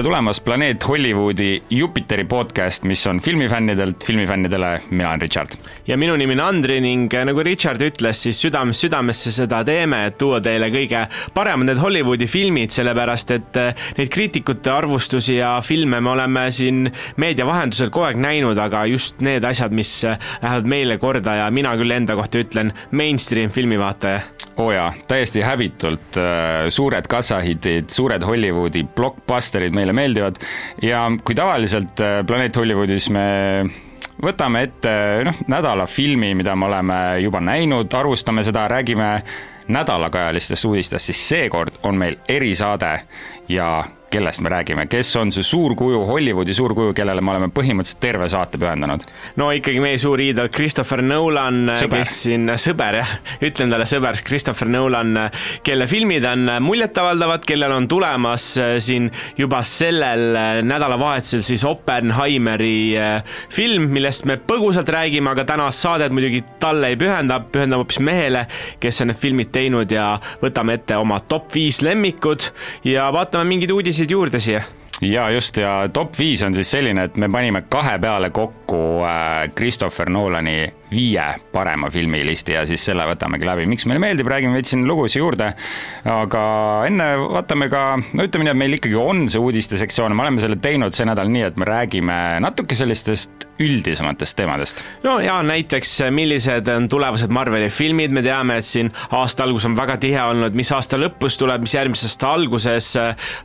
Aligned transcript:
tere 0.00 0.08
tulemast 0.08 0.40
Planeet 0.44 0.84
Hollywoodi 0.88 1.62
Jupiteri 1.70 2.24
podcast, 2.24 2.86
mis 2.88 3.02
on 3.06 3.18
filmifännidelt 3.20 4.04
filmifännidele, 4.04 4.80
mina 4.90 5.08
olen 5.10 5.20
Richard. 5.20 5.48
ja 5.86 5.96
minu 5.96 6.16
nimi 6.16 6.32
on 6.32 6.40
Andri 6.40 6.78
ning 6.80 7.12
äh, 7.14 7.26
nagu 7.28 7.42
Richard 7.44 7.82
ütles, 7.84 8.22
siis 8.22 8.40
südamest 8.40 8.80
südamesse 8.80 9.32
seda 9.32 9.60
teeme, 9.64 10.06
et 10.06 10.16
tuua 10.18 10.40
teile 10.40 10.70
kõige 10.72 11.04
paremad 11.34 11.68
need 11.68 11.82
Hollywoodi 11.82 12.30
filmid, 12.32 12.72
sellepärast 12.72 13.34
et 13.36 13.60
äh, 13.60 13.86
neid 13.98 14.08
kriitikute 14.08 14.72
arvustusi 14.72 15.36
ja 15.36 15.58
filme 15.60 16.00
me 16.00 16.14
oleme 16.14 16.48
siin 16.48 16.86
meedia 17.20 17.44
vahendusel 17.44 17.92
kogu 17.92 18.08
aeg 18.08 18.24
näinud, 18.24 18.56
aga 18.56 18.86
just 18.88 19.20
need 19.20 19.44
asjad, 19.44 19.76
mis 19.76 19.98
äh, 20.08 20.16
lähevad 20.40 20.64
meile 20.78 20.96
korda 21.02 21.42
ja 21.42 21.50
mina 21.52 21.76
küll 21.76 21.92
enda 21.92 22.16
kohta 22.16 22.40
ütlen, 22.40 22.72
mainstream 22.90 23.52
filmivaataja 23.52 24.24
oo 24.60 24.70
jaa, 24.72 24.90
täiesti 25.08 25.40
häbitult 25.44 26.18
suured 26.68 27.08
kassahitid, 27.10 27.88
suured 27.92 28.24
Hollywoodi 28.26 28.84
blockbusterid 28.96 29.74
meile 29.76 29.94
meeldivad. 29.96 30.40
Ja 30.82 31.06
kui 31.24 31.34
tavaliselt 31.34 32.00
Planeet 32.26 32.56
Hollywoodis 32.56 33.08
me 33.14 33.28
võtame 34.22 34.64
ette 34.68 34.92
noh, 35.24 35.38
nädala 35.48 35.86
filmi, 35.88 36.34
mida 36.36 36.56
me 36.56 36.68
oleme 36.68 36.98
juba 37.24 37.40
näinud, 37.44 37.92
arvustame 37.96 38.44
seda, 38.46 38.66
räägime 38.68 39.14
nädalakajalistest 39.70 40.64
uudistest, 40.64 41.10
siis 41.10 41.22
seekord 41.28 41.80
on 41.86 41.98
meil 41.98 42.18
erisaade 42.28 42.94
ja 43.48 43.84
kellest 44.10 44.40
me 44.40 44.50
räägime, 44.52 44.86
kes 44.90 45.12
on 45.20 45.32
see 45.34 45.46
suur 45.46 45.74
kuju, 45.78 46.00
Hollywoodi 46.08 46.54
suur 46.56 46.74
kuju, 46.74 46.94
kellele 46.96 47.22
me 47.22 47.34
oleme 47.34 47.50
põhimõtteliselt 47.54 48.00
terve 48.02 48.28
saate 48.32 48.58
pühendanud? 48.60 49.04
no 49.40 49.50
ikkagi 49.54 49.82
meie 49.82 49.98
suur 50.00 50.20
iidol 50.22 50.50
Christopher 50.54 51.02
Nolan, 51.04 51.72
kes 51.78 52.16
siin, 52.24 52.50
sõber 52.60 53.00
jah, 53.00 53.12
ütlen 53.46 53.72
talle 53.72 53.86
sõber, 53.90 54.20
Christopher 54.26 54.70
Nolan, 54.70 55.14
kelle 55.66 55.86
filmid 55.90 56.26
on 56.28 56.56
muljetavaldavad, 56.64 57.44
kellel 57.48 57.76
on 57.76 57.88
tulemas 57.90 58.48
äh, 58.60 58.76
siin 58.82 59.10
juba 59.38 59.62
sellel 59.66 60.36
äh, 60.36 60.50
nädalavahetusel 60.66 61.44
siis 61.46 61.64
Oppenheimeri 61.68 62.74
äh, 62.98 63.36
film, 63.52 63.90
millest 63.94 64.26
me 64.28 64.38
põgusalt 64.40 64.90
räägime, 64.90 65.32
aga 65.34 65.46
tänast 65.52 65.84
saadet 65.84 66.14
muidugi 66.14 66.42
talle 66.62 66.92
ei 66.92 66.98
pühenda, 67.00 67.40
pühendab 67.52 67.84
hoopis 67.84 68.00
mehele, 68.04 68.46
kes 68.80 69.02
on 69.02 69.10
need 69.10 69.20
filmid 69.20 69.50
teinud 69.54 69.90
ja 69.92 70.12
võtame 70.42 70.78
ette 70.78 70.98
oma 71.00 71.20
top 71.28 71.54
viis 71.54 71.80
lemmikud. 71.84 72.50
Ja 72.86 73.08
vaatame 73.14 73.48
mingeid 73.48 73.72
uudiseid 73.74 73.99
lisasid 74.00 74.10
juurde 74.10 74.40
siia? 74.40 74.62
Ja 75.00 75.30
just 75.30 75.56
ja 75.56 75.88
top 75.92 76.18
viis 76.18 76.42
on 76.42 76.54
siis 76.54 76.70
selline, 76.70 77.04
et 77.04 77.16
me 77.16 77.28
panime 77.28 77.62
kahe 77.68 77.98
peale 77.98 78.30
kokku 78.30 78.59
äh, 78.76 79.48
Christopher 79.56 80.10
Nolani 80.10 80.72
viie 80.90 81.26
parema 81.52 81.90
filmilisti 81.90 82.56
ja 82.56 82.64
siis 82.66 82.82
selle 82.84 83.04
võtamegi 83.06 83.46
läbi, 83.46 83.66
miks 83.70 83.86
meile 83.86 84.02
meeldib, 84.02 84.28
räägime 84.30 84.58
veits 84.58 84.72
siin 84.74 84.86
lugusid 84.88 85.20
juurde. 85.20 85.52
aga 86.10 86.42
enne 86.88 87.06
vaatame 87.20 87.68
ka, 87.70 87.84
no 88.16 88.26
ütleme 88.26 88.48
nii, 88.48 88.54
et 88.54 88.60
meil 88.64 88.78
ikkagi 88.78 88.98
on 88.98 89.28
see 89.30 89.42
uudiste 89.42 89.78
sektsioon, 89.80 90.16
me 90.16 90.26
oleme 90.26 90.42
selle 90.42 90.58
teinud 90.62 90.96
see 90.96 91.06
nädal 91.06 91.30
nii, 91.30 91.44
et 91.50 91.60
me 91.60 91.68
räägime 91.68 92.16
natuke 92.42 92.74
sellistest 92.78 93.46
üldisematest 93.60 94.36
teemadest. 94.38 94.82
no 95.04 95.18
ja 95.22 95.38
näiteks, 95.46 95.92
millised 96.10 96.68
on 96.74 96.88
tulevased 96.90 97.30
Marveli 97.30 97.70
filmid, 97.70 98.14
me 98.14 98.22
teame, 98.26 98.58
et 98.58 98.66
siin 98.66 98.90
aasta 99.14 99.46
algus 99.46 99.68
on 99.68 99.76
väga 99.78 99.98
tihe 100.02 100.22
olnud, 100.32 100.56
mis 100.58 100.72
aasta 100.74 100.98
lõpus 100.98 101.38
tuleb, 101.38 101.62
mis 101.66 101.74
järgmise 101.76 102.08
aasta 102.10 102.32
alguses 102.34 102.90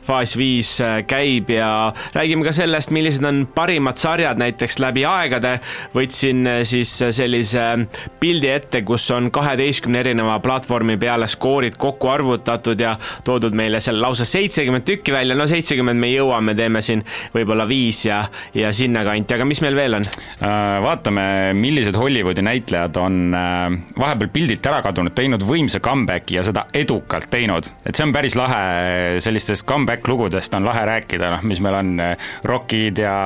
faas 0.06 0.34
viis 0.38 0.76
käib 1.06 1.50
ja 1.54 1.70
räägime 2.16 2.46
ka 2.48 2.56
sellest, 2.56 2.90
millised 2.94 3.24
on 3.28 3.44
parimad 3.54 4.00
sarjad 4.00 4.40
näiteks 4.40 4.80
läbi 4.82 5.06
aegade. 5.06 5.15
Võtsin 5.96 6.46
siis 6.66 6.92
sellise 7.10 7.26
sellise 7.26 8.10
pildi 8.20 8.48
ette, 8.50 8.82
kus 8.86 9.06
on 9.14 9.30
kaheteistkümne 9.34 10.00
erineva 10.00 10.38
platvormi 10.44 10.96
peale 11.00 11.28
skoorid 11.30 11.76
kokku 11.80 12.10
arvutatud 12.10 12.80
ja 12.80 12.96
toodud 13.24 13.54
meile 13.56 13.80
seal 13.84 14.00
lausa 14.00 14.26
seitsekümmend 14.28 14.86
tükki 14.86 15.14
välja, 15.14 15.36
no 15.36 15.46
seitsekümmend 15.48 16.00
me 16.00 16.10
jõuame, 16.12 16.56
teeme 16.58 16.82
siin 16.84 17.04
võib-olla 17.34 17.66
viis 17.68 18.04
ja, 18.06 18.22
ja 18.54 18.72
sinnakanti, 18.74 19.36
aga 19.36 19.48
mis 19.48 19.62
meil 19.64 19.76
veel 19.78 19.98
on? 19.98 20.08
Äh, 20.40 20.78
vaatame, 20.84 21.26
millised 21.58 21.96
Hollywoodi 21.98 22.44
näitlejad 22.46 23.00
on 23.00 23.36
äh, 23.36 23.78
vahepeal 23.98 24.32
pildilt 24.34 24.66
ära 24.66 24.82
kadunud, 24.86 25.14
teinud 25.16 25.44
võimsa 25.46 25.80
comeback'i 25.84 26.38
ja 26.38 26.46
seda 26.46 26.66
edukalt 26.76 27.30
teinud, 27.32 27.70
et 27.86 27.96
see 27.96 28.06
on 28.06 28.14
päris 28.16 28.36
lahe, 28.38 29.20
sellistest 29.24 29.66
comeback 29.68 30.08
lugudest 30.08 30.54
on 30.56 30.66
lahe 30.66 30.86
rääkida, 30.88 31.32
noh, 31.36 31.46
mis 31.46 31.62
meil 31.64 31.80
on, 31.82 31.96
äh, 32.02 32.32
Rockid 32.46 33.00
ja 33.02 33.16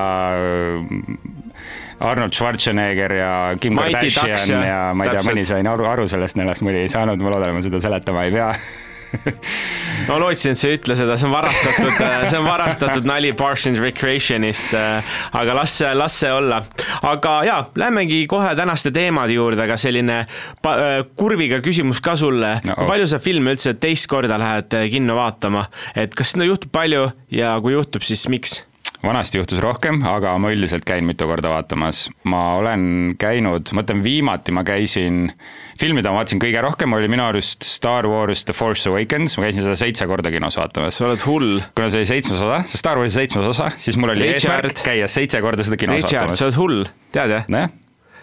Arnold 2.01 2.37
Schwarzenegger 2.37 3.13
ja 3.13 3.33
Kim 3.61 3.77
Mighty 3.77 4.09
Kardashian 4.15 4.37
Ducks, 4.37 4.69
ja, 4.71 4.79
ma 4.97 5.07
ei 5.07 5.17
tea, 5.17 5.25
mõni 5.31 5.49
sai 5.49 5.65
aru, 5.69 5.89
aru 5.89 6.07
sellest 6.11 6.39
naljast, 6.41 6.65
mõni 6.67 6.85
ei 6.85 6.93
saanud, 6.93 7.21
ma 7.21 7.35
loodan, 7.35 7.53
et 7.53 7.61
ma 7.61 7.67
seda 7.67 7.83
seletama 7.83 8.29
ei 8.29 8.37
pea 8.39 8.55
ma 10.09 10.19
lootsin, 10.21 10.55
et 10.55 10.61
sa 10.61 10.69
ei 10.69 10.79
ütle 10.79 10.95
seda, 10.99 11.17
see 11.19 11.29
on 11.29 11.35
varastatud, 11.35 11.99
see 12.31 12.39
on 12.39 12.47
varastatud 12.47 13.09
nali 13.09 13.33
Parks 13.37 13.67
and 13.71 13.81
Recreationist, 13.83 14.75
aga 14.75 15.57
las, 15.57 15.77
las 15.99 16.19
see 16.23 16.33
olla. 16.33 16.63
aga 17.07 17.35
jaa, 17.47 17.61
lähmegi 17.81 18.23
kohe 18.31 18.55
tänaste 18.59 18.93
teemade 18.95 19.37
juurde, 19.37 19.65
aga 19.67 19.79
selline 19.81 20.23
kurviga 21.19 21.61
küsimus 21.65 22.03
ka 22.05 22.17
sulle 22.19 22.57
no,. 22.65 22.77
Oh. 22.77 22.87
palju 22.91 23.11
sa 23.11 23.21
filme 23.23 23.55
üldse 23.57 23.75
teist 23.81 24.09
korda 24.11 24.39
lähed 24.41 24.75
kinno 24.93 25.19
vaatama, 25.19 25.67
et 25.99 26.15
kas 26.17 26.35
seda 26.35 26.49
juhtub 26.49 26.73
palju 26.75 27.09
ja 27.35 27.57
kui 27.63 27.75
juhtub, 27.77 28.07
siis 28.07 28.29
miks? 28.31 28.61
Vanasti 29.05 29.41
juhtus 29.41 29.61
rohkem, 29.63 30.03
aga 30.07 30.35
ma 30.41 30.53
üldiselt 30.53 30.85
käin 30.89 31.07
mitu 31.09 31.29
korda 31.31 31.53
vaatamas. 31.53 32.09
ma 32.29 32.43
olen 32.61 33.15
käinud, 33.21 33.73
ma 33.77 33.85
ütlen 33.85 34.03
viimati 34.05 34.53
ma 34.53 34.65
käisin, 34.67 35.33
film, 35.81 35.99
mida 36.01 36.13
ma 36.13 36.21
vaatasin 36.21 36.43
kõige 36.43 36.63
rohkem, 36.65 36.93
oli 36.97 37.09
minu 37.13 37.25
arust 37.25 37.65
Star 37.67 38.09
Wars 38.11 38.45
The 38.45 38.57
Force 38.57 38.89
Awakens, 38.91 39.39
ma 39.39 39.49
käisin 39.49 39.65
seda 39.67 39.77
seitse 39.81 40.09
korda 40.11 40.33
kinos 40.35 40.59
vaatamas. 40.61 41.01
sa 41.01 41.09
oled 41.09 41.25
hull. 41.27 41.61
kuna 41.75 41.91
see 41.91 42.03
oli 42.03 42.11
seitsmes 42.13 42.41
osa, 42.41 42.63
see 42.69 42.81
Star 42.81 43.01
Warsi 43.01 43.23
seitsmes 43.23 43.53
osa, 43.55 43.71
siis 43.81 44.01
mul 44.01 44.15
oli 44.17 44.33
Richard. 44.35 44.67
eesmärk 44.67 44.85
käia 44.85 45.09
seitse 45.09 45.41
korda 45.45 45.67
seda 45.67 45.81
kinos 45.81 46.03
Richard, 46.03 46.29
vaatamas. 46.29 46.43
sa 46.43 46.51
oled 46.51 46.61
hull, 46.61 46.91
tead 47.17 47.39
jah? 47.39 47.49
nojah 47.49 47.79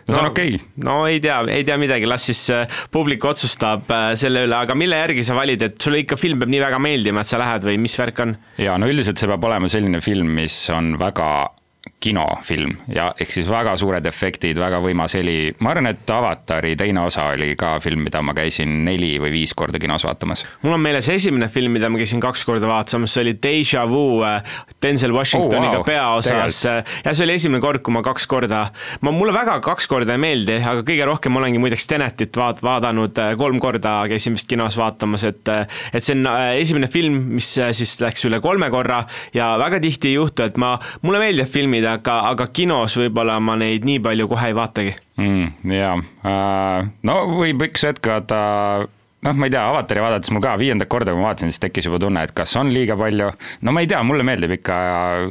no 0.07 0.15
see 0.15 0.23
on 0.23 0.29
okei 0.31 0.55
okay.. 0.55 0.71
no 0.87 0.97
ei 1.09 1.19
tea, 1.23 1.39
ei 1.53 1.67
tea 1.67 1.77
midagi, 1.81 2.09
las 2.09 2.27
siis 2.29 2.43
äh, 2.53 2.79
publik 2.93 3.25
otsustab 3.27 3.91
äh, 3.91 4.09
selle 4.19 4.45
üle, 4.47 4.55
aga 4.57 4.77
mille 4.79 4.99
järgi 5.03 5.25
sa 5.27 5.37
valid, 5.37 5.67
et 5.67 5.77
sulle 5.83 6.01
ikka 6.03 6.19
film 6.19 6.41
peab 6.41 6.53
nii 6.53 6.63
väga 6.63 6.81
meeldima, 6.83 7.23
et 7.23 7.31
sa 7.31 7.41
lähed 7.41 7.67
või 7.67 7.77
mis 7.85 7.97
värk 7.99 8.23
on? 8.25 8.35
jaa, 8.63 8.77
no 8.79 8.89
üldiselt 8.89 9.19
see 9.19 9.29
peab 9.29 9.47
olema 9.49 9.71
selline 9.71 10.01
film, 10.05 10.31
mis 10.39 10.57
on 10.73 10.95
väga 11.01 11.29
kinofilm 11.99 12.75
ja 12.93 13.09
ehk 13.19 13.31
siis 13.33 13.49
väga 13.49 13.75
suured 13.79 14.05
efektid, 14.09 14.57
väga 14.59 14.79
võimas 14.83 15.15
heli. 15.17 15.53
ma 15.59 15.71
arvan, 15.73 15.91
et 15.91 16.09
Avatari 16.13 16.75
teine 16.79 17.03
osa 17.07 17.27
oli 17.33 17.55
ka 17.59 17.77
film, 17.83 18.05
mida 18.07 18.21
ma 18.25 18.35
käisin 18.37 18.83
neli 18.85 19.15
või 19.21 19.33
viis 19.33 19.53
korda 19.57 19.79
kinos 19.81 20.05
vaatamas. 20.07 20.45
mul 20.63 20.77
on 20.77 20.83
meeles 20.83 21.09
esimene 21.09 21.49
film, 21.53 21.75
mida 21.77 21.89
ma 21.89 21.99
käisin 22.01 22.21
kaks 22.23 22.45
korda 22.47 22.69
vaatamas, 22.69 23.13
see 23.13 23.25
oli 23.25 23.35
Deja 23.43 23.85
Vu 23.89 24.21
äh, 24.25 24.41
Denzel 24.83 25.13
Washingtoniga 25.15 25.79
oh, 25.79 25.83
wow. 25.83 25.87
peaosas. 25.87 26.61
ja 26.65 27.13
see 27.13 27.25
oli 27.25 27.37
esimene 27.37 27.61
kord, 27.63 27.81
kui 27.85 27.95
ma 27.95 28.03
kaks 28.05 28.27
korda, 28.29 28.63
ma, 29.01 29.13
mulle 29.15 29.35
väga 29.35 29.59
kaks 29.65 29.89
korda 29.89 30.17
ei 30.17 30.21
meeldi, 30.21 30.59
aga 30.61 30.85
kõige 30.87 31.09
rohkem 31.09 31.41
olengi 31.41 31.61
muideks 31.61 31.87
Tenetit 31.87 32.37
vaat-, 32.37 32.63
vaadanud 32.65 33.17
äh, 33.23 33.33
kolm 33.39 33.61
korda, 33.63 33.99
käisin 34.11 34.37
vist 34.37 34.49
kinos 34.49 34.77
vaatamas, 34.79 35.25
et 35.27 35.53
äh, 35.53 35.65
et 35.93 36.05
see 36.05 36.17
on 36.17 36.27
esimene 36.57 36.89
film, 36.91 37.19
mis 37.37 37.49
siis 37.55 37.97
läks 38.03 38.25
üle 38.27 38.41
kolme 38.43 38.69
korra 38.73 39.03
ja 39.35 39.53
väga 39.59 39.79
tihti 39.83 40.11
ei 40.11 40.17
juhtu, 40.17 40.45
et 40.47 40.57
ma, 40.61 40.75
mulle 41.05 41.21
meeldivad 41.21 41.51
filmid, 41.51 41.76
aga, 41.85 42.19
aga 42.31 42.47
kinos 42.47 42.97
võib-olla 42.97 43.39
ma 43.39 43.57
neid 43.59 43.85
nii 43.85 43.99
palju 44.03 44.27
kohe 44.31 44.49
ei 44.51 44.57
vaatagi 44.57 44.95
mm,. 45.17 45.71
jaa, 45.77 45.95
äh, 46.25 46.89
no 47.03 47.17
võib 47.37 47.67
üks 47.69 47.85
hetk 47.87 48.09
vaata 48.09 48.41
noh, 49.25 49.33
ma 49.33 49.47
ei 49.47 49.53
tea, 49.53 49.63
avatari 49.65 50.01
vaadates 50.03 50.29
mul 50.33 50.43
ka 50.43 50.53
viiendat 50.61 50.89
korda, 50.91 51.13
kui 51.13 51.21
ma 51.21 51.31
vaatasin, 51.31 51.49
siis 51.49 51.61
tekkis 51.63 51.87
juba 51.89 51.97
tunne, 52.01 52.21
et 52.27 52.33
kas 52.37 52.51
on 52.59 52.69
liiga 52.73 52.93
palju. 52.99 53.31
no 53.65 53.73
ma 53.73 53.81
ei 53.81 53.89
tea, 53.89 54.01
mulle 54.05 54.25
meeldib 54.27 54.53
ikka, 54.59 54.75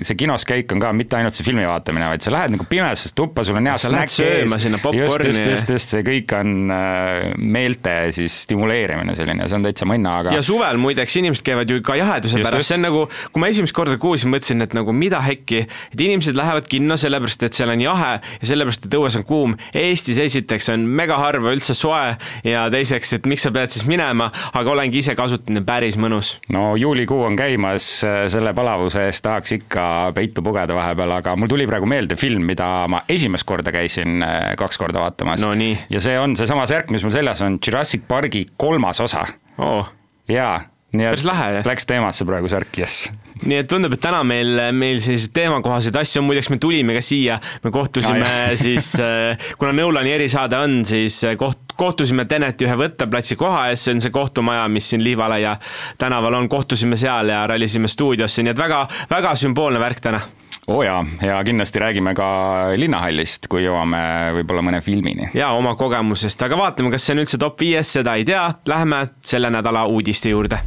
see 0.07 0.19
kinos 0.19 0.47
käik 0.49 0.75
on 0.75 0.83
ka 0.83 0.91
mitte 0.97 1.19
ainult 1.19 1.37
see 1.39 1.47
filmi 1.47 1.67
vaatamine, 1.69 2.09
vaid 2.11 2.25
sa 2.27 2.33
lähed 2.35 2.57
nagu 2.57 2.67
pimedasse 2.67 3.13
tuppa, 3.17 3.45
sul 3.47 3.61
on 3.61 3.71
hea 3.71 3.77
snäkk 3.79 4.17
ees. 4.27 4.57
just, 4.67 5.27
just, 5.29 5.47
just, 5.47 5.71
just, 5.71 5.95
see 5.95 6.03
kõik 6.07 6.35
on 6.35 6.73
äh, 6.75 7.29
meelte 7.39 7.95
siis 8.17 8.41
stimuleerimine 8.47 9.15
selline, 9.19 9.47
see 9.47 9.61
on 9.61 9.69
täitsa 9.69 9.89
mõnna, 9.89 10.17
aga. 10.25 10.35
ja 10.35 10.43
suvel 10.45 10.83
muideks 10.83 11.17
inimesed 11.23 11.47
käivad 11.47 11.71
ju 11.71 11.79
ka 11.87 11.99
jaheduse 12.01 12.43
just, 12.43 12.51
pärast, 12.51 12.73
see 12.73 12.81
on 12.81 12.87
nagu, 12.89 13.05
kui 13.31 13.45
ma 13.45 13.53
esimest 13.55 13.77
korda 13.77 13.95
kuulsin, 14.03 14.33
mõtlesin, 14.35 14.67
et 14.67 14.75
nagu 14.75 14.97
mida 14.97 15.23
hekki, 15.23 15.63
et 15.95 16.05
inimesed 16.09 16.35
lähevad 16.35 16.67
kinno 16.71 16.99
sellepärast, 16.99 17.47
et 17.47 17.55
seal 17.55 17.71
on 17.71 17.87
jahe 17.87 18.13
ja 18.19 18.51
sellepärast, 18.51 18.91
et 18.91 18.99
õues 18.99 19.15
on 19.21 19.25
kuum. 19.29 19.55
Eestis 19.77 20.19
esiteks 20.21 20.73
on 20.75 20.85
mega 20.99 21.19
harva 21.21 21.55
üldse 21.55 21.77
soe 21.77 22.17
ja 22.47 22.67
teiseks, 22.73 23.15
et 23.19 23.31
miks 23.31 23.47
sa 23.47 23.53
pead 23.55 23.76
siis 23.77 23.89
minema, 23.89 24.31
aga 24.57 24.73
olengi 24.73 25.03
ise 25.03 25.17
kasutanud, 25.19 25.65
päris 25.67 25.99
mõnus. 26.01 26.37
no 26.53 26.75
juulikuu 26.81 27.23
on 27.29 27.37
käimas, 27.39 27.89
selle 28.33 28.55
palavuse 28.57 29.07
eest 29.09 29.25
tahaks 29.27 29.57
ikka 29.59 29.87
peitu 30.17 30.45
pugeda 30.45 30.77
vahepeal, 30.77 31.17
aga 31.19 31.37
mul 31.37 31.51
tuli 31.51 31.67
praegu 31.69 31.89
meelde 31.91 32.19
film, 32.21 32.47
mida 32.49 32.69
ma 32.91 33.03
esimest 33.09 33.47
korda 33.49 33.75
käisin 33.75 34.23
äh, 34.25 34.55
kaks 34.59 34.81
korda 34.81 35.03
vaatamas. 35.05 35.43
No,. 35.45 35.55
ja 35.91 36.01
see 36.03 36.17
on 36.21 36.37
seesama 36.39 36.67
särk, 36.71 36.91
mis 36.95 37.05
mul 37.07 37.15
seljas 37.15 37.43
on, 37.47 37.61
Jurassic 37.67 38.07
Parki 38.09 38.47
kolmas 38.57 39.01
osa. 39.05 39.27
Oh.. 39.59 39.87
jaa. 40.29 40.65
Nii 40.97 41.09
et 41.11 41.25
lahe, 41.27 41.63
läks 41.67 41.85
teemasse 41.89 42.25
praegu 42.25 42.49
särk, 42.49 42.71
jess. 42.79 43.09
nii 43.43 43.59
et 43.61 43.69
tundub, 43.69 43.93
et 43.97 44.01
täna 44.01 44.23
meil, 44.25 44.53
meil 44.73 45.01
selliseid 45.03 45.35
teemakohaseid 45.37 45.99
asju 45.99 46.23
on, 46.23 46.29
muideks 46.31 46.49
me 46.53 46.61
tulime 46.63 46.95
ka 46.97 47.03
siia, 47.05 47.41
me 47.67 47.73
kohtusime 47.75 48.23
ah, 48.25 48.55
siis, 48.57 48.93
äh, 49.03 49.49
kuna 49.59 49.75
Nolani 49.77 50.15
erisaade 50.15 50.57
on, 50.63 50.79
siis 50.89 51.19
äh, 51.27 51.35
koht-, 51.41 51.66
kohtusime 51.77 52.25
Teneti 52.25 52.67
ühe 52.67 52.77
võtteplatsi 52.79 53.37
koha 53.37 53.69
ees, 53.71 53.85
see 53.85 53.97
on 53.97 54.01
see 54.05 54.15
kohtumaja, 54.15 54.67
mis 54.73 54.89
siin 54.91 55.05
Liivalaia 55.05 55.57
tänaval 55.99 56.41
on, 56.41 56.49
kohtusime 56.49 56.97
seal 56.97 57.33
ja 57.33 57.47
rallisime 57.47 57.89
stuudiosse, 57.89 58.43
nii 58.43 58.55
et 58.55 58.61
väga, 58.61 58.87
väga 59.11 59.35
sümboolne 59.39 59.81
värk 59.81 60.03
täna. 60.05 60.21
Oo 60.67 60.81
oh 60.81 60.83
jaa, 60.83 61.05
ja 61.23 61.37
kindlasti 61.47 61.79
räägime 61.79 62.15
ka 62.19 62.27
Linnahallist, 62.75 63.47
kui 63.47 63.63
jõuame 63.63 64.01
võib-olla 64.41 64.65
mõne 64.67 64.81
filmini. 64.83 65.29
ja 65.35 65.53
oma 65.55 65.77
kogemusest, 65.79 66.43
aga 66.43 66.59
vaatame, 66.59 66.91
kas 66.91 67.07
see 67.07 67.15
on 67.15 67.23
üldse 67.23 67.39
top 67.39 67.61
viies, 67.61 67.93
seda 68.01 68.17
ei 68.19 68.27
tea, 68.27 68.49
läheme 68.67 69.07
selle 69.23 69.51
nädala 69.55 69.87
uudiste 69.87 70.35
juurde 70.35 70.59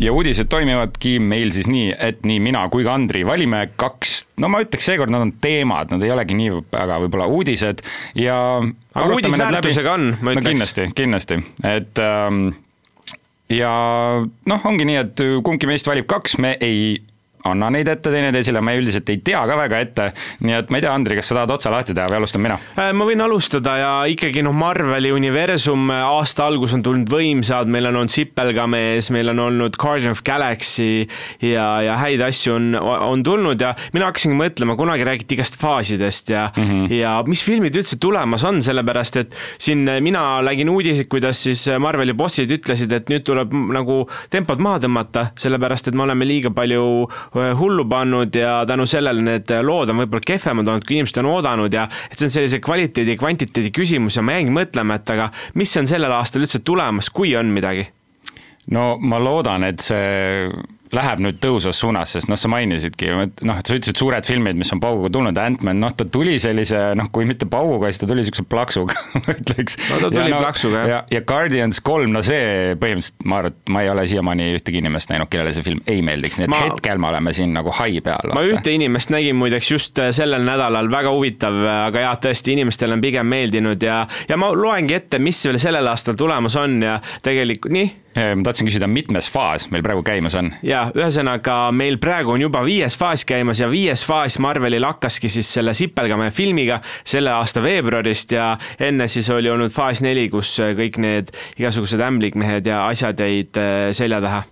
ja 0.00 0.12
uudised 0.16 0.48
toimivadki 0.50 1.18
meil 1.22 1.52
siis 1.54 1.68
nii, 1.70 1.92
et 1.98 2.24
nii 2.26 2.40
mina 2.42 2.64
kui 2.72 2.86
ka 2.86 2.94
Andri 2.96 3.22
valime 3.26 3.66
kaks, 3.80 4.14
no 4.40 4.50
ma 4.52 4.62
ütleks 4.64 4.88
seekord 4.90 5.12
nad 5.12 5.26
on 5.26 5.34
teemad, 5.42 5.92
nad 5.92 6.04
ei 6.04 6.14
olegi 6.14 6.38
nii 6.38 6.56
väga 6.72 6.98
võib-olla 7.04 7.28
uudised 7.30 7.84
ja 8.18 8.38
aga 8.60 9.12
uudisväärtusega 9.18 9.94
on, 9.98 10.08
ma 10.20 10.34
ütleks 10.34 10.46
no,. 10.46 10.54
kindlasti, 10.54 10.88
kindlasti, 10.96 11.40
et 11.68 12.02
ähm, 12.04 12.42
ja 13.52 13.74
noh, 14.24 14.66
ongi 14.72 14.88
nii, 14.88 14.98
et 15.04 15.24
kumbki 15.46 15.68
meist 15.70 15.90
valib 15.90 16.08
kaks, 16.10 16.38
me 16.40 16.56
ei 16.64 16.96
anna 17.48 17.70
neid 17.72 17.88
ette 17.88 18.12
teineteisele, 18.12 18.60
ma 18.64 18.74
üldiselt 18.76 19.08
ei 19.12 19.20
tea 19.24 19.40
ka 19.48 19.56
väga 19.58 19.80
ette, 19.84 20.08
nii 20.44 20.56
et 20.58 20.70
ma 20.72 20.78
ei 20.78 20.84
tea, 20.84 20.92
Andri, 20.92 21.16
kas 21.18 21.30
sa 21.30 21.38
tahad 21.38 21.54
otsa 21.54 21.72
lahti 21.72 21.94
teha 21.96 22.08
või 22.10 22.20
alustan 22.20 22.44
mina? 22.44 22.58
Äh, 22.76 22.90
ma 22.96 23.06
võin 23.08 23.22
alustada 23.24 23.76
ja 23.80 23.92
ikkagi 24.12 24.44
noh, 24.44 24.54
Marveli 24.56 25.12
universum 25.14 25.88
äh, 25.94 26.02
aasta 26.04 26.46
algus 26.50 26.74
on 26.76 26.84
tulnud 26.84 27.10
võimsad, 27.10 27.70
meil 27.72 27.88
on 27.88 28.00
olnud 28.02 28.12
Sipelgamees, 28.12 29.10
meil 29.14 29.32
on 29.32 29.40
olnud 29.46 29.78
Guardian 29.80 30.16
of 30.16 30.22
Galaxy 30.26 31.06
ja, 31.44 31.66
ja 31.86 31.96
häid 32.02 32.24
asju 32.26 32.56
on, 32.58 32.68
on 32.76 33.24
tulnud 33.26 33.62
ja 33.62 33.72
mina 33.94 34.10
hakkasingi 34.10 34.36
mõtlema, 34.36 34.76
kunagi 34.78 35.06
räägiti 35.08 35.38
igast 35.38 35.56
faasidest 35.60 36.34
ja 36.34 36.48
mm, 36.52 36.68
-hmm. 36.68 36.94
ja 37.00 37.16
mis 37.26 37.44
filmid 37.46 37.76
üldse 37.80 37.96
tulemas 38.00 38.44
on, 38.44 38.60
sellepärast 38.64 39.20
et 39.22 39.36
siin 39.58 39.88
mina 40.04 40.42
nägin 40.44 40.68
uudiseid, 40.68 41.08
kuidas 41.08 41.42
siis 41.48 41.64
Marveli 41.80 42.12
bossid 42.16 42.50
ütlesid, 42.52 42.92
et 42.92 43.08
nüüd 43.12 43.24
tuleb 43.24 43.54
nagu 43.72 44.02
tempot 44.30 44.60
maha 44.60 44.84
tõmmata, 44.84 45.26
sellepärast 45.40 45.88
et 45.88 45.96
me 45.96 46.04
oleme 46.04 46.28
liiga 46.28 46.52
palju 46.54 46.84
hullu 47.34 47.84
pannud 47.88 48.34
ja 48.34 48.64
tänu 48.66 48.86
sellele 48.90 49.22
need 49.22 49.52
lood 49.62 49.92
on 49.92 50.02
võib-olla 50.02 50.26
kehvemad 50.26 50.68
olnud, 50.68 50.86
kui 50.86 50.98
inimesed 50.98 51.20
on 51.22 51.30
oodanud 51.30 51.74
ja 51.74 51.86
et 52.10 52.18
see 52.18 52.26
on 52.26 52.34
sellise 52.34 52.60
kvaliteedi 52.64 53.14
ja 53.14 53.20
kvantiteedi 53.20 53.70
küsimus 53.74 54.18
ja 54.18 54.24
ma 54.26 54.38
jäingi 54.38 54.54
mõtlema, 54.54 54.98
et 54.98 55.14
aga 55.14 55.30
mis 55.54 55.76
on 55.78 55.88
sellel 55.90 56.12
aastal 56.16 56.44
üldse 56.44 56.62
tulemas, 56.66 57.10
kui 57.14 57.36
on 57.38 57.52
midagi? 57.54 57.86
no 58.74 58.96
ma 58.98 59.18
loodan, 59.22 59.64
et 59.66 59.82
see 59.82 60.50
läheb 60.94 61.20
nüüd 61.22 61.38
tõusvas 61.42 61.78
suunas, 61.78 62.14
sest 62.16 62.30
noh, 62.30 62.38
sa 62.40 62.50
mainisidki 62.50 63.10
noh, 63.14 63.58
et 63.60 63.68
sa 63.68 63.76
ütlesid 63.76 63.98
suured 64.00 64.26
filmid, 64.26 64.58
mis 64.58 64.72
on 64.74 64.80
pauguga 64.82 65.10
tulnud, 65.14 65.38
Ant-Man, 65.38 65.78
noh, 65.82 65.92
ta 65.94 66.06
tuli 66.10 66.34
sellise 66.42 66.80
noh, 66.98 67.10
kui 67.14 67.28
mitte 67.28 67.46
pauguga, 67.50 67.90
siis 67.90 68.02
ta 68.02 68.08
tuli 68.10 68.24
niisuguse 68.24 68.46
plaksuga 68.50 68.96
ma 69.22 69.36
ütleks. 69.36 69.78
no 69.86 70.00
ta 70.02 70.10
tuli 70.10 70.26
ja, 70.26 70.34
no, 70.34 70.40
plaksuga, 70.42 70.82
jah. 70.82 70.90
ja, 70.90 71.00
ja 71.14 71.22
Guardians 71.26 71.80
kolm, 71.86 72.10
no 72.16 72.24
see 72.26 72.74
põhimõtteliselt 72.80 73.28
ma 73.30 73.40
arvan, 73.40 73.54
et 73.54 73.72
ma 73.76 73.84
ei 73.84 73.92
ole 73.92 74.06
siiamaani 74.10 74.50
ühtegi 74.58 74.82
inimest 74.82 75.14
näinud, 75.14 75.30
kellele 75.30 75.54
see 75.54 75.66
film 75.66 75.84
ei 75.90 76.02
meeldiks, 76.06 76.40
nii 76.40 76.48
et 76.48 76.54
ma, 76.54 76.64
hetkel 76.66 77.02
me 77.02 77.10
oleme 77.12 77.34
siin 77.36 77.54
nagu 77.54 77.74
hai 77.78 78.02
peal. 78.04 78.34
ma 78.34 78.44
ühte 78.48 78.74
inimest 78.74 79.14
nägin 79.14 79.38
muideks 79.38 79.70
just 79.70 80.02
äh, 80.02 80.10
sellel 80.16 80.42
nädalal, 80.46 80.90
väga 80.90 81.14
huvitav, 81.14 81.62
äh, 81.62 81.80
aga 81.86 82.06
jah, 82.08 82.20
tõesti, 82.26 82.58
inimestele 82.58 82.98
on 82.98 83.04
pigem 83.04 83.30
meeldinud 83.30 83.86
ja, 83.86 84.02
ja 84.28 84.40
ma 84.40 84.50
loengi 84.56 84.98
ette, 84.98 85.22
mis 85.22 85.38
veel 85.46 85.62
sellel 85.62 85.86
aastal 85.94 86.18
tulemas 86.18 86.58
on 86.58 86.80
ja 86.82 86.98
tegelikult 87.22 87.78
nii 87.78 87.90
ma 88.14 88.42
tahtsin 88.46 88.66
küsida, 88.68 88.88
mitmes 88.90 89.30
faas 89.30 89.68
meil 89.70 89.84
praegu 89.86 90.02
käimas 90.06 90.34
on? 90.38 90.52
jaa, 90.66 90.88
ühesõnaga 90.96 91.58
meil 91.76 92.00
praegu 92.02 92.34
on 92.34 92.42
juba 92.42 92.62
viies 92.66 92.96
faas 92.98 93.24
käimas 93.28 93.62
ja 93.62 93.70
viies 93.70 94.04
faas 94.06 94.38
Marvelil 94.42 94.86
hakkaski 94.86 95.30
siis 95.32 95.50
selle 95.54 95.74
Sipelgamäe 95.78 96.32
filmiga 96.34 96.80
selle 97.04 97.32
aasta 97.36 97.62
veebruarist 97.62 98.34
ja 98.34 98.52
enne 98.80 99.08
siis 99.08 99.30
oli 99.30 99.50
olnud 99.50 99.72
faas 99.74 100.02
neli, 100.02 100.28
kus 100.32 100.56
kõik 100.58 100.98
need 101.02 101.34
igasugused 101.58 102.02
ämblikmehed 102.02 102.66
ja 102.66 102.86
asjad 102.88 103.20
jäid 103.20 103.60
äh, 103.60 103.90
selja 103.96 104.20
taha 104.24 104.44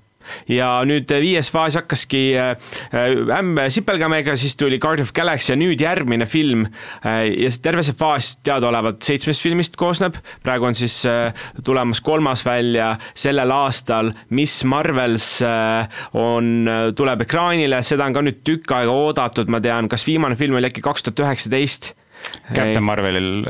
ja 0.51 0.71
nüüd 0.89 1.11
äh, 1.15 1.21
viies 1.23 1.51
faas 1.53 1.79
hakkaski 1.79 2.23
ämm 2.39 3.59
äh, 3.59 3.69
Sipelgamega, 3.73 4.37
siis 4.39 4.57
tuli 4.59 4.79
Guardian 4.83 5.07
of 5.07 5.13
Galaxy 5.17 5.53
ja 5.53 5.59
nüüd 5.61 5.81
järgmine 5.83 6.27
film 6.29 6.67
ja 7.05 7.51
terve 7.63 7.85
see 7.87 7.97
faas 7.99 8.35
teadaolevalt 8.47 9.03
seitsmest 9.05 9.43
filmist 9.45 9.77
koosneb, 9.79 10.19
praegu 10.45 10.69
on 10.69 10.77
siis 10.79 11.01
tulemas 11.65 12.01
kolmas 12.05 12.45
välja 12.47 12.91
sellel 13.19 13.53
aastal, 13.55 14.13
Miss 14.35 14.65
Marvels 14.69 15.29
on, 16.19 16.51
tuleb 16.97 17.25
ekraanile, 17.27 17.81
seda 17.87 18.09
on 18.09 18.17
ka 18.17 18.25
nüüd 18.27 18.43
tükk 18.47 18.75
aega 18.79 18.95
oodatud, 18.95 19.51
ma 19.53 19.63
tean, 19.65 19.91
kas 19.91 20.07
viimane 20.09 20.39
film 20.39 20.59
oli 20.59 20.71
äkki 20.71 20.85
kaks 20.85 21.07
tuhat 21.07 21.27
üheksateist? 21.27 21.93
Captain 22.49 22.85
Marvelil 22.85 23.45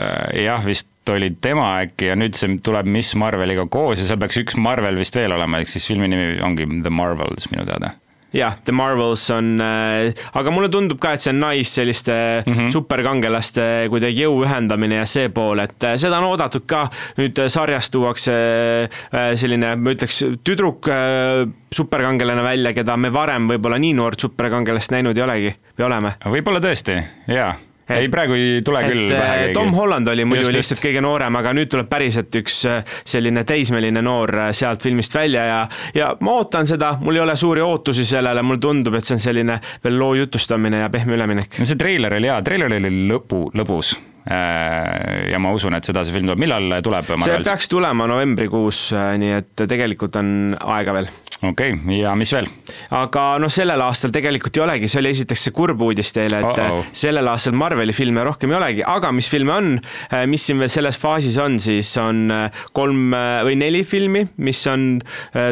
jah, 0.44 0.65
vist 0.67 0.91
oli 1.12 1.31
tema 1.41 1.70
äkki 1.85 2.11
ja 2.11 2.17
nüüd 2.19 2.37
see 2.37 2.59
tuleb 2.65 2.88
Miss 2.91 3.17
Marveliga 3.19 3.65
koos 3.70 4.03
ja 4.03 4.09
seal 4.09 4.20
peaks 4.20 4.41
üks 4.43 4.59
Marvel 4.61 4.99
vist 5.00 5.17
veel 5.17 5.32
olema, 5.32 5.62
ehk 5.62 5.73
siis 5.73 5.88
filmi 5.88 6.11
nimi 6.11 6.37
ongi 6.44 6.69
The 6.82 6.93
Marvels 6.93 7.49
minu 7.53 7.65
teada 7.69 7.94
jah, 8.32 8.56
The 8.65 8.73
Marvels 8.73 9.31
on 9.31 9.61
äh,, 9.61 10.12
aga 10.37 10.53
mulle 10.53 10.69
tundub 10.73 11.00
ka, 11.00 11.15
et 11.15 11.25
see 11.25 11.32
on 11.32 11.41
nice 11.43 11.73
selliste 11.73 12.15
mm 12.44 12.53
-hmm. 12.53 12.73
superkangelaste 12.73 13.62
kuidagi 13.88 14.25
jõu 14.25 14.43
ühendamine 14.44 15.00
ja 15.00 15.06
see 15.06 15.29
pool, 15.29 15.59
et 15.65 15.85
äh, 15.85 15.97
seda 15.97 16.19
on 16.19 16.29
oodatud 16.32 16.67
ka. 16.67 16.88
nüüd 17.19 17.38
äh, 17.38 17.49
sarjas 17.49 17.91
tuuakse 17.91 18.32
äh, 18.32 19.35
selline, 19.35 19.76
ma 19.76 19.91
ütleks, 19.91 20.23
tüdruk 20.44 20.88
äh, 20.88 21.49
superkangelane 21.73 22.43
välja, 22.43 22.73
keda 22.73 22.97
me 22.97 23.12
varem 23.12 23.49
võib-olla 23.49 23.79
nii 23.79 23.94
noort 23.94 24.20
superkangelast 24.20 24.91
näinud 24.91 25.17
ei 25.17 25.23
olegi 25.23 25.55
või 25.79 25.87
oleme? 25.87 26.12
võib-olla 26.25 26.61
tõesti, 26.61 27.00
jaa 27.29 27.55
ei, 27.88 28.08
praegu 28.12 28.37
ei 28.37 28.62
tule 28.64 28.82
küll 28.87 29.06
pähe 29.12 29.29
äh, 29.29 29.38
keegi. 29.43 29.55
Tom 29.56 29.73
Holland 29.76 30.11
oli 30.12 30.26
muidu 30.29 30.46
just, 30.46 30.56
lihtsalt 30.56 30.82
kõige 30.82 31.02
noorem, 31.05 31.38
aga 31.40 31.55
nüüd 31.56 31.70
tuleb 31.73 31.88
päriselt 31.90 32.35
üks 32.40 32.61
äh, 32.69 32.82
selline 33.08 33.44
teismeline 33.49 34.02
noor 34.05 34.35
äh, 34.46 34.50
sealt 34.56 34.85
filmist 34.85 35.14
välja 35.17 35.46
ja, 35.49 35.62
ja 35.96 36.11
ma 36.20 36.38
ootan 36.40 36.69
seda, 36.69 36.94
mul 37.00 37.19
ei 37.19 37.25
ole 37.25 37.37
suuri 37.38 37.64
ootusi 37.64 38.06
sellele, 38.08 38.44
mulle 38.44 38.62
tundub, 38.62 38.99
et 38.99 39.08
see 39.08 39.17
on 39.19 39.25
selline 39.25 39.61
veel 39.85 39.99
loo 40.00 40.14
jutustamine 40.19 40.85
ja 40.85 40.93
pehme 40.93 41.17
üleminek. 41.17 41.58
no 41.58 41.69
see 41.69 41.81
treiler 41.81 42.19
oli 42.19 42.31
hea, 42.31 42.38
treiler 42.44 42.79
oli 42.79 42.93
lõpu, 43.08 43.49
lõbus 43.56 43.96
ja 44.29 45.39
ma 45.41 45.53
usun, 45.57 45.77
et 45.79 45.89
seda 45.89 46.05
see 46.05 46.13
film 46.17 46.29
tuleb, 46.29 46.43
millal 46.43 46.83
tuleb? 46.85 47.15
see 47.25 47.39
peaks 47.47 47.71
tulema 47.73 48.09
novembrikuus, 48.11 48.91
nii 48.93 49.32
et 49.39 49.65
tegelikult 49.65 50.19
on 50.20 50.29
aega 50.58 50.97
veel 50.99 51.08
okei 51.43 51.73
okay,, 51.73 51.99
ja 52.01 52.15
mis 52.19 52.32
veel? 52.35 52.49
aga 52.94 53.25
noh, 53.43 53.51
sellel 53.53 53.82
aastal 53.85 54.13
tegelikult 54.15 54.56
ei 54.58 54.65
olegi, 54.65 54.91
see 54.91 55.01
oli 55.03 55.13
esiteks 55.15 55.47
see 55.49 55.55
kurb 55.55 55.82
uudis 55.87 56.11
teile, 56.15 56.41
et 56.43 56.49
uh 56.51 56.79
-oh. 56.79 56.89
sellel 56.93 57.31
aastal 57.31 57.55
Marveli 57.58 57.94
filme 57.94 58.25
rohkem 58.27 58.53
ei 58.53 58.58
olegi, 58.58 58.85
aga 58.87 59.13
mis 59.13 59.31
filme 59.31 59.53
on, 59.55 59.70
äh, 60.13 60.27
mis 60.27 60.47
siin 60.47 60.58
veel 60.58 60.73
selles 60.73 60.99
faasis 60.99 61.39
on, 61.39 61.58
siis 61.58 61.97
on 61.97 62.31
äh, 62.31 62.51
kolm 62.73 63.15
äh, 63.15 63.44
või 63.47 63.56
neli 63.56 63.85
filmi, 63.85 64.27
mis 64.37 64.67
on 64.67 65.01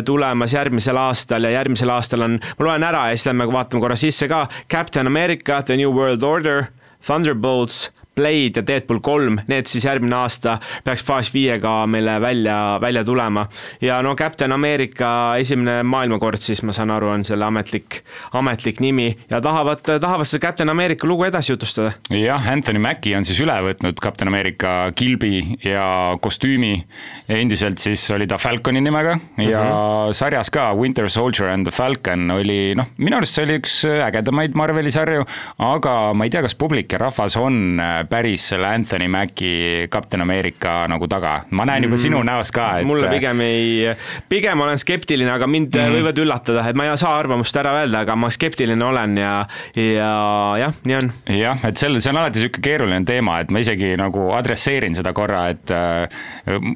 tulemas 0.04 0.52
järgmisel 0.52 0.96
aastal 0.96 1.44
ja 1.44 1.50
järgmisel 1.50 1.90
aastal 1.90 2.24
on, 2.26 2.40
ma 2.58 2.64
loen 2.64 2.82
ära 2.82 3.08
ja 3.10 3.16
siis 3.16 3.26
lähme 3.26 3.46
vaatame 3.52 3.80
korra 3.80 3.96
sisse 3.96 4.28
ka, 4.28 4.48
Captain 4.70 5.06
America, 5.06 5.62
The 5.62 5.76
New 5.76 5.92
World 5.92 6.22
Order, 6.22 6.64
Thunderbolts 7.06 7.90
Blade 8.16 8.56
ja 8.56 8.62
Deadpool 8.64 9.02
kolm, 9.04 9.34
need 9.44 9.68
siis 9.68 9.84
järgmine 9.84 10.16
aasta 10.16 10.54
peaks 10.84 11.02
faas 11.04 11.28
viiega 11.34 11.82
meile 11.90 12.14
välja, 12.20 12.78
välja 12.80 13.02
tulema. 13.04 13.46
ja 13.80 13.98
no 14.02 14.14
Captain 14.16 14.52
America 14.52 15.36
esimene 15.36 15.82
maailmakord 15.84 16.40
siis 16.40 16.62
ma 16.64 16.72
saan 16.72 16.94
aru, 16.94 17.10
on 17.12 17.24
selle 17.28 17.44
ametlik, 17.44 17.98
ametlik 18.32 18.80
nimi 18.80 19.10
ja 19.28 19.40
tahavad, 19.44 19.82
tahavad 19.84 20.24
seda 20.24 20.46
Captain 20.46 20.72
America 20.72 21.06
lugu 21.06 21.26
edasi 21.28 21.52
jutustada. 21.52 21.92
jah, 22.10 22.48
Anthony 22.52 22.80
Mackie 22.80 23.12
on 23.18 23.28
siis 23.28 23.42
üle 23.44 23.58
võtnud 23.66 24.00
Captain 24.00 24.32
America 24.32 24.72
kilbi 24.96 25.58
ja 25.64 26.16
kostüümi. 26.20 26.86
endiselt 27.28 27.84
siis 27.84 28.06
oli 28.16 28.26
ta 28.26 28.38
Falconi 28.40 28.80
nimega 28.80 29.18
ja 29.36 29.60
mm 29.60 29.68
-hmm. 29.68 30.12
sarjas 30.12 30.50
ka 30.50 30.72
Winter 30.74 31.10
Soldier 31.10 31.50
and 31.50 31.66
the 31.66 31.76
Falcon 31.76 32.30
oli 32.30 32.74
noh, 32.74 32.86
minu 32.96 33.16
arust 33.16 33.34
see 33.34 33.44
oli 33.44 33.60
üks 33.60 33.84
ägedamaid 33.84 34.54
Marveli 34.54 34.90
sarju, 34.90 35.26
aga 35.58 36.14
ma 36.14 36.24
ei 36.24 36.30
tea, 36.30 36.42
kas 36.42 36.54
publik 36.54 36.92
ja 36.92 36.98
rahvas 36.98 37.36
on 37.36 37.80
päris 38.10 38.48
selle 38.52 38.68
Anthony 38.74 39.08
Mackie 39.08 39.86
Captain 39.92 40.22
America 40.24 40.78
nagu 40.90 41.08
taga. 41.10 41.40
ma 41.50 41.66
näen 41.68 41.86
juba 41.86 41.96
mm. 41.96 42.02
sinu 42.02 42.22
näost 42.26 42.54
ka, 42.54 42.68
et. 42.80 42.86
mulle 42.88 43.10
pigem 43.12 43.40
ei, 43.44 43.94
pigem 44.28 44.60
olen 44.60 44.78
skeptiline, 44.80 45.30
aga 45.32 45.48
mind 45.50 45.76
mm. 45.76 45.96
võivad 45.98 46.22
üllatada, 46.22 46.64
et 46.68 46.78
ma 46.78 46.86
ei 46.86 46.94
saa 47.00 47.16
arvamust 47.18 47.56
ära 47.56 47.74
öelda, 47.80 48.04
aga 48.06 48.16
ma 48.18 48.30
skeptiline 48.32 48.84
olen 48.84 49.16
ja, 49.20 49.34
ja 49.76 50.10
jah, 50.60 50.76
nii 50.86 50.98
on. 50.98 51.12
jah, 51.36 51.66
et 51.68 51.80
selle, 51.80 52.00
see 52.04 52.12
on 52.12 52.20
alati 52.22 52.40
niisugune 52.40 52.64
keeruline 52.66 53.08
teema, 53.08 53.40
et 53.42 53.52
ma 53.54 53.62
isegi 53.62 53.94
nagu 53.98 54.30
adresseerin 54.36 54.96
seda 54.96 55.12
korra, 55.16 55.46
et 55.54 55.72
äh, 55.74 56.20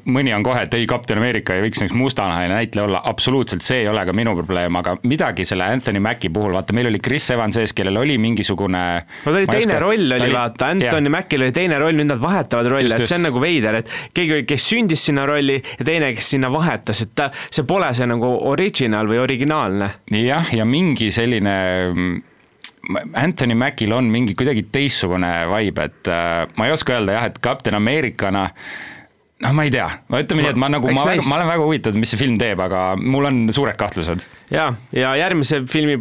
mõni 0.05 0.33
on 0.35 0.45
kohe, 0.45 0.65
et 0.65 0.75
ei, 0.77 0.87
Captain 0.89 1.19
America 1.21 1.55
ei 1.55 1.65
võiks 1.65 1.83
üks 1.85 1.95
mustanahaline 1.97 2.55
näitleja 2.55 2.87
olla, 2.87 3.01
absoluutselt 3.11 3.65
see 3.65 3.83
ei 3.83 3.89
ole 3.91 4.03
ka 4.07 4.15
minu 4.15 4.35
probleem, 4.37 4.75
aga 4.79 4.97
midagi 5.07 5.45
selle 5.47 5.67
Anthony 5.71 6.01
Mackie 6.03 6.31
puhul, 6.33 6.55
vaata, 6.55 6.75
meil 6.75 6.89
oli 6.91 7.01
Chris 7.03 7.29
Evans 7.33 7.59
ees, 7.61 7.75
kellel 7.77 7.99
oli 8.01 8.17
mingisugune. 8.21 8.83
no 9.25 9.31
ta 9.31 9.37
oli 9.37 9.47
teine 9.49 9.75
oska, 9.75 9.81
roll 9.83 10.17
oli, 10.17 10.27
oli 10.27 10.35
vaata, 10.35 10.71
Anthony 10.75 11.09
Mackie 11.09 11.20
Macil 11.21 11.45
oli 11.45 11.55
teine 11.55 11.79
roll, 11.81 11.97
nüüd 11.97 12.09
nad 12.11 12.21
vahetavad 12.21 12.69
rolle, 12.71 12.95
et 12.95 13.05
see 13.05 13.19
on 13.19 13.27
nagu 13.29 13.43
veider, 13.43 13.81
et 13.81 13.93
keegi, 14.17 14.41
kes 14.49 14.67
sündis 14.73 15.05
sinna 15.09 15.27
rolli 15.29 15.59
ja 15.61 15.87
teine, 15.87 16.11
kes 16.17 16.33
sinna 16.35 16.51
vahetas, 16.53 17.05
et 17.05 17.15
ta, 17.17 17.29
see 17.49 17.67
pole 17.67 17.91
see 17.97 18.09
nagu 18.09 18.33
original 18.51 19.09
või 19.09 19.21
originaalne. 19.21 19.93
jah, 20.17 20.53
ja 20.55 20.67
mingi 20.67 21.11
selline 21.13 21.55
Anthony 23.13 23.55
Macil 23.55 23.93
on 23.93 24.09
mingi 24.11 24.35
kuidagi 24.37 24.65
teistsugune 24.73 25.29
vibe, 25.51 25.89
et 25.91 26.09
äh, 26.09 26.47
ma 26.57 26.67
ei 26.67 26.73
oska 26.73 26.97
öelda 26.97 27.19
jah, 27.19 27.29
et 27.29 27.37
Captain 27.43 27.77
Americana 27.77 28.47
noh, 29.41 29.55
ma 29.57 29.65
ei 29.65 29.73
tea, 29.73 29.87
ma 30.09 30.21
ütleme 30.23 30.45
nii, 30.45 30.53
et 30.55 30.61
ma 30.61 30.69
nagu, 30.73 30.89
ma, 30.89 31.07
nice. 31.13 31.29
ma 31.29 31.39
olen 31.39 31.49
väga 31.53 31.65
huvitatud, 31.65 32.01
mis 32.01 32.13
see 32.13 32.21
film 32.21 32.37
teeb, 32.41 32.61
aga 32.61 32.91
mul 32.99 33.29
on 33.29 33.41
suured 33.53 33.77
kahtlused. 33.79 34.27
ja, 34.53 34.71
ja 34.95 35.15
järgmise 35.21 35.63
filmi 35.69 35.97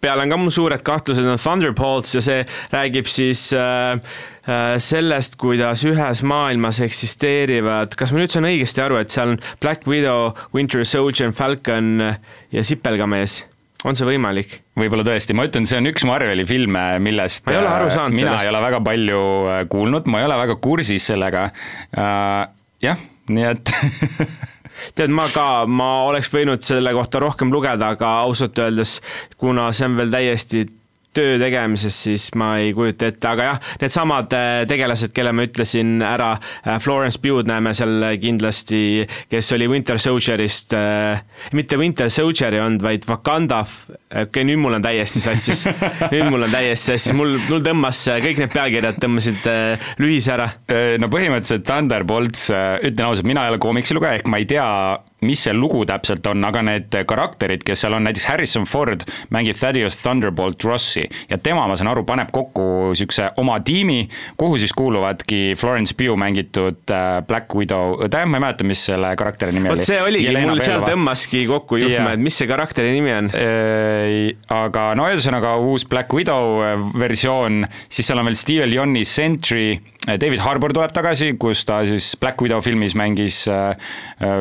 peale 0.00 0.24
on 0.24 0.32
ka 0.32 0.40
mul 0.40 0.52
suured 0.54 0.84
kahtlused, 0.84 1.24
on 1.24 1.40
Thunderbolts 1.40 2.14
ja 2.16 2.24
see 2.24 2.44
räägib 2.72 3.08
siis 3.10 3.50
äh, 3.56 4.00
sellest, 4.82 5.36
kuidas 5.40 5.84
ühes 5.86 6.24
maailmas 6.26 6.80
eksisteerivad, 6.84 7.94
kas 7.98 8.14
ma 8.14 8.22
nüüd 8.22 8.34
saan 8.34 8.48
õigesti 8.48 8.82
aru, 8.84 8.98
et 9.00 9.14
seal 9.14 9.36
on 9.36 9.38
Black 9.62 9.86
Widow, 9.90 10.34
Winter 10.56 10.82
Soldier, 10.88 11.32
Falcon 11.36 11.98
ja 12.02 12.66
Sipelgamees 12.66 13.44
on 13.88 13.96
see 13.96 14.06
võimalik? 14.08 14.60
võib-olla 14.80 15.04
tõesti, 15.06 15.36
ma 15.36 15.46
ütlen, 15.48 15.66
see 15.68 15.80
on 15.80 15.88
üks 15.90 16.04
Marveli 16.08 16.44
filme, 16.48 16.84
millest 17.02 17.46
ma 17.46 17.54
ei 17.54 17.60
ole 17.60 17.72
aru 17.72 17.90
saanud 17.92 18.16
mina 18.16 18.30
sellest. 18.32 18.46
ei 18.46 18.52
ole 18.52 18.62
väga 18.64 18.80
palju 18.86 19.20
äh, 19.54 19.60
kuulnud, 19.72 20.08
ma 20.10 20.22
ei 20.22 20.28
ole 20.28 20.38
väga 20.40 20.56
kursis 20.64 21.10
sellega 21.12 21.46
uh,. 21.50 22.42
jah, 22.84 23.04
nii 23.30 23.46
et 23.50 23.72
tead, 24.96 25.12
ma 25.12 25.28
ka, 25.32 25.46
ma 25.68 25.90
oleks 26.08 26.30
võinud 26.32 26.64
selle 26.64 26.92
kohta 26.96 27.22
rohkem 27.22 27.52
lugeda, 27.52 27.92
aga 27.96 28.14
ausalt 28.26 28.58
öeldes, 28.60 28.98
kuna 29.40 29.70
see 29.76 29.88
on 29.90 29.98
veel 30.00 30.12
täiesti 30.14 30.66
töö 31.16 31.38
tegemises, 31.42 31.96
siis 32.04 32.28
ma 32.38 32.52
ei 32.62 32.70
kujuta 32.74 33.08
ette, 33.10 33.26
aga 33.26 33.46
jah, 33.48 33.58
needsamad 33.80 34.34
äh, 34.36 34.48
tegelased, 34.70 35.12
kelle 35.14 35.32
ma 35.34 35.46
ütlesin 35.48 35.98
ära, 36.06 36.30
äh, 36.62 36.78
Florence 36.82 37.18
Pugh'd 37.22 37.50
näeme 37.50 37.72
seal 37.74 38.04
kindlasti, 38.22 38.82
kes 39.30 39.50
oli 39.56 39.66
Winter 39.70 39.98
Soldierist, 40.02 40.76
äh, 40.78 41.50
mitte 41.56 41.78
Winter 41.80 42.10
Soldier 42.14 42.54
ei 42.54 42.62
olnud, 42.62 42.84
vaid 42.86 43.08
Wakanda, 43.10 43.64
okei 43.64 44.24
okay,, 44.28 44.46
nüüd 44.46 44.62
mul 44.62 44.78
on 44.78 44.86
täiesti 44.86 45.22
sassis. 45.24 45.66
nüüd 46.12 46.30
mul 46.30 46.46
on 46.46 46.54
täiesti 46.54 46.94
sassis, 46.94 47.16
mul, 47.18 47.36
mul 47.48 47.66
tõmbas, 47.66 48.04
kõik 48.22 48.44
need 48.44 48.54
pealkirjad 48.54 49.02
tõmbasid 49.02 49.50
lühise 50.02 50.34
ära. 50.36 50.50
no 51.02 51.10
põhimõtteliselt 51.10 51.66
Thunderbolts, 51.66 52.48
ütlen 52.86 53.06
ausalt, 53.08 53.26
mina 53.26 53.46
ei 53.46 53.54
ole 53.56 53.62
koomiksilugeja, 53.62 54.20
ehk 54.20 54.30
ma 54.30 54.38
ei 54.42 54.46
tea, 54.50 54.66
mis 55.26 55.44
see 55.46 55.54
lugu 55.56 55.82
täpselt 55.88 56.26
on, 56.30 56.44
aga 56.46 56.62
need 56.66 56.96
karakterid, 57.08 57.64
kes 57.66 57.84
seal 57.84 57.96
on, 57.96 58.06
näiteks 58.08 58.26
Harrison 58.30 58.66
Ford 58.68 59.04
mängib 59.34 59.58
Thaddeus 59.60 59.98
Thunderbolt 60.00 60.64
Rossi 60.64 61.04
ja 61.30 61.38
tema, 61.38 61.66
ma 61.68 61.76
saan 61.78 61.90
aru, 61.92 62.04
paneb 62.08 62.32
kokku 62.34 62.66
niisuguse 62.90 63.30
oma 63.40 63.58
tiimi, 63.64 64.04
kuhu 64.40 64.58
siis 64.60 64.74
kuuluvadki 64.76 65.54
Florence 65.60 65.94
Pugh 65.96 66.16
mängitud 66.20 66.92
äh, 66.92 67.20
Black 67.26 67.54
Widow 67.56 67.98
õde, 68.06 68.24
ma 68.26 68.40
ei 68.40 68.46
mäleta, 68.46 68.66
mis 68.68 68.84
selle 68.90 69.12
karakteri 69.18 69.54
nimi 69.56 69.70
oli. 69.70 69.80
vot 69.80 69.90
see 69.90 70.00
oligi, 70.02 70.34
mul 70.46 70.64
seal 70.64 70.84
tõmbaski 70.86 71.44
kokku 71.50 71.80
juhtme 71.80 71.98
yeah., 71.98 72.16
et 72.16 72.24
mis 72.24 72.40
see 72.40 72.48
karakteri 72.50 72.94
nimi 72.96 73.14
on. 73.16 73.30
Äh, 73.36 74.16
aga 74.54 74.90
no 74.98 75.08
ühesõnaga 75.10 75.56
uus 75.62 75.86
Black 75.90 76.12
Widow 76.16 76.60
äh, 76.64 76.76
versioon, 77.00 77.64
siis 77.88 78.10
seal 78.10 78.20
on 78.22 78.30
veel 78.30 78.38
Steve 78.40 78.68
Lyoni 78.70 79.04
Sentry, 79.08 79.74
David 80.06 80.40
Harbour 80.40 80.72
tuleb 80.72 80.94
tagasi, 80.96 81.34
kus 81.40 81.66
ta 81.68 81.82
siis 81.88 82.14
Black 82.20 82.40
Widow 82.40 82.62
filmis 82.64 82.94
mängis 82.96 83.42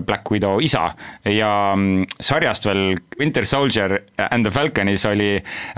Black 0.08 0.32
Widow 0.32 0.62
isa 0.64 0.86
ja 1.28 1.50
mm, 1.76 2.06
sarjast 2.24 2.68
veel 2.68 2.96
Winter 3.20 3.46
Soldier 3.48 3.98
and 4.30 4.48
the 4.48 4.54
Falconis 4.56 5.04
oli 5.08 5.34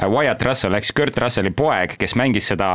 Wyatt 0.06 0.46
Russell 0.46 0.78
ehk 0.78 0.86
siis 0.86 0.96
Kurt 0.98 1.18
Russelli 1.18 1.52
poeg, 1.56 1.96
kes 2.00 2.14
mängis 2.20 2.52
seda, 2.52 2.70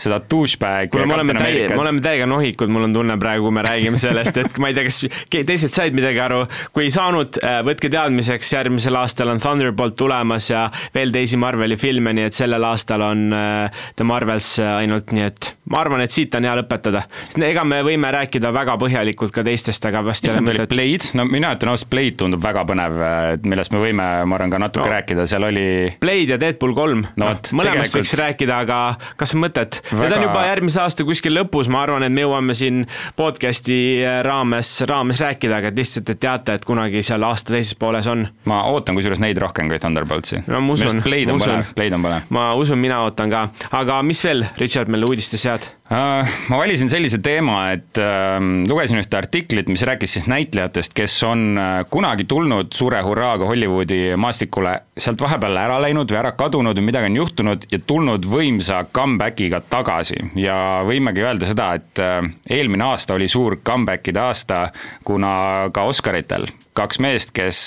seda 0.00 0.18
douchebag. 0.30 0.90
kuule, 0.92 1.06
me 1.06 1.16
oleme 1.18 1.36
täie, 1.38 1.66
me 1.70 1.82
oleme 1.82 2.02
täiega 2.04 2.26
nohikud, 2.30 2.70
mul 2.72 2.88
on 2.88 2.96
tunne 2.96 3.18
praegu, 3.20 3.46
kui 3.48 3.54
me 3.54 3.64
räägime 3.66 4.00
sellest, 4.00 4.40
et 4.42 4.58
ma 4.62 4.70
ei 4.70 4.76
tea, 4.76 4.86
kas 4.88 5.00
teised 5.30 5.74
said 5.74 5.96
midagi 5.96 6.22
aru, 6.22 6.42
kui 6.74 6.88
ei 6.88 6.94
saanud, 6.94 7.40
äh, 7.42 7.60
võtke 7.66 7.90
teadmiseks, 7.92 8.52
järgmisel 8.56 8.98
aastal 9.00 9.32
on 9.32 9.42
Thunderbolt 9.42 9.98
tulemas 9.98 10.50
ja 10.50 10.66
veel 10.94 11.14
teisi 11.14 11.38
Marveli 11.40 11.78
filme, 11.80 12.14
nii 12.16 12.28
et 12.28 12.38
sellel 12.38 12.66
aastal 12.68 13.04
on 13.06 13.28
äh, 13.36 13.84
The 13.98 14.06
Marvels 14.08 14.54
äh, 14.62 14.74
ainult, 14.82 15.14
nii 15.14 15.26
et 15.28 15.52
ma 15.72 15.82
arvan, 15.84 16.02
et 16.04 16.14
siit 16.14 16.34
on 16.38 16.47
hea 16.48 16.56
lõpetada. 16.58 17.04
ega 17.48 17.64
me 17.68 17.80
võime 17.86 18.10
rääkida 18.14 18.52
väga 18.54 18.76
põhjalikult 18.80 19.34
ka 19.34 19.44
teistest, 19.46 19.84
aga 19.88 20.02
vast 20.06 20.26
ole 20.28 20.44
mõtet. 20.46 20.72
Blade, 20.72 21.12
no 21.18 21.26
mina 21.28 21.52
ütlen 21.56 21.72
ausalt, 21.72 21.90
Blade 21.92 22.16
tundub 22.20 22.42
väga 22.44 22.64
põnev, 22.68 22.98
millest 23.44 23.74
me 23.74 23.82
võime, 23.82 24.06
ma 24.28 24.38
arvan, 24.38 24.52
ka 24.52 24.60
natuke 24.62 24.86
no. 24.86 24.94
rääkida, 24.96 25.26
seal 25.30 25.46
oli 25.48 25.66
Blade 26.02 26.34
ja 26.34 26.40
Deadpool 26.40 26.74
kolm 26.76 27.04
no, 27.08 27.30
no, 27.34 27.60
mõlemast 27.60 27.98
võiks 27.98 28.14
rääkida, 28.18 28.62
aga 28.66 28.80
kas 29.20 29.34
on 29.36 29.44
mõtet 29.44 29.80
väga...? 29.90 30.02
Need 30.04 30.16
on 30.18 30.26
juba 30.28 30.44
järgmise 30.48 30.82
aasta 30.84 31.06
kuskil 31.08 31.36
lõpus, 31.36 31.70
ma 31.72 31.82
arvan, 31.84 32.06
et 32.06 32.14
me 32.14 32.24
jõuame 32.24 32.56
siin 32.58 32.84
podcast'i 33.18 33.78
raames, 34.26 34.72
raames 34.88 35.22
rääkida, 35.24 35.60
aga 35.62 35.72
lihtsalt, 35.74 36.12
et 36.14 36.22
teate, 36.22 36.58
et 36.58 36.68
kunagi 36.68 37.04
seal 37.06 37.24
aasta 37.28 37.54
teises 37.56 37.76
pooles 37.78 38.08
on. 38.10 38.26
ma 38.48 38.62
ootan 38.72 38.98
kusjuures 38.98 39.22
neid 39.22 39.40
rohkem 39.42 39.70
kui 39.70 39.80
Thunderboltsi. 39.82 40.44
no 40.46 40.62
ma 40.64 40.76
usun, 40.78 41.02
ma 41.02 41.38
usun. 41.38 41.64
On 42.08 42.20
ma 42.34 42.48
usun, 42.58 42.80
mina 42.80 43.02
ootan 43.06 43.32
ka, 43.32 43.48
aga 43.78 44.00
mis 44.06 44.22
veel, 44.24 44.46
Richard, 44.60 44.90
meile 44.92 45.08
uudistes 45.08 45.44
head? 45.48 45.68
Uh, 45.88 46.20
ma 46.52 46.58
valisin 46.60 46.90
sellise 46.92 47.16
teema, 47.24 47.70
et 47.72 47.96
uh, 47.96 48.36
lugesin 48.68 48.98
ühte 49.00 49.16
artiklit, 49.16 49.70
mis 49.72 49.80
rääkis 49.88 50.18
siis 50.18 50.26
näitlejatest, 50.28 50.92
kes 50.92 51.14
on 51.24 51.56
uh, 51.56 51.78
kunagi 51.88 52.26
tulnud 52.28 52.74
suure 52.76 53.00
hurraaga 53.06 53.48
Hollywoodi 53.48 54.12
maastikule, 54.20 54.74
sealt 55.00 55.24
vahepeal 55.24 55.56
ära 55.56 55.78
läinud 55.80 56.12
või 56.12 56.20
ära 56.20 56.34
kadunud 56.36 56.76
või 56.76 56.90
midagi 56.90 57.08
on 57.08 57.16
juhtunud 57.22 57.64
ja 57.72 57.80
tulnud 57.88 58.28
võimsa 58.28 58.82
comeback'iga 58.92 59.62
tagasi. 59.72 60.20
Ja 60.36 60.58
võimegi 60.84 61.24
öelda 61.24 61.48
seda, 61.48 61.70
et 61.80 62.04
eelmine 62.52 62.84
aasta 62.90 63.16
oli 63.16 63.30
suur 63.32 63.56
comeback'ide 63.64 64.20
aasta, 64.20 64.66
kuna 65.08 65.32
ka 65.72 65.88
Oscaritel 65.88 66.50
kaks 66.76 67.00
meest, 67.00 67.32
kes 67.32 67.64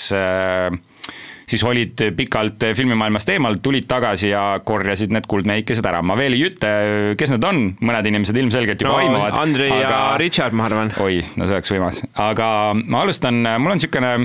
siis 1.48 1.64
olid 1.66 2.04
pikalt 2.16 2.64
filmimaailmast 2.76 3.32
eemal, 3.34 3.58
tulid 3.62 3.88
tagasi 3.90 4.32
ja 4.32 4.44
korjasid 4.64 5.14
need 5.14 5.26
kuldmehikesed 5.30 5.86
ära. 5.88 6.02
ma 6.02 6.16
veel 6.18 6.36
ei 6.38 6.46
ütle, 6.50 6.72
kes 7.18 7.34
need 7.34 7.48
on, 7.48 7.64
mõned 7.80 8.08
inimesed 8.12 8.38
ilmselgelt 8.44 8.84
juba 8.84 8.94
no, 8.94 9.02
aimavad. 9.02 9.40
Andrei 9.42 9.72
aga... 9.72 9.82
ja 9.82 9.98
Richard, 10.22 10.56
ma 10.56 10.68
arvan. 10.70 10.94
oi, 11.02 11.20
no 11.36 11.48
see 11.48 11.58
oleks 11.58 11.74
võimas, 11.74 12.00
aga 12.30 12.48
ma 12.82 13.04
alustan, 13.06 13.42
mul 13.58 13.74
on 13.74 13.80
niisugune 13.80 14.16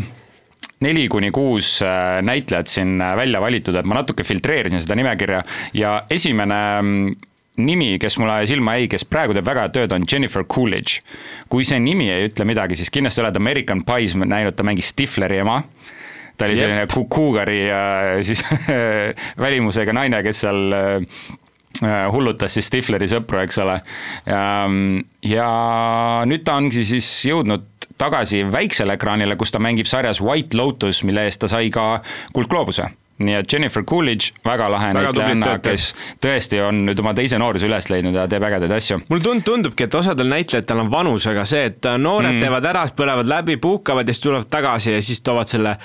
neli 0.85 1.07
kuni 1.09 1.31
kuus 1.33 1.79
äh, 1.81 2.19
näitlejat 2.25 2.69
siin 2.69 3.01
äh, 3.01 3.15
välja 3.17 3.41
valitud, 3.41 3.75
et 3.75 3.87
ma 3.87 3.97
natuke 3.97 4.25
filtreerisin 4.27 4.81
seda 4.83 4.97
nimekirja 4.97 5.41
ja 5.73 5.93
esimene 6.13 6.59
mm, 6.81 7.15
nimi, 7.65 7.95
kes 8.01 8.19
mulle 8.21 8.43
silma 8.49 8.77
jäi, 8.77 8.89
kes 8.91 9.05
praegu 9.09 9.33
teeb 9.33 9.47
väga 9.47 9.65
head 9.65 9.75
tööd, 9.77 9.95
on 9.95 10.05
Jennifer 10.05 10.45
Coolidge. 10.45 11.01
kui 11.49 11.65
see 11.65 11.79
nimi 11.81 12.11
ei 12.13 12.29
ütle 12.29 12.45
midagi, 12.45 12.77
siis 12.77 12.93
kindlasti 12.93 13.23
oled 13.23 13.39
American 13.39 13.81
Pies 13.87 14.13
näinud, 14.17 14.53
ta 14.53 14.65
mängis 14.67 14.91
Stifleri 14.93 15.41
ema 15.41 15.63
ta 16.37 16.45
oli 16.45 16.57
selline 16.59 16.85
yep. 16.85 16.93
kuugari 17.09 17.63
siis 18.27 18.43
välimusega 19.45 19.95
naine, 19.97 20.21
kes 20.25 20.43
seal 20.45 20.75
äh, 20.77 21.01
hullutas 22.11 22.53
siis 22.57 22.69
Stifleri 22.71 23.09
sõpru, 23.09 23.41
eks 23.43 23.59
ole. 23.61 23.75
ja 24.25 25.49
nüüd 26.25 26.45
ta 26.45 26.55
ongi 26.57 26.85
siis 26.87 27.09
jõudnud 27.29 27.67
tagasi 27.97 28.43
väiksele 28.51 28.95
ekraanile, 28.97 29.35
kus 29.37 29.53
ta 29.53 29.61
mängib 29.61 29.89
sarjas 29.89 30.21
White 30.21 30.57
Lotus, 30.57 31.03
mille 31.05 31.27
eest 31.27 31.41
ta 31.43 31.49
sai 31.51 31.69
ka 31.73 31.99
Kuldgloobuse 32.33 32.89
nii 33.17 33.37
et 33.39 33.53
Jennifer 33.53 33.83
Coolidge, 33.87 34.33
väga 34.45 34.67
lahe 34.69 34.91
näitlejanna, 34.97 35.57
kes 35.63 35.89
tõesti 36.23 36.59
on 36.61 36.83
nüüd 36.87 36.99
oma 37.01 37.15
teise 37.17 37.39
nooruse 37.41 37.65
üles 37.69 37.89
leidnud 37.89 38.15
ja 38.17 38.27
teeb 38.29 38.45
ägedaid 38.45 38.75
asju. 38.77 38.99
mulle 39.09 39.25
tund-, 39.25 39.45
tundubki, 39.47 39.87
et 39.87 39.97
osadel 39.97 40.29
näitlejatel 40.29 40.83
on 40.83 40.91
vanusega 40.93 41.45
see, 41.49 41.65
et 41.71 41.89
noored 41.97 42.35
mm. 42.35 42.45
teevad 42.45 42.69
ära, 42.73 42.85
põlevad 42.97 43.29
läbi, 43.29 43.57
puhkavad 43.61 44.07
ja 44.07 44.15
siis 44.15 44.25
tulevad 44.27 44.51
tagasi 44.53 44.93
ja 44.93 45.01
siis 45.01 45.23
toovad 45.25 45.49
selle 45.49 45.75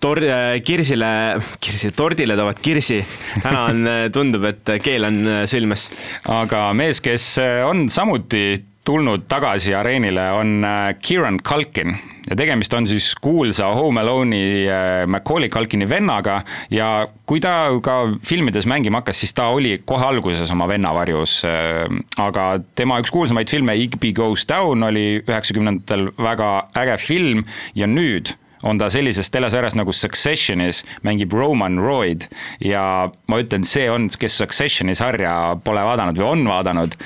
tor-, 0.00 0.24
kirsile, 0.64 1.12
kirsi, 1.60 1.92
tordile 1.96 2.36
toovad 2.40 2.64
kirsi. 2.64 3.02
täna 3.42 3.64
on, 3.68 3.94
tundub, 4.14 4.48
et 4.48 4.76
keel 4.82 5.08
on 5.08 5.22
sõlmes. 5.50 5.88
aga 6.32 6.68
mees, 6.78 7.04
kes 7.04 7.34
on 7.68 7.88
samuti 7.92 8.71
tulnud 8.84 9.28
tagasi 9.30 9.74
areenile, 9.74 10.30
on 10.34 10.66
Kieran 11.02 11.38
Culkin. 11.44 11.96
Ja 12.30 12.36
tegemist 12.38 12.74
on 12.74 12.86
siis 12.86 13.14
kuulsa 13.20 13.66
Home 13.74 14.00
Alone'i 14.00 14.66
äh, 14.70 15.06
Macaulay 15.06 15.48
Culkini 15.48 15.88
vennaga. 15.88 16.42
Ja 16.70 17.08
kui 17.26 17.40
ta 17.42 17.66
ka 17.82 17.96
filmides 18.26 18.66
mängima 18.70 19.02
hakkas, 19.02 19.18
siis 19.24 19.34
ta 19.34 19.48
oli 19.52 19.74
kohe 19.84 20.06
alguses 20.06 20.50
oma 20.54 20.68
venna 20.70 20.94
varjus. 20.94 21.40
Äh, 21.44 21.82
aga 22.22 22.46
tema 22.78 23.00
üks 23.02 23.10
kuulsamaid 23.12 23.50
filme, 23.50 23.74
Igby 23.76 24.12
Goes 24.16 24.46
Down, 24.48 24.86
oli 24.86 25.06
üheksakümnendatel 25.24 26.12
väga 26.18 26.52
äge 26.84 26.96
film. 27.02 27.42
Ja 27.74 27.90
nüüd 27.90 28.36
on 28.62 28.78
ta 28.78 28.86
sellises 28.94 29.30
telesarjas 29.34 29.74
nagu 29.74 29.92
Successionis, 29.92 30.84
mängib 31.02 31.34
Roman 31.34 31.80
Royd. 31.82 32.28
Ja 32.62 33.10
ma 33.26 33.42
ütlen, 33.42 33.66
see 33.66 33.90
on, 33.90 34.06
kes 34.14 34.38
Successioni 34.38 34.94
sarja 34.98 35.34
pole 35.64 35.82
vaadanud 35.84 36.22
või 36.22 36.28
on 36.36 36.48
vaadanud 36.48 36.96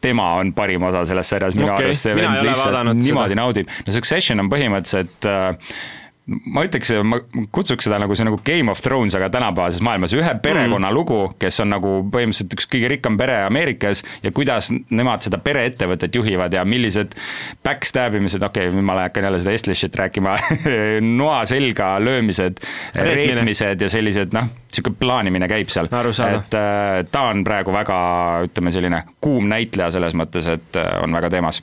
tema 0.00 0.34
on 0.40 0.52
parim 0.56 0.84
osa 0.88 1.04
selles 1.08 1.30
sarjas, 1.32 1.56
minu 1.58 1.72
okay, 1.72 1.90
arust 1.90 2.08
see 2.08 2.16
vend 2.16 2.42
lihtsalt 2.46 2.92
niimoodi 2.96 3.34
seda. 3.34 3.40
naudib. 3.42 3.72
no 3.86 3.96
Succession 3.96 4.40
on 4.42 4.50
põhimõtteliselt 4.52 5.28
äh, 5.28 5.72
ma 6.28 6.62
ütleks, 6.66 6.92
ma 7.06 7.18
kutsuks 7.54 7.86
seda 7.86 7.98
nagu 8.00 8.14
see 8.16 8.26
nagu 8.26 8.38
Game 8.46 8.70
of 8.70 8.82
Thrones, 8.84 9.16
aga 9.18 9.30
tänapäevases 9.32 9.82
maailmas 9.84 10.14
ühe 10.14 10.32
perekonna 10.42 10.90
mm. 10.90 10.94
lugu, 10.94 11.18
kes 11.40 11.62
on 11.64 11.72
nagu 11.72 11.94
põhimõtteliselt 12.12 12.54
üks 12.56 12.68
kõige 12.70 12.90
rikkam 12.92 13.16
pere 13.18 13.40
Ameerikas 13.46 14.04
ja 14.22 14.32
kuidas 14.34 14.70
nemad 14.70 15.24
seda 15.26 15.40
pereettevõtet 15.42 16.14
juhivad 16.14 16.54
ja 16.54 16.64
millised 16.68 17.16
backstab 17.66 18.18
imised, 18.20 18.42
okei 18.46 18.68
okay,, 18.68 18.76
nüüd 18.76 18.86
ma 18.86 18.98
hakkan 19.00 19.26
jälle 19.26 19.42
seda 19.42 19.54
Estlishit 19.56 19.96
rääkima 19.98 20.36
noa 21.20 21.42
selga 21.50 21.92
löömised, 22.02 22.62
reetmised 22.94 23.82
ja 23.82 23.90
sellised 23.90 24.36
noh, 24.36 24.50
niisugune 24.70 25.00
plaanimine 25.00 25.50
käib 25.50 25.72
seal. 25.72 25.90
et 25.90 26.58
äh, 26.58 27.00
ta 27.10 27.26
on 27.32 27.44
praegu 27.46 27.74
väga, 27.74 28.00
ütleme 28.46 28.74
selline 28.74 29.02
kuum 29.24 29.48
näitleja 29.50 29.90
selles 29.96 30.14
mõttes, 30.14 30.46
et 30.52 30.78
äh, 30.78 30.92
on 31.02 31.16
väga 31.16 31.32
teemas. 31.32 31.62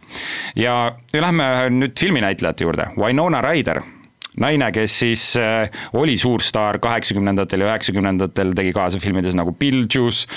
ja, 0.55 0.79
ja 1.13 1.21
lähme 1.23 1.51
nüüd 1.71 1.95
filminäitlejate 1.99 2.67
juurde, 2.67 2.91
Winona 2.97 3.41
Ryder 3.45 3.85
naine, 4.41 4.69
kes 4.75 4.99
siis 5.01 5.23
äh, 5.39 5.71
oli 5.97 6.17
suur 6.21 6.43
staar 6.45 6.79
kaheksakümnendatel 6.83 7.63
ja 7.63 7.71
üheksakümnendatel, 7.71 8.53
tegi 8.57 8.73
kaasa 8.75 9.01
filmides 9.01 9.37
nagu 9.37 9.53
Beetlejuice, 9.57 10.27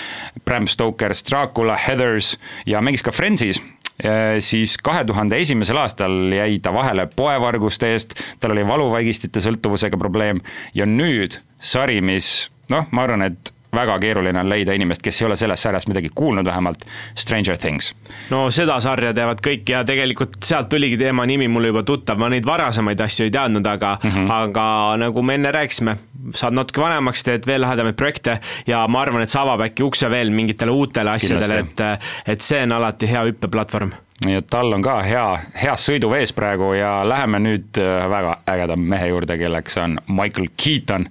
Bram 0.45 0.69
Stoker's 0.71 1.25
Dracula, 1.26 1.76
Heathers 1.76 2.37
ja 2.66 2.83
mängis 2.85 3.04
ka 3.07 3.14
Friendsis. 3.14 3.61
Äh, 4.00 4.38
siis 4.40 4.78
kahe 4.80 5.04
tuhande 5.04 5.37
esimesel 5.40 5.76
aastal 5.83 6.33
jäi 6.33 6.59
ta 6.64 6.73
vahele 6.73 7.04
poevarguste 7.16 7.92
eest, 7.92 8.16
tal 8.40 8.57
oli 8.57 8.64
valuvaigistite 8.66 9.42
sõltuvusega 9.45 10.00
probleem 10.00 10.40
ja 10.75 10.88
nüüd 10.88 11.37
sari, 11.61 12.00
mis 12.00 12.49
noh, 12.73 12.88
ma 12.95 13.04
arvan, 13.04 13.26
et 13.28 13.52
väga 13.77 13.99
keeruline 14.03 14.41
on 14.41 14.49
leida 14.50 14.75
inimest, 14.75 15.03
kes 15.03 15.23
ei 15.23 15.27
ole 15.27 15.37
sellest 15.37 15.62
sarjast 15.62 15.89
midagi 15.89 16.11
kuulnud 16.15 16.47
vähemalt, 16.47 16.85
Stranger 17.19 17.59
Things. 17.59 17.95
no 18.31 18.50
seda 18.50 18.81
sarja 18.81 19.12
teavad 19.15 19.43
kõik 19.45 19.69
ja 19.71 19.85
tegelikult 19.85 20.39
sealt 20.45 20.69
tuligi 20.69 20.99
teema 20.99 21.27
nimi 21.27 21.49
mulle 21.49 21.71
juba 21.71 21.83
tuttav, 21.87 22.19
ma 22.19 22.29
neid 22.33 22.47
varasemaid 22.47 23.00
asju 23.00 23.29
ei 23.29 23.35
teadnud, 23.35 23.67
aga 23.67 23.99
mm, 24.03 24.11
-hmm. 24.11 24.33
aga 24.33 24.67
nagu 25.05 25.23
me 25.23 25.35
enne 25.35 25.53
rääkisime, 25.53 25.97
saad 26.37 26.57
natuke 26.57 26.83
vanemaks, 26.83 27.25
teed 27.27 27.49
veel 27.49 27.65
lahedamaid 27.65 27.99
projekte 27.99 28.39
ja 28.69 28.85
ma 28.89 29.05
arvan, 29.05 29.25
et 29.25 29.33
see 29.33 29.41
avab 29.41 29.65
äkki 29.69 29.87
ukse 29.87 30.11
veel 30.12 30.33
mingitele 30.35 30.75
uutele 30.75 31.17
asjadele, 31.17 31.65
et, 31.65 32.07
et 32.35 32.45
see 32.45 32.62
on 32.67 32.79
alati 32.79 33.11
hea 33.11 33.27
hüppeplatvorm. 33.31 33.93
Nii 34.21 34.37
et 34.37 34.50
tal 34.53 34.69
on 34.77 34.83
ka 34.85 34.99
hea, 35.00 35.25
heas 35.57 35.87
sõiduvees 35.89 36.35
praegu 36.37 36.75
ja 36.77 36.99
läheme 37.09 37.39
nüüd 37.41 37.79
äh, 37.81 38.03
väga 38.12 38.35
ägeda 38.53 38.77
mehe 38.77 39.07
juurde, 39.09 39.39
kelleks 39.41 39.79
on 39.81 39.97
Michael 40.12 40.50
Keaton. 40.61 41.09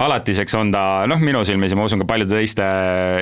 alatiseks 0.00 0.56
on 0.56 0.72
ta, 0.72 1.04
noh, 1.10 1.20
minu 1.20 1.44
silmis 1.44 1.74
ja 1.74 1.76
ma 1.76 1.84
usun 1.84 2.00
ka 2.00 2.08
paljude 2.08 2.38
teiste 2.38 2.64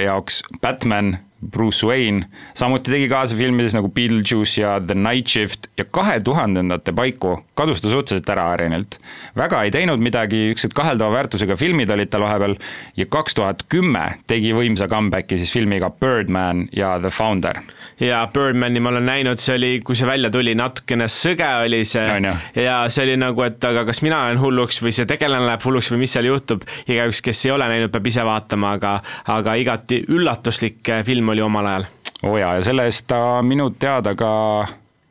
jaoks 0.05 0.45
Batman 0.63 1.17
Bruce 1.51 1.87
Wayne, 1.87 2.27
samuti 2.55 2.93
tegi 2.93 3.09
kaasa 3.09 3.37
filmides 3.37 3.77
nagu 3.77 3.91
Beetlejuice 3.93 4.61
ja 4.61 4.77
The 4.81 4.95
Night 4.95 5.33
Shift 5.33 5.71
ja 5.79 5.85
kahe 5.85 6.21
tuhandendate 6.21 6.95
paiku 6.97 7.39
kadus 7.57 7.81
ta 7.81 7.89
suhteliselt 7.89 8.29
ära 8.29 8.51
Arenilt. 8.53 8.99
väga 9.37 9.63
ei 9.65 9.71
teinud 9.71 10.01
midagi, 10.03 10.37
niisugused 10.51 10.75
kaheldava 10.77 11.15
väärtusega 11.15 11.57
filmid 11.57 11.91
olid 11.91 12.11
tal 12.13 12.25
vahepeal 12.25 12.57
ja 12.97 13.07
kaks 13.11 13.37
tuhat 13.39 13.65
kümme 13.73 14.05
tegi 14.29 14.53
võimsa 14.57 14.89
comeback'i 14.93 15.39
siis 15.41 15.53
filmiga 15.53 15.91
Birdman 15.91 16.67
ja 16.77 16.97
The 17.01 17.11
Founder. 17.11 17.63
ja 18.01 18.27
Birdmani 18.33 18.81
ma 18.81 18.93
olen 18.93 19.09
näinud, 19.09 19.41
see 19.41 19.57
oli, 19.57 19.73
kui 19.85 19.97
see 19.97 20.09
välja 20.09 20.31
tuli, 20.31 20.55
natukene 20.59 21.09
sõge 21.13 21.49
oli 21.65 21.85
see 21.89 22.21
no, 22.21 22.35
ja 22.55 22.83
see 22.93 23.07
oli 23.07 23.17
nagu, 23.21 23.45
et 23.47 23.65
aga 23.65 23.87
kas 23.89 24.03
mina 24.05 24.27
olen 24.27 24.41
hulluks 24.41 24.83
või 24.85 24.93
see 24.97 25.09
tegelane 25.09 25.49
läheb 25.49 25.65
hulluks 25.65 25.91
või 25.93 26.05
mis 26.05 26.17
seal 26.17 26.29
juhtub, 26.29 26.67
igaüks, 26.89 27.23
kes 27.25 27.45
ei 27.49 27.55
ole 27.57 27.71
näinud, 27.73 27.93
peab 27.95 28.13
ise 28.13 28.25
vaatama, 28.27 28.75
aga 28.77 28.95
aga 29.33 29.57
igati 29.57 30.03
üllatuslik 30.13 30.93
film 31.09 31.33
oli 31.33 31.36
omal 31.45 31.67
ajal. 31.67 31.87
oo 32.25 32.37
jaa, 32.41 32.57
ja 32.59 32.67
selle 32.67 32.89
eest 32.89 33.07
ta 33.11 33.43
minu 33.43 33.71
teada 33.79 34.15
ka 34.19 34.33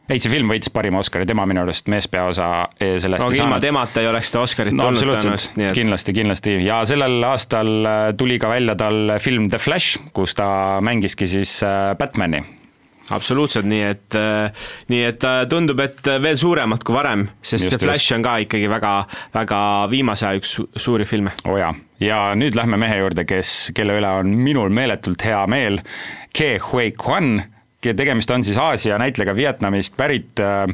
ei, 0.10 0.20
see 0.22 0.30
film 0.30 0.52
võitis 0.54 0.72
parima 0.74 1.00
Oscari, 1.02 1.26
tema 1.30 1.46
minu 1.50 1.64
arust 1.64 1.90
meespeaosa 1.92 2.50
sellest 2.80 3.24
no, 3.24 3.30
ei 3.32 3.40
ilma 3.40 3.56
saanud. 3.56 3.66
temata 3.66 4.04
ei 4.04 4.10
oleks 4.12 4.32
seda 4.32 4.44
Oscarit 4.46 4.76
no, 4.78 4.90
tulnud 4.90 5.02
tõenäoliselt, 5.02 5.58
nii 5.60 5.70
et 5.70 5.80
kindlasti, 5.80 6.16
kindlasti 6.20 6.58
ja 6.66 6.82
sellel 6.90 7.26
aastal 7.30 7.72
äh, 7.90 8.04
tuli 8.18 8.38
ka 8.42 8.52
välja 8.54 8.78
tal 8.80 9.18
film 9.24 9.50
The 9.54 9.62
Flash, 9.62 10.00
kus 10.14 10.38
ta 10.38 10.48
mängiski 10.86 11.30
siis 11.30 11.58
äh, 11.66 11.94
Batman'i 12.00 12.44
absoluutselt, 13.14 13.68
nii 13.70 13.82
et, 13.86 14.18
äh, 14.18 14.68
nii 14.92 15.02
et 15.12 15.26
tundub, 15.50 15.80
et 15.84 16.00
veel 16.22 16.38
suuremad 16.40 16.84
kui 16.86 16.96
varem, 16.96 17.28
sest 17.42 17.66
just, 17.66 17.76
see 17.76 17.82
Flash 17.84 18.08
just. 18.08 18.16
on 18.18 18.26
ka 18.26 18.38
ikkagi 18.46 18.70
väga, 18.72 18.94
väga 19.36 19.60
viimase 19.92 20.30
aja 20.30 20.42
üks 20.42 20.56
suuri 20.76 21.06
filme. 21.10 21.36
oo 21.46 21.54
oh 21.54 21.60
jaa, 21.62 21.74
ja 22.02 22.22
nüüd 22.38 22.58
lähme 22.58 22.80
mehe 22.82 23.02
juurde, 23.02 23.28
kes, 23.30 23.72
kelle 23.78 24.00
üle 24.00 24.14
on 24.22 24.34
minul 24.46 24.74
meeletult 24.74 25.26
hea 25.26 25.44
meel, 25.52 25.82
Ke 26.36 26.58
Hui 26.60 26.90
Kwan, 27.00 27.38
tegemist 27.86 28.32
on 28.34 28.44
siis 28.44 28.58
Aasia 28.58 28.98
näitlejaga 28.98 29.36
Vietnamist 29.38 29.94
pärit 29.98 30.42
äh, 30.42 30.66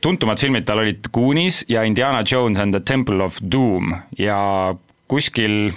tuntumad 0.00 0.40
filmid 0.40 0.66
tal 0.68 0.84
olid 0.84 1.08
Goonies 1.12 1.64
ja 1.68 1.82
Indiana 1.82 2.22
Jones 2.32 2.58
and 2.58 2.74
the 2.74 2.80
Temple 2.80 3.24
of 3.24 3.38
Doom 3.42 3.94
ja 4.18 4.74
kuskil 5.08 5.72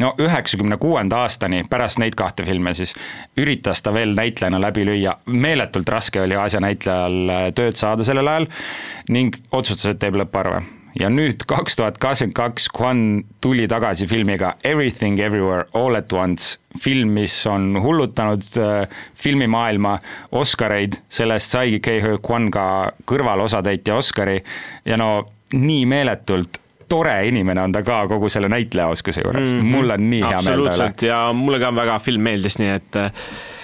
no 0.00 0.14
üheksakümne 0.18 0.76
kuuenda 0.80 1.22
aastani, 1.26 1.64
pärast 1.70 2.00
neid 2.02 2.16
kahte 2.18 2.46
filme 2.48 2.74
siis, 2.74 2.94
üritas 3.36 3.82
ta 3.82 3.92
veel 3.94 4.14
näitlejana 4.16 4.60
läbi 4.62 4.86
lüüa, 4.88 5.16
meeletult 5.26 5.88
raske 5.88 6.22
oli 6.22 6.38
Aasia 6.38 6.62
näitlejal 6.64 7.18
äh, 7.28 7.48
tööd 7.56 7.80
saada 7.80 8.06
sellel 8.06 8.28
ajal 8.28 8.48
ning 9.12 9.36
otsustas, 9.52 9.92
et 9.92 10.00
teeb 10.02 10.16
lõpparve. 10.20 10.62
Ja 11.00 11.08
nüüd 11.08 11.44
kaks 11.52 11.76
tuhat 11.76 11.98
kakskümmend 12.00 12.36
kaks 12.36 12.68
Kwan 12.72 13.04
tuli 13.40 13.68
tagasi 13.68 14.06
filmiga 14.08 14.54
Everything 14.64 15.20
Everywhere 15.20 15.68
All 15.74 15.96
at 15.96 16.12
Once, 16.12 16.58
film, 16.80 17.14
mis 17.16 17.36
on 17.46 17.76
hullutanud 17.82 18.48
äh, 18.60 18.88
filmimaailma. 19.14 19.98
Oscareid, 20.32 21.00
sellest 21.08 21.52
saigi 21.52 21.80
Kei-Ho 21.84 22.18
Kwan 22.24 22.50
ka 22.52 22.64
kõrvalosatäitja 23.08 23.96
Oscari. 24.00 24.40
Ja 24.88 24.96
no 25.00 25.12
nii 25.52 25.86
meeletult 25.86 26.62
tore 26.92 27.14
inimene 27.28 27.64
on 27.64 27.72
ta 27.72 27.84
ka 27.86 28.02
kogu 28.10 28.28
selle 28.32 28.50
näitlejaoskuse 28.52 29.24
juures 29.24 29.54
mm, 29.54 29.60
-hmm. 29.60 29.72
mul 29.76 29.96
on 29.96 30.10
nii 30.10 30.20
hea 30.26 30.42
meel 30.48 30.68
ta 30.68 30.76
üle. 30.76 31.08
ja 31.08 31.22
mulle 31.32 31.62
ka 31.62 31.72
väga 31.74 31.98
film 32.04 32.28
meeldis, 32.28 32.58
nii 32.60 32.76
et 32.76 33.00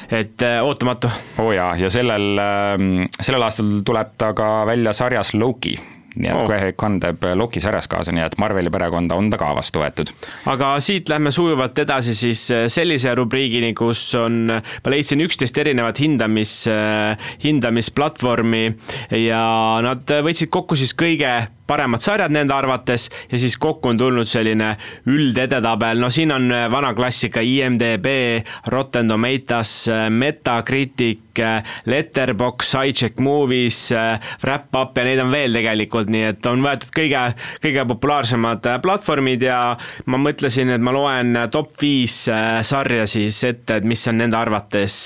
et 0.09 0.43
äh, 0.43 0.63
ootamatu. 0.65 1.11
oo 1.39 1.47
oh 1.47 1.53
jaa, 1.53 1.77
ja 1.77 1.91
sellel, 1.91 2.41
ähm, 2.41 3.07
sellel 3.21 3.45
aastal 3.45 3.81
tuleb 3.85 4.17
ta 4.19 4.33
ka 4.33 4.67
välja 4.67 4.93
sarjas 4.97 5.35
Loki 5.35 5.77
nii 6.19 6.31
et 6.33 6.41
oh. 6.41 6.73
Khan 6.81 6.97
teeb 7.03 7.25
Loki 7.39 7.61
sarjas 7.63 7.87
kaasa, 7.91 8.13
nii 8.15 8.25
et 8.25 8.37
Marveli 8.41 8.73
perekonda 8.73 9.15
on 9.19 9.29
ta 9.31 9.39
ka 9.41 9.51
vastu 9.57 9.83
võetud. 9.83 10.11
aga 10.51 10.71
siit 10.81 11.13
lähme 11.13 11.31
sujuvalt 11.35 11.79
edasi 11.79 12.15
siis 12.17 12.47
äh, 12.55 12.65
sellise 12.73 13.15
rubriigini, 13.19 13.75
kus 13.77 14.03
on, 14.19 14.49
ma 14.49 14.95
leidsin 14.95 15.23
üksteist 15.25 15.61
erinevat 15.61 16.01
hindamis, 16.01 16.57
äh, 16.73 17.31
hindamisplatvormi 17.45 18.65
ja 19.21 19.45
nad 19.85 20.19
võtsid 20.25 20.51
kokku 20.55 20.79
siis 20.79 20.97
kõige 20.97 21.37
paremad 21.69 22.03
sarjad 22.03 22.33
nende 22.33 22.55
arvates 22.55 23.09
ja 23.31 23.39
siis 23.41 23.57
kokku 23.61 23.93
on 23.93 24.01
tulnud 24.01 24.29
selline 24.29 24.73
üldedetabel, 25.09 26.01
no 26.01 26.11
siin 26.13 26.33
on 26.35 26.49
vana 26.73 26.95
klassika 26.97 27.43
IMDB, 27.45 28.09
Rotten 28.73 29.09
Tomatoes, 29.09 29.75
Metacritic, 30.11 31.43
Letterbox, 31.87 32.75
iCheck 32.89 33.21
Movies, 33.23 33.93
Wrap 34.45 34.75
Up 34.81 34.99
ja 34.99 35.07
neid 35.07 35.23
on 35.23 35.33
veel 35.33 35.55
tegelikult, 35.59 36.11
nii 36.13 36.25
et 36.33 36.49
on 36.51 36.65
võetud 36.65 36.93
kõige, 36.97 37.25
kõige 37.65 37.85
populaarsemad 37.93 38.71
platvormid 38.85 39.45
ja 39.47 39.61
ma 40.07 40.23
mõtlesin, 40.23 40.73
et 40.75 40.83
ma 40.83 40.95
loen 40.97 41.37
top 41.53 41.77
viis 41.83 42.25
sarja 42.27 43.07
siis 43.09 43.43
ette, 43.47 43.79
et 43.79 43.89
mis 43.89 44.09
on 44.11 44.21
nende 44.25 44.39
arvates 44.39 44.99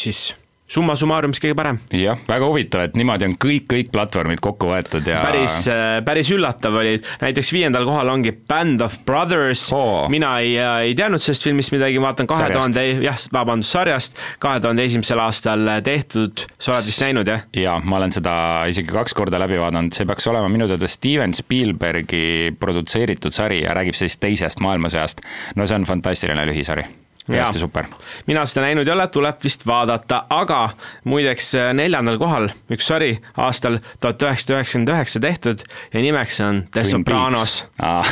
siis 0.00 0.24
summa 0.64 0.94
summarum 0.96 1.34
siis 1.34 1.42
kõige 1.44 1.56
parem. 1.58 1.78
jah, 1.92 2.20
väga 2.28 2.48
huvitav, 2.48 2.86
et 2.88 2.94
niimoodi 2.96 3.26
on 3.28 3.34
kõik, 3.40 3.66
kõik 3.68 3.90
platvormid 3.92 4.40
kokku 4.44 4.70
võetud 4.70 5.06
ja 5.08 5.20
päris, 5.26 5.58
äh, 5.68 5.98
päris 6.06 6.30
üllatav 6.32 6.78
oli, 6.80 6.96
näiteks 7.20 7.52
viiendal 7.52 7.84
kohal 7.88 8.08
ongi 8.14 8.32
Band 8.32 8.84
of 8.84 8.96
Brothers 9.04 9.66
oh., 9.76 10.08
mina 10.12 10.34
ei, 10.40 10.56
äh, 10.56 10.88
ei 10.88 10.96
teadnud 10.98 11.22
sellest 11.22 11.44
filmist 11.44 11.74
midagi, 11.74 12.00
vaatan 12.00 12.30
kahe 12.30 12.48
tuhande, 12.54 12.86
jah, 13.04 13.20
vabandust, 13.34 13.76
sarjast, 13.76 14.18
kahe 14.42 14.62
tuhande 14.64 14.88
esimesel 14.88 15.20
aastal 15.26 15.68
tehtud, 15.84 16.46
sa 16.56 16.74
oled 16.74 16.88
vist 16.88 17.04
näinud, 17.04 17.28
jah? 17.28 17.44
jaa, 17.60 17.78
ma 17.84 18.00
olen 18.00 18.16
seda 18.16 18.34
isegi 18.72 18.92
kaks 18.94 19.16
korda 19.16 19.40
läbi 19.42 19.60
vaadanud, 19.60 19.92
see 19.96 20.08
peaks 20.08 20.32
olema 20.32 20.48
minu 20.52 20.68
teada 20.70 20.88
Steven 20.88 21.36
Spielbergi 21.36 22.54
produtseeritud 22.60 23.36
sari 23.36 23.62
ja 23.66 23.76
räägib 23.76 24.00
sellist 24.00 24.22
teisest 24.24 24.64
maailmasõjast. 24.64 25.24
no 25.60 25.68
see 25.68 25.76
on 25.76 25.88
fantastiline 25.88 26.48
lühisari 26.48 26.88
täiesti 27.26 27.58
super. 27.58 27.84
mina 28.26 28.44
seda 28.46 28.66
näinud 28.66 28.88
ei 28.88 28.94
ole, 28.94 29.06
tuleb 29.08 29.40
vist 29.44 29.66
vaadata, 29.66 30.24
aga 30.30 30.60
muideks 31.04 31.54
äh, 31.58 31.72
neljandal 31.76 32.18
kohal 32.20 32.50
üks 32.72 32.88
sari 32.90 33.12
aastal 33.36 33.80
tuhat 34.00 34.22
üheksasada 34.22 34.58
üheksakümmend 34.58 34.94
üheksa 34.94 35.20
tehtud 35.24 35.64
ja 35.92 36.04
nimeks 36.04 36.40
on 36.44 36.62
The 36.70 36.82
Twin 36.82 36.90
Sopranos. 36.90 37.58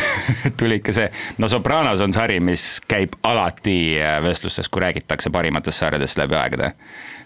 tuli 0.60 0.80
ikka 0.80 0.96
see, 0.96 1.08
no 1.38 1.48
Sopranos 1.48 2.00
on 2.04 2.14
sari, 2.16 2.40
mis 2.40 2.80
käib 2.88 3.16
alati 3.22 3.78
äh, 4.00 4.18
vestlustes, 4.24 4.68
kui 4.68 4.84
räägitakse 4.84 5.30
parimatest 5.30 5.84
sarjadest 5.84 6.20
läbi 6.20 6.38
aegade 6.38 6.72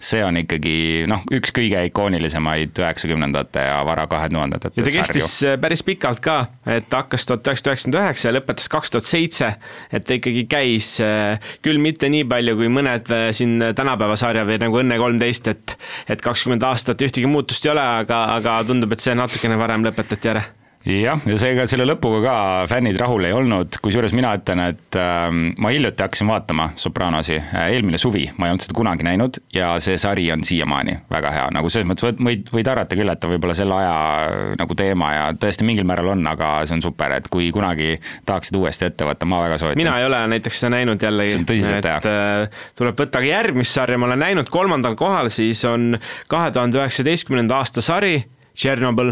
see 0.03 0.23
on 0.25 0.39
ikkagi 0.41 1.05
noh, 1.11 1.23
üks 1.35 1.53
kõige 1.57 1.83
ikoonilisemaid 1.89 2.79
üheksakümnendate 2.83 3.65
ja 3.69 3.79
vara 3.87 4.07
kahe 4.11 4.29
tuhandendate 4.33 4.73
ja 4.77 4.87
ta 4.87 4.95
kestis 4.95 5.29
sarju. 5.29 5.53
Äh, 5.55 5.61
päris 5.63 5.85
pikalt 5.87 6.23
ka, 6.25 6.39
et 6.77 6.93
hakkas 6.93 7.29
tuhat 7.29 7.47
üheksasada 7.47 7.73
üheksakümmend 7.73 8.01
üheksa 8.03 8.29
ja 8.29 8.35
lõpetas 8.37 8.71
kaks 8.73 8.95
tuhat 8.95 9.09
seitse, 9.09 9.53
et 9.93 10.07
ta 10.07 10.19
ikkagi 10.19 10.47
käis 10.51 10.97
äh, 11.05 11.41
küll 11.65 11.81
mitte 11.83 12.11
nii 12.13 12.27
palju 12.29 12.59
kui 12.61 12.73
mõned 12.73 13.13
äh, 13.15 13.29
siin 13.37 13.59
tänapäeva 13.77 14.19
sarja 14.21 14.47
või 14.49 14.61
nagu 14.63 14.83
Õnne 14.83 14.99
kolmteist, 15.01 15.49
et 15.49 15.79
et 16.13 16.21
kakskümmend 16.23 16.65
aastat 16.67 17.01
ühtegi 17.03 17.29
muutust 17.31 17.65
ei 17.67 17.73
ole, 17.73 17.85
aga, 18.05 18.23
aga 18.37 18.61
tundub, 18.69 18.93
et 18.93 19.03
see 19.03 19.17
natukene 19.17 19.59
varem 19.59 19.87
lõpetati 19.87 20.35
ära 20.35 20.45
jah, 20.87 21.20
ja 21.27 21.37
seega 21.40 21.64
selle 21.68 21.87
lõpuga 21.88 22.20
ka 22.22 22.35
fännid 22.70 22.99
rahul 23.01 23.27
ei 23.27 23.35
olnud, 23.35 23.79
kusjuures 23.83 24.14
mina 24.16 24.33
ütlen, 24.38 24.62
et 24.70 24.99
äh, 24.99 25.27
ma 25.33 25.72
hiljuti 25.75 26.05
hakkasin 26.05 26.31
vaatama 26.31 26.68
Sopranosi 26.79 27.37
äh,, 27.40 27.72
eelmine 27.75 27.99
suvi, 27.99 28.27
ma 28.38 28.46
ei 28.46 28.55
olnud 28.55 28.66
seda 28.66 28.77
kunagi 28.79 29.07
näinud 29.07 29.40
ja 29.55 29.75
see 29.83 29.99
sari 30.01 30.29
on 30.35 30.44
siiamaani 30.46 30.99
väga 31.12 31.33
hea, 31.35 31.49
nagu 31.57 31.70
selles 31.72 31.88
mõttes 31.90 32.07
võid, 32.07 32.51
võid 32.55 32.70
arvata 32.70 32.99
küll, 32.99 33.11
et 33.11 33.22
ta 33.22 33.31
võib-olla 33.31 33.57
selle 33.59 33.79
aja 33.81 33.96
äh, 34.31 34.55
nagu 34.61 34.79
teema 34.79 35.11
ja 35.14 35.27
tõesti 35.42 35.66
mingil 35.66 35.88
määral 35.88 36.12
on, 36.14 36.25
aga 36.31 36.53
see 36.68 36.79
on 36.79 36.87
super, 36.87 37.16
et 37.18 37.31
kui 37.33 37.51
kunagi 37.55 37.96
tahaksid 38.29 38.59
uuesti 38.61 38.90
ette 38.90 39.09
võtta, 39.09 39.29
ma 39.29 39.42
väga 39.46 39.61
soovitan. 39.62 39.83
mina 39.83 39.99
ei 40.01 40.09
ole 40.09 40.22
näiteks 40.37 40.62
seda 40.62 40.77
näinud 40.79 41.03
jällegi, 41.03 41.42
et 41.42 41.90
äh, 41.90 42.66
tuleb 42.79 43.03
võtta 43.03 43.22
ka 43.22 43.27
järgmist 43.27 43.75
sarja, 43.75 43.99
ma 43.99 44.11
olen 44.11 44.22
näinud 44.22 44.55
kolmandal 44.55 44.94
kohal, 44.99 45.33
siis 45.35 45.64
on 45.66 45.96
kahe 46.31 46.55
tuhande 46.55 46.79
üheksateistkümnenda 46.79 47.59
aasta 47.59 47.83
sari 47.85 48.20
Tšernobõl 48.57 49.11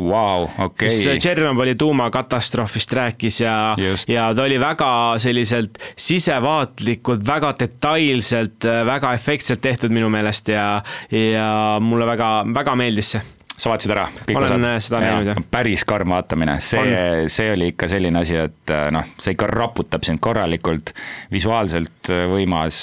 Wow, 0.00 0.46
okay. 0.56 0.88
kes 0.88 1.20
Tšernobõli 1.20 1.74
tuumakatastroofist 1.76 2.94
rääkis 2.96 3.42
ja, 3.42 3.74
ja 4.08 4.30
ta 4.32 4.46
oli 4.46 4.56
väga 4.60 4.88
selliselt 5.20 5.76
sisevaatlikult, 6.00 7.26
väga 7.28 7.52
detailselt, 7.60 8.64
väga 8.88 9.12
efektselt 9.18 9.60
tehtud 9.60 9.92
minu 9.92 10.08
meelest 10.12 10.48
ja, 10.48 10.80
ja 11.12 11.52
mulle 11.84 12.08
väga, 12.08 12.32
väga 12.56 12.76
meeldis 12.80 13.12
see 13.16 13.24
sa 13.62 13.72
vaatasid 13.72 13.94
ära? 13.94 14.06
ma 14.10 14.42
olen 14.42 14.68
osad? 14.70 14.86
seda 14.88 15.02
näinud, 15.04 15.32
jah. 15.32 15.42
päris 15.52 15.86
karm 15.88 16.14
vaatamine, 16.16 16.56
see, 16.64 16.96
see 17.32 17.52
oli 17.54 17.72
ikka 17.74 17.90
selline 17.92 18.22
asi, 18.22 18.40
et 18.48 18.74
noh, 18.94 19.12
see 19.22 19.36
ikka 19.36 19.50
raputab 19.52 20.06
sind 20.06 20.22
korralikult, 20.22 20.94
visuaalselt 21.32 22.12
võimas, 22.32 22.82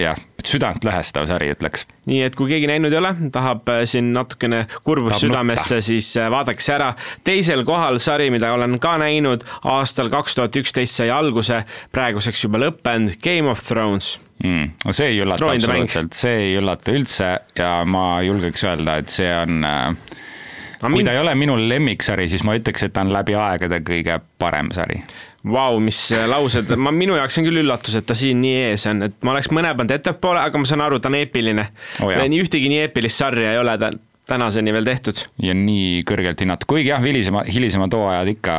jah 0.00 0.20
südantlõhestav 0.48 1.26
sari, 1.30 1.50
ütleks. 1.54 1.86
nii 2.10 2.22
et 2.26 2.36
kui 2.38 2.50
keegi 2.50 2.68
näinud 2.70 2.92
ei 2.92 2.98
ole, 2.98 3.12
tahab 3.34 3.68
äh, 3.72 3.82
siin 3.88 4.12
natukene 4.14 4.64
kurbust 4.86 5.22
südamesse, 5.22 5.80
siis 5.84 6.08
äh, 6.20 6.30
vaadake 6.32 6.64
see 6.64 6.74
ära. 6.76 6.92
teisel 7.24 7.64
kohal 7.68 8.00
sari, 8.02 8.30
mida 8.34 8.52
olen 8.54 8.78
ka 8.82 8.96
näinud, 9.02 9.46
aastal 9.62 10.10
kaks 10.12 10.38
tuhat 10.38 10.58
üksteist 10.62 10.98
sai 10.98 11.12
alguse, 11.14 11.62
praeguseks 11.94 12.46
juba 12.46 12.64
lõppenud, 12.66 13.18
Game 13.22 13.50
of 13.50 13.62
Thrones 13.68 14.16
mm,. 14.44 14.70
no 14.84 14.96
see 14.96 15.14
ei 15.14 15.22
üllata 15.24 15.52
absoluutselt, 15.54 16.16
see 16.18 16.36
ei 16.48 16.56
üllata 16.60 16.94
üldse 16.94 17.30
ja 17.58 17.72
ma 17.88 18.06
julgeks 18.26 18.66
öelda, 18.68 18.98
et 19.02 19.12
see 19.12 19.30
on 19.32 19.64
äh, 19.66 20.12
kui 20.82 20.98
mind... 20.98 21.08
ta 21.08 21.16
ei 21.16 21.20
ole 21.22 21.34
minu 21.38 21.56
lemmiksari, 21.56 22.28
siis 22.30 22.44
ma 22.46 22.56
ütleks, 22.58 22.86
et 22.86 22.94
ta 22.94 23.04
on 23.06 23.12
läbi 23.14 23.36
aegade 23.38 23.82
kõige 23.86 24.18
parem 24.42 24.72
sari. 24.74 25.02
Vau, 25.42 25.80
mis 25.82 25.98
laused, 26.30 26.70
ma, 26.78 26.92
minu 26.94 27.16
jaoks 27.18 27.40
on 27.40 27.46
küll 27.48 27.62
üllatus, 27.64 27.96
et 27.98 28.06
ta 28.06 28.14
siin 28.18 28.38
nii 28.42 28.58
ees 28.68 28.86
on, 28.90 29.08
et 29.08 29.16
ma 29.26 29.34
oleks 29.34 29.50
mõne 29.54 29.72
pannud 29.78 29.94
ettepoole, 29.96 30.42
aga 30.42 30.62
ma 30.62 30.68
saan 30.68 30.84
aru, 30.84 31.00
ta 31.02 31.10
on 31.10 31.18
eepiline. 31.18 31.66
Oh,. 32.02 32.12
nii 32.14 32.42
ühtegi 32.44 32.70
nii 32.70 32.84
eepilist 32.84 33.22
sarja 33.22 33.54
ei 33.54 33.62
ole. 33.62 33.74
Ta 33.82 33.90
tänaseni 34.28 34.72
veel 34.72 34.84
tehtud. 34.86 35.24
ja 35.42 35.54
nii 35.54 36.02
kõrgelt 36.08 36.40
hinnatud, 36.40 36.68
kuigi 36.70 36.90
jah, 36.92 37.02
hilisema, 37.02 37.42
hilisemad 37.48 37.94
hooajad 37.96 38.30
ikka 38.36 38.58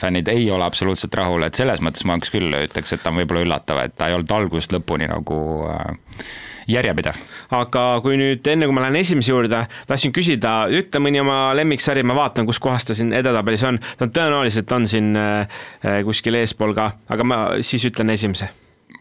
fännid 0.00 0.28
ei 0.30 0.50
ole 0.50 0.64
absoluutselt 0.64 1.14
rahul, 1.18 1.42
et 1.46 1.58
selles 1.58 1.82
mõttes 1.82 2.06
ma 2.06 2.18
üks 2.20 2.30
küll 2.32 2.54
ütleks, 2.62 2.94
et 2.94 3.02
ta 3.02 3.10
on 3.10 3.18
võib-olla 3.20 3.42
üllatav, 3.46 3.82
et 3.84 3.96
ta 3.98 4.10
ei 4.10 4.16
olnud 4.18 4.30
algusest 4.36 4.74
lõpuni 4.76 5.10
nagu 5.10 5.40
äh, 5.70 6.22
järjepidev. 6.70 7.18
aga 7.58 7.84
kui 8.04 8.18
nüüd, 8.20 8.46
enne 8.46 8.70
kui 8.70 8.76
ma 8.76 8.86
lähen 8.86 9.00
esimese 9.02 9.34
juurde, 9.34 9.64
tahtsin 9.90 10.14
küsida, 10.14 10.54
ütle 10.70 11.02
mõni 11.02 11.22
oma 11.22 11.40
lemmiksari, 11.58 12.06
ma 12.06 12.14
vaatan, 12.18 12.46
kus 12.46 12.62
kohas 12.62 12.86
ta 12.86 12.94
siin 12.94 13.12
edetabelis 13.16 13.66
on. 13.66 13.82
ta 13.98 14.06
tõenäoliselt 14.06 14.78
on 14.78 14.88
siin 14.90 15.14
äh, 15.18 15.60
kuskil 16.06 16.38
eespool 16.38 16.76
ka, 16.78 16.92
aga 17.10 17.26
ma 17.26 17.44
siis 17.66 17.90
ütlen 17.90 18.14
esimese 18.14 18.52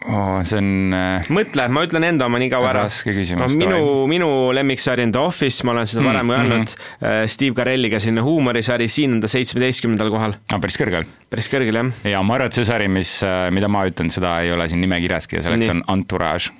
oh,. 0.05 0.39
see 0.47 0.59
on. 0.59 0.69
Äh, 0.95 1.29
mõtle, 1.33 1.65
ma 1.73 1.83
ütlen 1.87 2.07
enda 2.11 2.29
oma 2.29 2.39
nii 2.41 2.51
kaua 2.53 2.71
ära. 2.71 2.85
raske 2.87 3.13
küsimus 3.15 3.55
no,. 3.55 3.65
minu, 3.65 3.81
minu 4.11 4.29
lemmiksari 4.55 5.07
on 5.07 5.15
The 5.15 5.25
Office, 5.31 5.65
ma 5.67 5.75
olen 5.75 5.89
seda 5.89 6.03
mm, 6.03 6.11
varem 6.11 6.31
ka 6.31 6.39
öelnud 6.39 6.63
mm 6.63 7.03
-hmm. 7.03 7.33
Steve 7.35 7.55
Carelliga 7.57 7.99
selline 7.99 8.23
huumorisari, 8.25 8.87
siin 8.87 9.17
on 9.17 9.21
ta 9.21 9.27
seitsmeteistkümnendal 9.31 10.13
kohal. 10.13 10.39
aa, 10.51 10.59
päris 10.59 10.79
kõrgel. 10.79 11.05
päris 11.29 11.51
kõrgel, 11.51 11.83
jah. 11.83 12.09
ja 12.15 12.23
ma 12.23 12.39
arvan, 12.39 12.53
et 12.53 12.59
see 12.59 12.65
sari, 12.65 12.87
mis, 12.87 13.19
mida 13.51 13.67
ma 13.67 13.85
ütlen, 13.89 14.09
seda 14.13 14.39
ei 14.41 14.51
ole 14.51 14.69
siin 14.69 14.81
nimekirjaski 14.81 15.39
ja 15.39 15.47
selleks 15.47 15.67
nii. 15.67 15.77
on 15.77 15.83
Entourage 15.97 16.55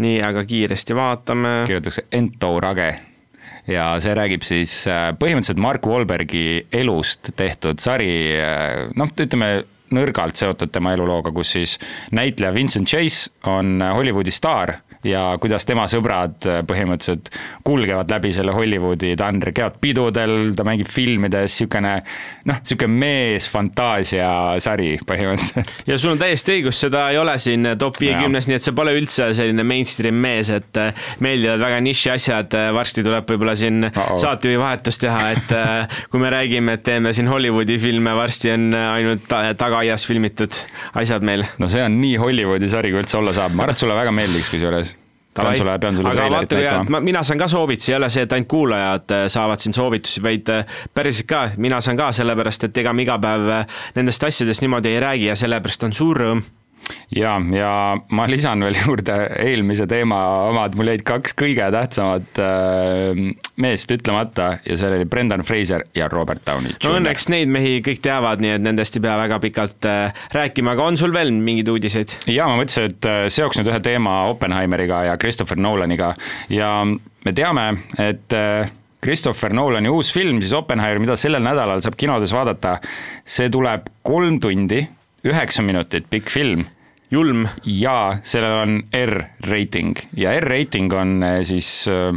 nii, 0.00 0.20
aga 0.24 0.44
kiiresti 0.48 0.96
vaatame. 0.96 1.48
kirjutatakse 1.66 2.06
Entourage 2.12 2.90
ja 3.70 3.86
see 4.02 4.14
räägib 4.16 4.44
siis 4.46 4.74
äh, 4.90 5.10
põhimõtteliselt 5.18 5.60
Mark 5.62 5.86
Wahlbergi 5.86 6.66
elust 6.74 7.32
tehtud 7.38 7.82
sari, 7.82 8.10
äh, 8.40 8.88
noh, 8.98 9.12
ütleme 9.12 9.52
nõrgalt 9.92 10.40
seotud 10.40 10.72
tema 10.72 10.94
elulooga, 10.96 11.32
kus 11.34 11.54
siis 11.56 11.78
näitleja 12.12 12.54
Vincent 12.54 12.88
Chase 12.88 13.30
on 13.48 13.80
Hollywoodi 13.82 14.34
staar 14.34 14.78
ja 15.06 15.22
kuidas 15.42 15.66
tema 15.66 15.84
sõbrad 15.90 16.46
äh, 16.46 16.60
põhimõtteliselt 16.66 17.30
kulgevad 17.66 18.10
läbi 18.12 18.32
selle 18.34 18.54
Hollywoodi, 18.54 19.14
ta 19.18 19.28
on 19.32 19.40
käivad 19.42 19.78
pidudel, 19.82 20.52
ta 20.56 20.66
mängib 20.66 20.90
filmides, 20.92 21.56
niisugune 21.56 21.94
noh, 22.48 22.60
niisugune 22.60 23.00
meesfantaasia 23.02 24.28
sari 24.62 24.94
põhimõtteliselt. 25.06 25.72
ja 25.90 25.98
sul 25.98 26.14
on 26.14 26.22
täiesti 26.22 26.56
õigus, 26.56 26.78
seda 26.84 27.08
ei 27.12 27.18
ole 27.18 27.34
siin 27.42 27.72
top 27.80 27.98
viiekümnes, 28.02 28.48
nii 28.48 28.58
et 28.58 28.66
see 28.66 28.76
pole 28.78 28.94
üldse 28.98 29.30
selline 29.36 29.66
mainstream 29.66 30.20
mees, 30.22 30.52
et 30.54 30.80
äh, 30.80 31.08
meeldivad 31.24 31.64
väga 31.66 31.82
niši 31.88 32.14
asjad, 32.14 32.58
äh, 32.58 32.70
varsti 32.76 33.06
tuleb 33.06 33.26
võib-olla 33.34 33.56
siin 33.58 33.88
uh 33.88 33.90
-oh. 33.90 34.20
saatejuhi 34.22 34.60
vahetust 34.62 35.02
teha, 35.02 35.30
et 35.34 35.54
kui 36.10 36.20
me 36.20 36.30
räägime, 36.30 36.78
et 36.78 36.82
teeme 36.86 37.12
siin 37.12 37.28
Hollywoodi 37.28 37.78
filme, 37.82 38.14
varsti 38.14 38.52
on 38.54 38.70
ainult 38.74 39.26
tagaaias 39.58 40.06
filmitud 40.06 40.54
asjad 40.94 41.22
meil. 41.26 41.44
no 41.58 41.68
see 41.68 41.82
on 41.82 42.00
nii 42.00 42.16
Hollywoodi 42.22 42.68
sari, 42.68 42.92
kui 42.94 43.02
üldse 43.02 43.18
olla 43.18 43.34
saab, 43.34 43.56
ma 43.56 43.66
arvan, 43.66 43.74
et 43.74 43.82
sulle 43.82 43.96
väga 43.98 44.14
meeldiks 44.14 44.50
kusjuures 44.52 44.91
pean 45.34 45.56
sulle, 45.56 45.78
pean 45.78 45.96
sulle 45.96 46.14
vaata, 46.30 46.58
et 46.58 46.88
mina 47.00 47.22
saan 47.22 47.40
ka 47.40 47.48
soovitusi, 47.48 47.92
ei 47.92 47.96
ole 47.96 48.08
see, 48.12 48.26
et 48.26 48.32
ainult 48.36 48.48
kuulajad 48.52 49.14
äh, 49.16 49.26
saavad 49.32 49.62
siin 49.62 49.76
soovitusi, 49.76 50.22
vaid 50.22 50.48
äh, 50.52 50.80
päriselt 50.94 51.28
ka, 51.30 51.44
mina 51.56 51.80
saan 51.80 52.00
ka, 52.00 52.10
sellepärast 52.12 52.68
et 52.68 52.82
ega 52.84 52.92
me 52.92 53.06
iga 53.06 53.18
päev 53.22 53.52
äh, 53.60 53.78
nendest 53.96 54.24
asjadest 54.28 54.64
niimoodi 54.64 54.92
ei 54.92 55.00
räägi 55.00 55.30
ja 55.30 55.38
sellepärast 55.38 55.88
on 55.88 55.96
suur 55.96 56.20
rõõm 56.24 56.44
ja, 57.16 57.36
ja 57.54 57.72
ma 58.14 58.26
lisan 58.30 58.64
veel 58.64 58.76
juurde 58.82 59.16
eelmise 59.42 59.86
teema 59.90 60.20
omad, 60.48 60.76
mul 60.78 60.92
jäid 60.92 61.04
kaks 61.06 61.36
kõige 61.38 61.68
tähtsamat 61.74 62.40
äh, 62.42 63.22
meest 63.62 63.94
ütlemata 63.94 64.56
ja 64.66 64.78
see 64.78 64.90
oli 64.90 65.08
Brendan 65.08 65.44
Fraser 65.46 65.84
ja 65.98 66.08
Robert 66.12 66.44
Downey 66.48 66.74
Jr. 66.74 66.88
no 66.88 66.98
õnneks 67.00 67.28
neid 67.32 67.52
mehi 67.52 67.78
kõik 67.84 68.02
teavad, 68.04 68.42
nii 68.42 68.56
et 68.56 68.64
nendest 68.64 68.98
ei 68.98 69.04
pea 69.04 69.16
väga 69.20 69.40
pikalt 69.42 69.88
äh, 69.88 70.24
rääkima, 70.34 70.76
aga 70.76 70.90
on 70.90 71.00
sul 71.00 71.14
veel 71.14 71.32
mingeid 71.34 71.72
uudiseid? 71.72 72.18
ja 72.32 72.48
ma 72.50 72.58
mõtlesin, 72.60 72.92
et 72.92 73.10
äh, 73.10 73.24
seoks 73.32 73.60
nüüd 73.60 73.72
ühe 73.72 73.80
teema 73.84 74.22
Oppenheimeriga 74.32 75.04
ja 75.10 75.18
Christopher 75.20 75.60
Nolaniga 75.60 76.14
ja 76.52 76.76
me 76.86 77.34
teame, 77.36 77.66
et 78.00 78.34
äh, 78.36 78.70
Christopher 79.02 79.50
Nolani 79.54 79.90
uus 79.90 80.12
film, 80.14 80.38
siis 80.42 80.52
Oppenheimer, 80.54 81.00
mida 81.02 81.16
sellel 81.18 81.42
nädalal 81.42 81.82
saab 81.82 81.96
kinodes 81.98 82.30
vaadata, 82.34 82.76
see 83.26 83.50
tuleb 83.50 83.88
kolm 84.06 84.38
tundi 84.42 84.84
üheksa 85.26 85.62
minutit 85.62 86.08
pikk 86.10 86.30
film. 86.30 86.66
julm. 87.12 87.48
ja 87.64 88.18
sellel 88.22 88.62
on 88.62 88.82
R-reiting 88.96 89.98
ja 90.16 90.32
R-reiting 90.40 90.92
on 90.96 91.22
eh, 91.22 91.40
siis 91.44 91.88
eh, 91.88 92.12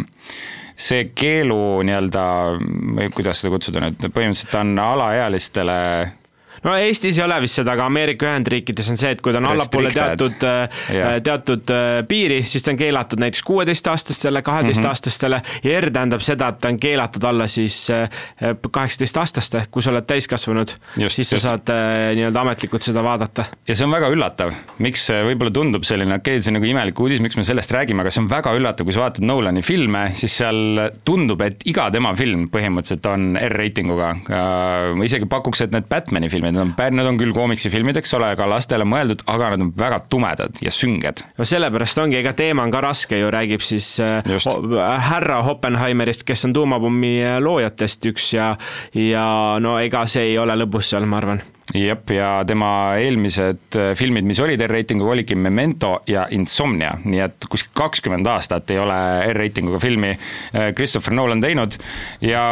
see 0.76 1.10
keelu 1.16 1.82
nii-öelda, 1.88 2.24
kuidas 3.16 3.42
seda 3.42 3.52
kutsuda 3.54 3.84
nüüd, 3.84 4.00
põhimõtteliselt 4.12 4.56
on 4.60 4.80
alaealistele 4.80 5.78
no 6.66 6.76
Eestis 6.82 7.20
ei 7.20 7.26
ole 7.26 7.38
vist 7.44 7.60
seda, 7.60 7.76
aga 7.76 7.86
Ameerika 7.90 8.28
Ühendriikides 8.30 8.90
on 8.92 9.00
see, 9.00 9.14
et 9.16 9.22
kui 9.24 9.34
ta 9.34 9.42
on 9.42 9.50
allapoole 9.52 9.92
teatud 9.94 10.46
yeah., 10.46 11.18
teatud 11.24 11.72
äh, 11.74 12.00
piiri, 12.10 12.42
siis 12.48 12.66
ta 12.66 12.74
on 12.74 12.80
keelatud 12.80 13.22
näiteks 13.22 13.44
kuueteistaastastele, 13.46 14.42
kaheteistaastastele 14.46 15.40
mm 15.40 15.44
-hmm. 15.46 15.70
ja 15.70 15.82
R 15.82 15.90
tähendab 15.92 16.26
seda, 16.26 16.50
et 16.54 16.60
ta 16.60 16.72
on 16.74 16.80
keelatud 16.82 17.24
alla 17.24 17.48
siis 17.48 17.90
äh, 17.94 18.10
kaheksateistaastaste, 18.72 19.66
kui 19.72 19.86
sa 19.86 19.94
oled 19.94 20.08
täiskasvanud, 20.10 20.74
siis 21.08 21.30
sa 21.30 21.36
just. 21.36 21.44
saad 21.48 21.70
äh, 21.70 22.16
nii-öelda 22.18 22.42
ametlikult 22.42 22.82
seda 22.82 23.04
vaadata. 23.04 23.46
ja 23.68 23.76
see 23.76 23.86
on 23.86 23.92
väga 23.92 24.10
üllatav, 24.10 24.54
miks 24.80 25.10
võib-olla 25.30 25.54
tundub 25.54 25.84
selline, 25.84 26.16
okei 26.16 26.38
okay,, 26.38 26.42
see 26.42 26.52
on 26.54 26.60
nagu 26.60 26.70
imelik 26.70 27.00
uudis, 27.00 27.22
miks 27.22 27.38
me 27.38 27.44
sellest 27.44 27.72
räägime, 27.72 28.02
aga 28.02 28.12
see 28.12 28.24
on 28.24 28.30
väga 28.30 28.56
üllatav, 28.58 28.86
kui 28.86 28.94
sa 28.94 29.06
vaatad 29.06 29.26
Nolani 29.26 29.62
filme, 29.62 30.08
siis 30.16 30.38
seal 30.42 30.90
tundub, 31.06 31.42
et 31.42 31.62
iga 31.70 31.90
tema 31.92 32.16
film 32.16 32.50
põhimõtteliselt 32.50 33.06
on 33.12 33.38
R-reitinguga. 33.38 34.14
ma 34.96 35.06
isegi 35.06 35.26
pakuks, 35.30 35.62
et 35.62 35.72
need 35.72 35.90
Batman'i 35.90 36.30
filmid 36.30 36.55
need 36.56 36.64
on, 36.64 36.98
need 36.98 37.10
on 37.12 37.20
küll 37.20 37.34
koomiksifilmid, 37.36 38.00
eks 38.02 38.16
ole, 38.18 38.32
ka 38.40 38.48
lastele 38.50 38.88
mõeldud, 38.88 39.26
aga 39.32 39.54
nad 39.54 39.66
on 39.66 39.72
väga 39.78 40.02
tumedad 40.12 40.62
ja 40.64 40.74
sünged. 40.74 41.26
no 41.38 41.48
sellepärast 41.48 42.02
ongi, 42.04 42.20
ega 42.22 42.36
teema 42.38 42.66
on 42.66 42.74
ka 42.74 42.84
raske 42.86 43.20
ju, 43.20 43.32
räägib 43.34 43.66
siis 43.66 43.96
äh, 44.04 44.22
Just. 44.30 44.50
härra 45.10 45.42
Oppenheimerist, 45.52 46.26
kes 46.28 46.48
on 46.48 46.56
tuumapommi 46.56 47.18
äh, 47.24 47.40
loojatest 47.44 48.12
üks 48.12 48.32
ja, 48.36 48.54
ja 48.94 49.26
no 49.62 49.78
ega 49.82 50.06
see 50.10 50.32
ei 50.32 50.40
ole 50.42 50.58
lõbus 50.64 50.94
seal, 50.94 51.08
ma 51.10 51.22
arvan 51.22 51.44
jah, 51.74 52.00
ja 52.14 52.30
tema 52.48 52.70
eelmised 53.02 53.78
äh, 53.80 53.94
filmid, 53.98 54.26
mis 54.28 54.40
olid 54.44 54.62
R-reitinguga, 54.68 55.16
olidki 55.16 55.38
Memento 55.40 55.98
ja 56.10 56.28
Insomnia, 56.36 56.96
nii 57.04 57.24
et 57.26 57.48
kuskil 57.50 57.74
kakskümmend 57.78 58.28
aastat 58.30 58.70
ei 58.74 58.82
ole 58.82 58.98
R-reitinguga 59.32 59.82
filmi 59.84 60.14
äh, 60.16 60.72
Christopher 60.78 61.16
Nolan 61.16 61.44
teinud 61.44 61.80
ja 62.24 62.46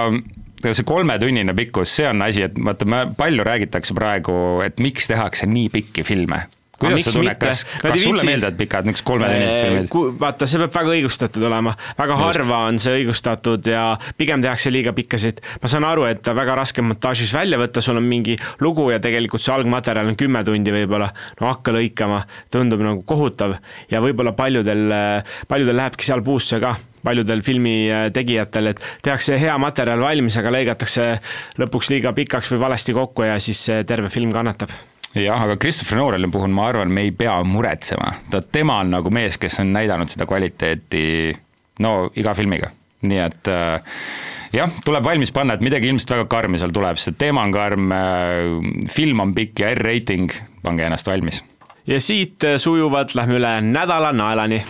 see 0.72 0.88
kolmetunnine 0.88 1.54
pikkus, 1.58 1.92
see 1.98 2.08
on 2.08 2.22
asi, 2.26 2.48
et 2.48 2.58
vaata, 2.58 3.06
palju 3.18 3.44
räägitakse 3.44 3.96
praegu, 3.98 4.36
et 4.66 4.80
miks 4.84 5.10
tehakse 5.12 5.50
nii 5.50 5.70
pikki 5.74 6.06
filme 6.08 6.46
kuidas 6.80 7.06
sa 7.06 7.14
tunned, 7.14 7.38
kas, 7.40 7.64
kas 7.82 7.98
sulle 8.02 8.18
viitsi... 8.18 8.28
meeldivad 8.28 8.58
pikad 8.58 8.88
niisugused 8.88 9.08
kolmetunnised 9.08 9.60
filmid? 9.62 10.20
vaata, 10.22 10.48
see 10.50 10.62
peab 10.64 10.76
väga 10.78 10.94
õigustatud 10.98 11.46
olema, 11.50 11.76
väga 12.00 12.18
Just. 12.18 12.26
harva 12.26 12.62
on 12.70 12.80
see 12.82 12.96
õigustatud 13.02 13.70
ja 13.70 13.84
pigem 14.20 14.44
tehakse 14.44 14.72
liiga 14.74 14.94
pikkasid. 14.98 15.42
ma 15.62 15.72
saan 15.72 15.88
aru, 15.88 16.08
et 16.10 16.32
väga 16.42 16.56
raske 16.60 16.86
montaažis 16.86 17.34
välja 17.36 17.60
võtta, 17.62 17.84
sul 17.84 18.00
on 18.02 18.08
mingi 18.08 18.38
lugu 18.64 18.90
ja 18.92 19.02
tegelikult 19.04 19.44
see 19.44 19.54
algmaterjal 19.56 20.10
on 20.12 20.18
kümme 20.20 20.44
tundi 20.48 20.74
võib-olla. 20.76 21.12
no 21.42 21.52
hakka 21.52 21.76
lõikama, 21.76 22.24
tundub 22.54 22.82
nagu 22.86 23.04
kohutav 23.08 23.60
ja 23.92 24.02
võib-olla 24.04 24.34
paljudel, 24.38 24.88
paljudel 25.48 25.80
lähebki 25.82 26.10
seal 26.10 26.26
puusse 26.26 26.60
ka 26.64 26.76
paljudel 27.04 27.42
filmi 27.44 27.76
tegijatel, 28.16 28.72
et 28.72 28.82
tehakse 29.04 29.36
hea 29.40 29.58
materjal 29.60 30.00
valmis, 30.00 30.38
aga 30.40 30.54
lõigatakse 30.56 31.10
lõpuks 31.60 31.92
liiga 31.92 32.16
pikaks 32.16 32.54
või 32.56 32.64
valesti 32.64 32.96
kokku 32.96 33.28
ja 33.28 33.38
siis 33.44 33.68
terve 33.88 34.10
film 34.14 34.32
kannatab 34.32 34.72
jah, 35.16 35.46
aga 35.46 35.58
Christopher 35.58 36.00
Nolani 36.00 36.30
puhul 36.32 36.54
ma 36.54 36.68
arvan, 36.72 36.92
me 36.94 37.08
ei 37.08 37.14
pea 37.16 37.36
muretsema, 37.48 38.12
ta, 38.32 38.42
tema 38.42 38.80
on 38.84 38.94
nagu 38.96 39.14
mees, 39.14 39.38
kes 39.42 39.60
on 39.64 39.74
näidanud 39.76 40.12
seda 40.12 40.28
kvaliteeti 40.30 41.06
no 41.84 41.96
iga 42.20 42.36
filmiga, 42.38 42.72
nii 43.06 43.22
et 43.24 43.52
äh, 43.52 43.98
jah, 44.56 44.78
tuleb 44.86 45.06
valmis 45.06 45.34
panna, 45.36 45.58
et 45.58 45.66
midagi 45.66 45.92
ilmselt 45.92 46.16
väga 46.18 46.30
karmi 46.32 46.62
seal 46.62 46.74
tuleb, 46.76 47.00
sest 47.02 47.20
teema 47.22 47.46
on 47.46 47.56
karm 47.56 47.96
äh,, 47.96 48.88
film 48.94 49.26
on 49.26 49.36
pikk 49.38 49.66
ja 49.66 49.74
R-reiting, 49.76 50.34
pange 50.66 50.88
ennast 50.88 51.10
valmis. 51.10 51.44
ja 51.88 52.00
siit 52.02 52.46
sujuvalt 52.58 53.16
lähme 53.16 53.42
üle 53.42 53.58
nädala 53.70 54.14
naelani 54.16 54.64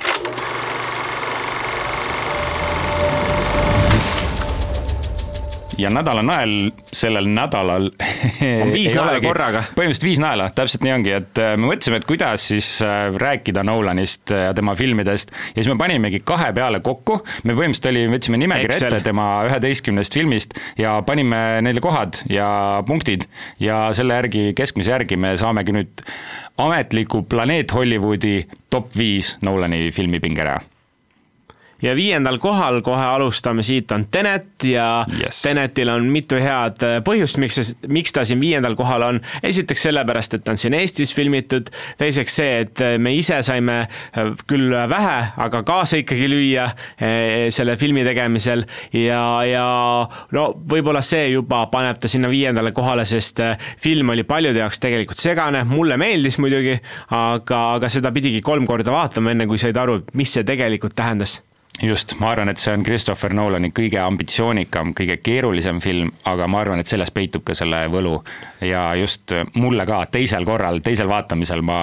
ja 5.78 5.90
nädala 5.94 6.24
nael 6.26 6.72
sellel 6.94 7.28
nädalal 7.32 7.90
on 8.64 8.74
viis 8.74 8.96
naela 8.98 9.22
korraga. 9.24 9.64
põhimõtteliselt 9.74 10.08
viis 10.08 10.22
naela, 10.22 10.50
täpselt 10.56 10.86
nii 10.86 10.94
ongi, 10.96 11.14
et 11.18 11.42
äh, 11.42 11.54
me 11.58 11.70
mõtlesime, 11.72 12.00
et 12.02 12.08
kuidas 12.10 12.48
siis 12.52 12.70
äh, 12.86 13.08
rääkida 13.20 13.64
Nolanist 13.66 14.34
ja 14.34 14.54
tema 14.56 14.76
filmidest. 14.80 15.34
Ja 15.54 15.62
siis 15.62 15.72
me 15.72 15.78
panimegi 15.80 16.22
kahe 16.26 16.52
peale 16.56 16.84
kokku. 16.86 17.22
me 17.44 17.56
põhimõtteliselt 17.56 17.92
oli, 17.92 18.06
võtsime 18.14 18.42
nimekirja 18.42 18.90
ette 18.90 19.02
tema 19.08 19.28
üheteistkümnest 19.50 20.20
filmist 20.20 20.58
ja 20.80 20.98
panime 21.06 21.62
neile 21.66 21.84
kohad 21.84 22.24
ja 22.32 22.48
punktid. 22.88 23.28
Ja 23.64 23.86
selle 23.98 24.20
järgi, 24.22 24.52
keskmise 24.58 24.94
järgi 24.94 25.18
me 25.20 25.36
saamegi 25.40 25.76
nüüd 25.76 26.06
ametliku 26.62 27.24
Planeet 27.30 27.74
Hollywoodi 27.74 28.44
top 28.70 28.94
viis 28.98 29.38
Nolani 29.42 29.90
filmipingerea 29.96 30.62
ja 31.84 31.96
viiendal 31.96 32.38
kohal 32.42 32.82
kohe 32.82 33.04
alustame 33.04 33.64
siit 33.64 33.92
on 33.92 34.06
Tenet 34.12 34.64
ja 34.68 35.06
yes. 35.20 35.42
Tenetil 35.42 35.90
on 35.92 36.08
mitu 36.12 36.40
head 36.40 36.84
äh, 36.86 36.98
põhjust, 37.06 37.40
miks 37.42 37.60
see, 37.60 37.76
miks 37.92 38.16
ta 38.16 38.24
siin 38.28 38.42
viiendal 38.42 38.78
kohal 38.80 39.04
on. 39.04 39.22
esiteks 39.44 39.88
sellepärast, 39.90 40.38
et 40.38 40.46
ta 40.46 40.54
on 40.54 40.60
siin 40.60 40.76
Eestis 40.78 41.14
filmitud, 41.16 41.70
teiseks 42.00 42.40
see, 42.40 42.56
et 42.64 42.84
äh, 42.84 42.96
me 42.98 43.14
ise 43.18 43.42
saime 43.46 43.78
äh, 43.84 44.32
küll 44.48 44.72
vähe, 44.90 45.18
aga 45.46 45.64
kaasa 45.68 46.00
ikkagi 46.02 46.28
lüüa 46.32 46.70
selle 47.54 47.76
filmi 47.78 48.04
tegemisel 48.06 48.64
ja, 48.96 49.22
ja 49.48 49.66
no 50.36 50.44
võib-olla 50.70 51.02
see 51.06 51.28
juba 51.34 51.64
paneb 51.72 52.00
ta 52.02 52.10
sinna 52.12 52.30
viiendale 52.32 52.72
kohale, 52.76 53.06
sest 53.10 53.42
film 53.84 54.14
oli 54.14 54.26
paljude 54.28 54.62
jaoks 54.62 54.82
tegelikult 54.84 55.20
segane, 55.20 55.64
mulle 55.68 55.98
meeldis 56.02 56.40
muidugi, 56.42 56.78
aga, 57.14 57.64
aga 57.78 57.92
seda 57.92 58.14
pidigi 58.16 58.42
kolm 58.46 58.68
korda 58.70 58.94
vaatama, 58.94 59.34
enne 59.34 59.50
kui 59.50 59.62
said 59.62 59.78
aru, 59.80 60.02
mis 60.18 60.34
see 60.38 60.48
tegelikult 60.48 60.96
tähendas 60.98 61.42
just, 61.82 62.16
ma 62.20 62.32
arvan, 62.32 62.50
et 62.50 62.62
see 62.62 62.74
on 62.74 62.84
Christopher 62.86 63.34
Nolani 63.34 63.72
kõige 63.76 64.00
ambitsioonikam, 64.02 64.94
kõige 64.98 65.18
keerulisem 65.24 65.80
film, 65.82 66.12
aga 66.30 66.48
ma 66.48 66.62
arvan, 66.62 66.84
et 66.84 66.92
selles 66.92 67.12
peitub 67.12 67.46
ka 67.48 67.56
selle 67.58 67.86
võlu. 67.92 68.20
ja 68.62 68.94
just 68.96 69.34
mulle 69.56 69.86
ka 69.86 70.06
teisel 70.12 70.46
korral, 70.46 70.80
teisel 70.80 71.10
vaatamisel 71.10 71.62
ma 71.62 71.80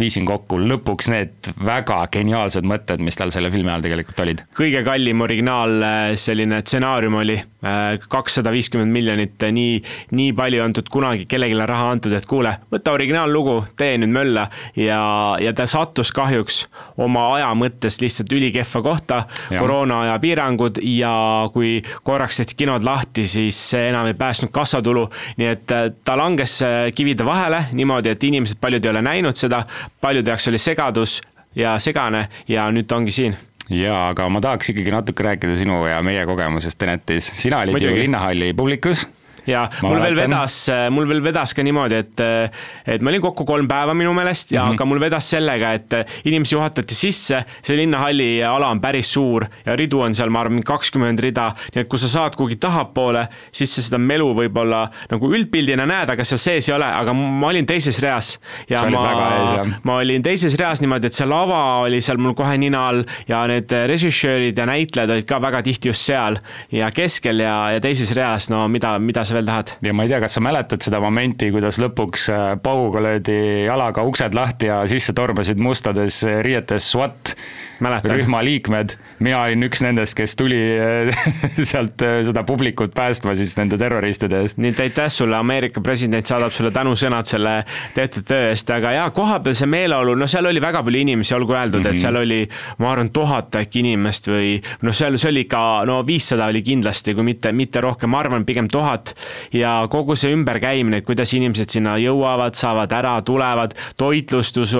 viisin 0.00 0.26
kokku. 0.28 0.58
Lõpuks 0.60 1.10
need 1.12 1.50
väga 1.64 2.00
geniaalsed 2.12 2.66
mõtted, 2.68 3.02
mis 3.04 3.18
tal 3.18 3.32
selle 3.34 3.50
filmi 3.52 3.70
ajal 3.72 3.84
tegelikult 3.86 4.22
olid. 4.24 4.42
kõige 4.58 4.82
kallim 4.86 5.22
originaal 5.24 5.82
äh, 5.82 6.12
selline 6.20 6.60
stsenaarium 6.64 7.18
oli 7.20 7.36
äh, 7.38 7.98
kakssada 8.08 8.52
viiskümmend 8.54 8.92
miljonit, 8.92 9.36
äh, 9.42 9.52
nii, 9.54 9.78
nii 10.18 10.32
palju 10.38 10.62
antud 10.64 10.88
kunagi 10.92 11.26
kellelegi 11.30 11.58
raha 11.68 11.90
antud, 11.94 12.14
et 12.16 12.26
kuule, 12.28 12.54
võta 12.72 12.94
originaallugu, 12.96 13.56
tee 13.78 13.98
nüüd 13.98 14.14
mölla. 14.14 14.48
Ja, 14.78 15.00
ja 15.42 15.52
ta 15.56 15.66
sattus 15.70 16.12
kahjuks 16.14 16.64
oma 17.00 17.28
aja 17.36 17.50
mõttes 17.58 18.00
lihtsalt 18.02 18.32
ülikehva 18.34 18.82
kohta, 18.84 19.22
koroona 19.50 20.02
aja 20.06 20.18
piirangud 20.22 20.80
ja 20.84 21.12
kui 21.54 21.78
korraks 22.06 22.40
tehti 22.40 22.58
kinod 22.62 22.86
lahti, 22.86 23.26
siis 23.28 23.58
see 23.72 23.88
enam 23.90 24.08
ei 24.08 24.16
päästnud 24.18 24.52
kassatulu, 24.54 25.06
nii 25.40 25.50
et 25.50 25.66
ta 26.04 26.16
langes 26.18 26.58
kivide 26.94 27.26
vahele 27.26 27.64
niimoodi, 27.72 28.12
et 28.14 28.24
inimesed 28.24 28.60
paljud 28.60 28.84
ei 28.84 28.92
ole 28.92 29.02
näinud 29.04 29.38
seda, 29.38 29.64
paljude 30.00 30.30
jaoks 30.30 30.48
oli 30.48 30.58
segadus 30.58 31.20
ja 31.56 31.78
segane 31.78 32.28
ja 32.48 32.68
nüüd 32.72 32.88
ta 32.88 32.96
ongi 32.96 33.14
siin. 33.14 33.36
Jaa, 33.68 34.08
aga 34.14 34.28
ma 34.32 34.40
tahaks 34.40 34.70
ikkagi 34.72 34.92
natuke 34.92 35.24
rääkida 35.26 35.56
sinu 35.60 35.82
ja 35.86 36.00
meie 36.02 36.24
kogemusest 36.26 36.78
Tenetis. 36.78 37.28
sina 37.42 37.60
olid 37.66 37.82
ju 37.82 37.94
Linnahalli 37.94 38.54
publikus 38.56 39.06
ja 39.48 39.64
ma 39.82 39.92
mul 39.92 40.02
veel 40.04 40.18
vedas, 40.18 40.56
mul 40.94 41.08
veel 41.08 41.22
vedas 41.24 41.54
ka 41.56 41.64
niimoodi, 41.64 42.00
et, 42.02 42.22
et 42.94 43.04
ma 43.04 43.12
olin 43.12 43.24
kokku 43.24 43.46
kolm 43.48 43.68
päeva 43.70 43.94
minu 43.96 44.12
meelest 44.16 44.52
ja 44.52 44.62
mm, 44.62 44.68
-hmm. 44.68 44.74
aga 44.78 44.88
mul 44.88 45.00
vedas 45.00 45.30
sellega, 45.30 45.72
et 45.78 45.96
inimesi 46.24 46.54
juhatati 46.54 46.94
sisse, 46.94 47.42
see 47.62 47.76
linnahalli 47.76 48.28
ala 48.44 48.68
on 48.68 48.80
päris 48.80 49.12
suur 49.12 49.46
ja 49.66 49.76
ridu 49.76 50.00
on 50.04 50.14
seal, 50.14 50.30
ma 50.30 50.44
arvan, 50.44 50.62
kakskümmend 50.64 51.20
rida, 51.20 51.50
nii 51.74 51.84
et 51.84 51.88
kui 51.88 51.98
sa 51.98 52.08
saad 52.08 52.36
kuhugi 52.36 52.56
tahapoole, 52.60 53.26
siis 53.52 53.74
sa 53.74 53.84
seda 53.84 53.98
melu 53.98 54.28
võib-olla 54.36 54.84
nagu 55.10 55.32
üldpildina 55.32 55.86
näed, 55.88 56.12
aga 56.12 56.24
seal 56.24 56.42
sees 56.42 56.68
ei 56.68 56.74
ole, 56.76 56.86
aga 56.86 57.14
ma 57.14 57.50
olin 57.52 57.66
teises 57.66 58.00
reas. 58.04 58.38
ja 58.68 58.84
ma, 58.90 59.64
ma 59.82 59.98
olin 60.02 60.22
teises 60.22 60.54
reas 60.58 60.82
niimoodi, 60.84 61.08
et 61.08 61.16
see 61.16 61.26
lava 61.28 61.60
oli 61.84 62.00
seal 62.04 62.20
mul 62.20 62.34
kohe 62.38 62.56
nina 62.60 62.88
all 62.88 63.04
ja 63.28 63.44
need 63.50 63.72
režissöörid 63.90 64.58
ja 64.58 64.66
näitlejad 64.68 65.10
olid 65.14 65.28
ka 65.28 65.40
väga 65.42 65.62
tihti 65.66 65.92
just 65.92 66.06
seal 66.08 66.38
ja 66.72 66.90
keskel 66.94 67.40
ja, 67.42 67.56
ja 67.76 67.82
teises 67.82 68.12
reas, 68.16 68.50
no 68.52 68.66
mida, 68.68 68.96
mida 69.02 69.24
sa 69.24 69.37
veel 69.38 69.48
tahad. 69.48 69.72
ja 69.82 69.94
ma 69.94 70.04
ei 70.04 70.12
tea, 70.12 70.20
kas 70.24 70.36
sa 70.38 70.44
mäletad 70.44 70.84
seda 70.84 71.00
momenti, 71.02 71.52
kuidas 71.54 71.80
lõpuks 71.82 72.28
äh, 72.34 72.44
pauguga 72.62 73.04
löödi 73.04 73.38
jalaga 73.66 74.04
uksed 74.08 74.36
lahti 74.36 74.70
ja 74.70 74.82
sisse 74.90 75.14
tormasid 75.16 75.60
mustades 75.62 76.20
riietes 76.44 76.90
SWAT 76.92 77.34
Mäletan. 77.80 78.10
rühma 78.10 78.40
liikmed, 78.42 78.96
mina 79.22 79.42
olin 79.44 79.62
üks 79.68 79.82
nendest, 79.84 80.16
kes 80.18 80.34
tuli 80.38 80.58
äh, 80.58 81.26
sealt 81.70 82.02
äh, 82.02 82.20
seda 82.26 82.42
publikut 82.46 82.94
päästma 82.94 83.36
siis 83.38 83.54
nende 83.58 83.78
terroristide 83.78 84.40
eest. 84.42 84.58
nii 84.58 84.72
et 84.74 84.80
aitäh 84.82 85.06
sulle, 85.12 85.36
Ameerika 85.38 85.80
president 85.84 86.26
saadab 86.26 86.50
sulle 86.54 86.72
tänusõnad 86.74 87.28
selle 87.30 87.52
tehtud 87.94 88.26
töö 88.26 88.48
eest, 88.50 88.70
aga 88.74 88.96
jaa, 88.96 89.10
kohapeal 89.14 89.54
see 89.58 89.70
meeleolu, 89.70 90.16
no 90.18 90.26
seal 90.30 90.50
oli 90.50 90.62
väga 90.62 90.82
palju 90.86 91.02
inimesi, 91.04 91.34
olgu 91.36 91.54
öeldud 91.54 91.78
mm, 91.78 91.84
-hmm. 91.84 91.88
et 91.88 91.94
mhm. 91.94 92.02
seal 92.02 92.20
oli, 92.22 92.40
ma 92.82 92.90
arvan, 92.92 93.12
tuhat 93.14 93.60
äkki 93.62 93.84
inimest 93.84 94.26
või 94.32 94.56
noh, 94.82 94.96
seal, 94.96 95.18
see 95.20 95.30
oli 95.30 95.46
ikka, 95.46 95.62
no 95.86 96.00
viissada 96.06 96.50
oli 96.50 96.64
kindlasti, 96.66 97.14
kui 97.14 97.26
mitte, 97.30 97.52
mitte 97.52 97.80
rohkem, 97.84 98.10
ma 98.10 98.24
arvan, 98.24 98.46
pigem 98.48 98.68
tuhat. 98.68 99.14
ja 99.52 99.86
kogu 99.90 100.16
see 100.16 100.32
ümberkäimine, 100.34 101.00
kuidas 101.06 101.32
inimesed 101.34 101.70
sinna 101.70 101.94
jõuavad, 102.02 102.58
saavad 102.58 102.92
ära, 102.92 103.14
tulevad, 103.22 103.74
toitlustus, 103.96 104.74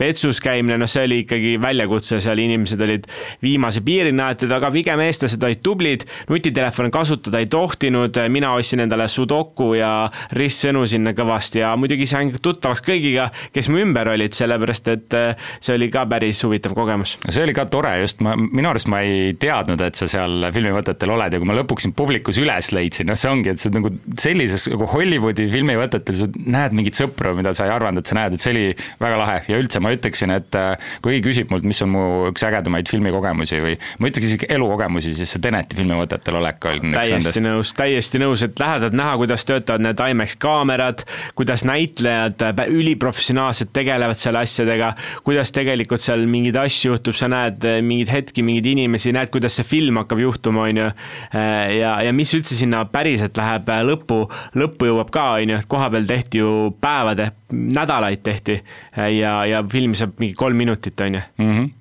vetsus 0.00 0.40
käimine, 0.40 0.78
noh, 0.78 0.88
see 0.88 1.04
oli 1.04 1.22
ikkagi 1.24 1.56
väljakutse, 1.60 2.20
seal 2.24 2.37
inimesed 2.42 2.82
olid 2.84 3.06
viimase 3.42 3.82
piirini 3.84 4.22
aetud, 4.24 4.52
aga 4.54 4.70
pigem 4.74 5.02
eestlased 5.04 5.42
olid 5.44 5.62
tublid, 5.64 6.04
nutitelefone 6.30 6.92
kasutada 6.94 7.42
ei 7.42 7.48
tohtinud, 7.50 8.18
mina 8.32 8.52
ostsin 8.58 8.84
endale 8.84 9.08
Sudoku 9.12 9.72
ja 9.78 9.92
ristsõnu 10.36 10.84
sinna 10.90 11.14
kõvasti 11.16 11.62
ja 11.62 11.74
muidugi 11.80 12.06
sain 12.08 12.32
tuttavaks 12.42 12.84
kõigiga, 12.86 13.28
kes 13.54 13.70
mu 13.72 13.82
ümber 13.82 14.12
olid, 14.14 14.36
sellepärast 14.36 14.92
et 14.92 15.16
äh, 15.16 15.50
see 15.60 15.76
oli 15.78 15.90
ka 15.92 16.04
päris 16.10 16.42
huvitav 16.46 16.74
kogemus. 16.76 17.16
see 17.28 17.44
oli 17.44 17.54
ka 17.56 17.66
tore, 17.70 17.94
just 18.02 18.22
ma, 18.24 18.34
minu 18.38 18.70
arust 18.72 18.90
ma 18.92 19.02
ei 19.06 19.34
teadnud, 19.40 19.82
et 19.84 19.98
sa 19.98 20.08
seal 20.10 20.48
filmivõtetel 20.54 21.12
oled 21.14 21.34
ja 21.34 21.40
kui 21.40 21.48
ma 21.48 21.56
lõpuks 21.58 21.88
sind 21.88 21.96
publikus 21.98 22.40
üles 22.40 22.72
leidsin, 22.74 23.10
noh, 23.10 23.18
see 23.18 23.30
ongi, 23.32 23.54
et 23.54 23.62
sa 23.62 23.72
nagu 23.74 23.92
sellises 24.20 24.68
nagu 24.72 24.88
Hollywoodi 24.92 25.48
filmivõtetel 25.52 26.18
sa 26.18 26.28
näed 26.38 26.76
mingit 26.76 26.98
sõpru, 26.98 27.34
mida 27.38 27.54
sa 27.56 27.68
ei 27.68 27.74
arvanud, 27.74 28.02
et 28.02 28.10
sa 28.10 28.18
näed, 28.18 28.36
et 28.36 28.44
see 28.44 28.54
oli 28.54 28.66
väga 29.02 29.20
lahe 29.20 29.38
ja 29.48 29.60
üldse 29.60 29.82
ma 29.82 29.92
ütleksin, 29.94 30.32
et 30.34 30.58
äh, 30.58 30.74
kui 31.04 31.16
keegi 31.16 31.26
küsib 31.28 31.52
mult, 31.52 31.66
mis 31.68 31.80
on 31.84 31.92
mu 31.94 32.04
üks 32.32 32.44
ägedamaid 32.48 32.90
filmikogemusi 32.90 33.60
või 33.64 33.76
ma 33.98 34.10
ütleks 34.10 34.30
isegi 34.30 34.48
elukogemusi, 34.54 35.14
siis 35.16 35.34
see 35.34 35.42
Teneti 35.42 35.78
filmivõtetel 35.78 36.38
olek 36.40 36.68
oli 36.70 36.92
täiesti 36.94 37.42
nõus, 37.44 37.72
täiesti 37.76 38.20
nõus, 38.22 38.44
et 38.46 38.58
lähed 38.60 38.96
näha, 38.96 39.16
kuidas 39.20 39.46
töötavad 39.48 39.84
need 39.84 40.02
IMAX 40.02 40.36
kaamerad, 40.42 41.04
kuidas 41.38 41.64
näitlejad 41.68 42.42
üliprofessionaalselt 42.68 43.72
tegelevad 43.76 44.18
selle 44.18 44.42
asjadega, 44.44 44.92
kuidas 45.26 45.52
tegelikult 45.54 46.02
seal 46.04 46.26
mingeid 46.30 46.58
asju 46.60 46.94
juhtub, 46.94 47.16
sa 47.18 47.30
näed 47.30 47.64
mingeid 47.84 48.12
hetki, 48.12 48.44
mingeid 48.46 48.68
inimesi, 48.72 49.12
näed, 49.16 49.32
kuidas 49.34 49.58
see 49.58 49.66
film 49.68 50.00
hakkab 50.02 50.22
juhtuma, 50.22 50.68
on 50.68 50.82
ju. 50.82 50.90
ja, 51.78 51.94
ja 52.04 52.14
mis 52.16 52.32
üldse 52.36 52.56
sinna 52.58 52.84
päriselt 52.92 53.38
läheb 53.38 53.70
lõppu, 53.88 54.24
lõppu 54.58 54.90
jõuab 54.90 55.12
ka, 55.14 55.26
on 55.38 55.54
ju, 55.54 55.62
et 55.62 55.70
kohapeal 55.70 56.08
tehti 56.08 56.42
ju 56.42 56.52
päevade, 56.80 57.30
nädalaid 57.52 58.22
tehti 58.26 58.60
ja, 59.16 59.40
ja 59.48 59.62
film 59.70 59.96
saab 59.98 60.18
mingi 60.20 60.36
kolm 60.38 60.58
minutit, 60.58 61.00
on 61.04 61.20
ju. 61.20 61.26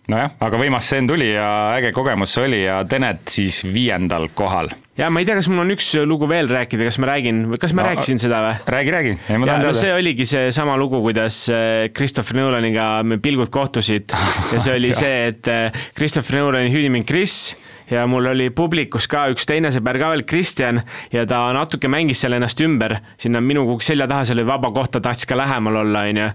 Nojah, 0.07 0.37
aga 0.39 0.59
võimas 0.59 0.85
stseen 0.87 1.07
tuli 1.09 1.33
ja 1.33 1.47
äge 1.75 1.91
kogemus 1.95 2.31
see 2.35 2.45
oli 2.47 2.61
ja 2.63 2.79
Tenet 2.87 3.27
siis 3.31 3.59
viiendal 3.67 4.29
kohal 4.37 4.71
ja 4.97 5.09
ma 5.13 5.21
ei 5.21 5.27
tea, 5.27 5.35
kas 5.37 5.49
mul 5.51 5.61
on 5.65 5.73
üks 5.75 5.89
lugu 6.07 6.29
veel 6.29 6.49
rääkida, 6.49 6.87
kas 6.87 6.97
ma 7.01 7.09
räägin, 7.11 7.43
kas 7.61 7.73
ma 7.75 7.83
no, 7.83 7.91
rääkisin 7.91 8.21
seda 8.21 8.39
või? 8.45 8.55
räägi, 8.73 8.93
räägi. 8.95 9.13
ja 9.29 9.57
no 9.61 9.73
see 9.77 9.91
oligi 9.93 10.25
seesama 10.29 10.77
lugu, 10.79 11.01
kuidas 11.03 11.43
äh, 11.51 11.89
Christopher 11.91 12.39
Nolaniga 12.39 12.89
me 13.03 13.19
pilgud 13.21 13.51
kohtusid 13.53 14.15
ja 14.53 14.63
see 14.63 14.77
oli 14.79 14.93
see, 14.97 15.27
et 15.33 15.51
äh, 15.51 15.85
Christopher 15.97 16.41
Nolani 16.41 16.71
hüüdnimi 16.73 17.03
on 17.03 17.07
Chris 17.07 17.57
ja 17.89 18.05
mul 18.07 18.25
oli 18.33 18.49
publikus 18.55 19.07
ka 19.09 19.27
üks 19.31 19.47
teine 19.47 19.71
sõber 19.73 19.99
ka 20.01 20.11
veel, 20.11 20.23
Kristjan, 20.27 20.81
ja 21.13 21.23
ta 21.29 21.47
natuke 21.55 21.89
mängis 21.91 22.21
seal 22.23 22.35
ennast 22.37 22.59
ümber, 22.63 22.97
sinna 23.21 23.41
minu 23.43 23.65
selja 23.83 24.07
taha, 24.09 24.25
seal 24.27 24.41
oli 24.41 24.47
vaba 24.49 24.71
koht, 24.75 24.91
ta 24.95 25.01
tahtis 25.03 25.27
ka 25.29 25.37
lähemal 25.39 25.81
olla, 25.83 26.03
on 26.09 26.21
ju. 26.21 26.27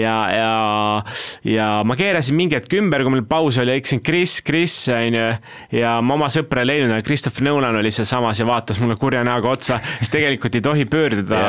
ja, 0.00 0.16
ja, 0.34 0.52
ja 1.46 1.68
ma 1.86 1.96
keerasin 1.98 2.38
mingi 2.38 2.58
hetk 2.58 2.74
ümber, 2.78 3.04
kui 3.04 3.16
meil 3.16 3.26
paus 3.28 3.58
oli, 3.62 3.78
ütlesin 3.80 4.02
Kris, 4.06 4.38
Kris, 4.46 4.76
on 4.94 5.18
ju, 5.18 5.26
ja 5.80 5.96
ma 6.04 6.16
oma 6.18 6.30
sõpra 6.32 6.64
ei 6.64 6.70
leidnud, 6.72 6.94
aga 6.94 7.06
Christopher 7.06 7.46
Nolan 7.48 7.80
oli 7.80 7.92
sealsamas 7.94 8.42
ja 8.42 8.48
vaatas 8.48 8.80
mulle 8.82 8.98
kurja 9.00 9.24
näoga 9.26 9.54
otsa, 9.56 9.80
siis 9.98 10.14
tegelikult 10.14 10.58
ei 10.58 10.64
tohi 10.64 10.86
pöörduda 10.90 11.42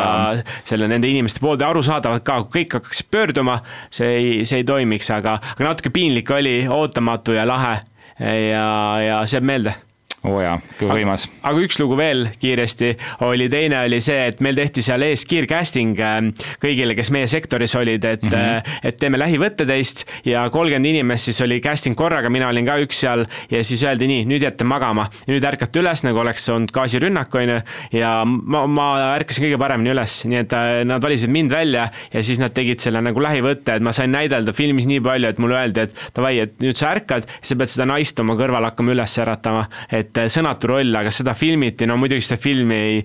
selle, 0.66 0.90
nende 0.92 1.10
inimeste 1.12 1.44
poolde, 1.44 1.68
arusaadavalt 1.68 2.26
ka, 2.26 2.42
kui 2.48 2.62
kõik 2.62 2.80
hakkaksid 2.80 3.12
pöörduma, 3.14 3.62
see 3.94 4.12
ei, 4.18 4.34
see 4.48 4.62
ei 4.62 4.68
toimiks, 4.68 5.12
aga, 5.14 5.38
aga 5.56 5.70
natuke 5.70 5.94
piinlik 5.94 6.30
oli, 6.34 6.62
ootamatu 6.72 7.38
ja 7.38 7.46
lahe 7.48 7.80
ja, 8.22 8.66
ja 9.02 9.22
see 9.26 9.40
jääb 9.40 9.48
meelde 9.50 9.76
oo 10.22 10.36
oh 10.36 10.42
jaa, 10.44 10.58
kui 10.78 10.86
võimas. 10.86 11.24
aga 11.42 11.62
üks 11.66 11.80
lugu 11.82 11.96
veel 11.98 12.28
kiiresti 12.42 12.92
oli, 13.26 13.48
teine 13.50 13.80
oli 13.88 13.98
see, 14.04 14.28
et 14.30 14.42
meil 14.46 14.58
tehti 14.58 14.84
seal 14.86 15.02
ees 15.08 15.24
kiircasting 15.26 15.98
ähm, 16.06 16.28
kõigile, 16.62 16.94
kes 16.98 17.10
meie 17.14 17.30
sektoris 17.32 17.74
olid, 17.80 18.06
et 18.06 18.22
mm, 18.22 18.36
-hmm. 18.36 18.76
et 18.86 19.00
teeme 19.02 19.18
lähivõtte 19.18 19.66
teist 19.66 20.06
ja 20.26 20.44
kolmkümmend 20.54 20.92
inimest 20.92 21.32
siis 21.32 21.42
oli 21.42 21.58
casting 21.62 21.98
korraga, 21.98 22.30
mina 22.30 22.52
olin 22.54 22.70
ka 22.70 22.78
üks 22.84 23.02
seal 23.02 23.26
ja 23.50 23.64
siis 23.66 23.82
öeldi 23.82 24.08
nii, 24.12 24.28
nüüd 24.30 24.46
jääte 24.46 24.64
magama. 24.64 25.08
nüüd 25.28 25.44
ärkate 25.48 25.82
üles, 25.82 26.04
nagu 26.06 26.22
oleks 26.22 26.46
olnud 26.50 26.70
gaasirünnak, 26.72 27.34
on 27.36 27.56
ju, 27.56 27.58
ja 27.98 28.14
ma, 28.26 28.68
ma 28.68 28.88
ärkasin 29.16 29.48
kõige 29.48 29.58
paremini 29.58 29.94
üles, 29.96 30.20
nii 30.30 30.42
et 30.44 30.54
äh, 30.54 30.84
nad 30.86 31.02
valisid 31.02 31.34
mind 31.34 31.50
välja 31.52 31.90
ja 32.14 32.24
siis 32.24 32.38
nad 32.40 32.54
tegid 32.54 32.80
selle 32.84 33.02
nagu 33.02 33.22
lähivõtte, 33.22 33.80
et 33.80 33.82
ma 33.82 33.94
sain 33.94 34.14
näidelda 34.14 34.54
filmis 34.54 34.86
nii 34.86 35.02
palju, 35.02 35.34
et 35.34 35.42
mulle 35.42 35.58
öeldi, 35.64 35.88
et 35.90 36.06
davai, 36.14 36.38
et 36.46 36.56
nüüd 36.62 36.78
sa 36.78 36.94
ärkad, 36.94 37.26
sa 37.42 37.58
pead 37.58 37.74
seda 37.74 37.90
naist 37.90 38.20
oma 38.22 38.38
kõrval 38.38 38.70
hakkama 38.70 38.94
üles 38.94 39.18
äratama, 39.18 39.66
et 39.90 40.11
et 40.12 40.20
eh, 40.26 40.30
sõnatu 40.32 40.70
roll, 40.74 40.96
aga 40.98 41.12
seda 41.14 41.34
filmiti, 41.38 41.88
no 41.88 41.96
muidugi 42.00 42.26
seda 42.26 42.38
filmi 42.42 42.76
ei, 42.76 43.00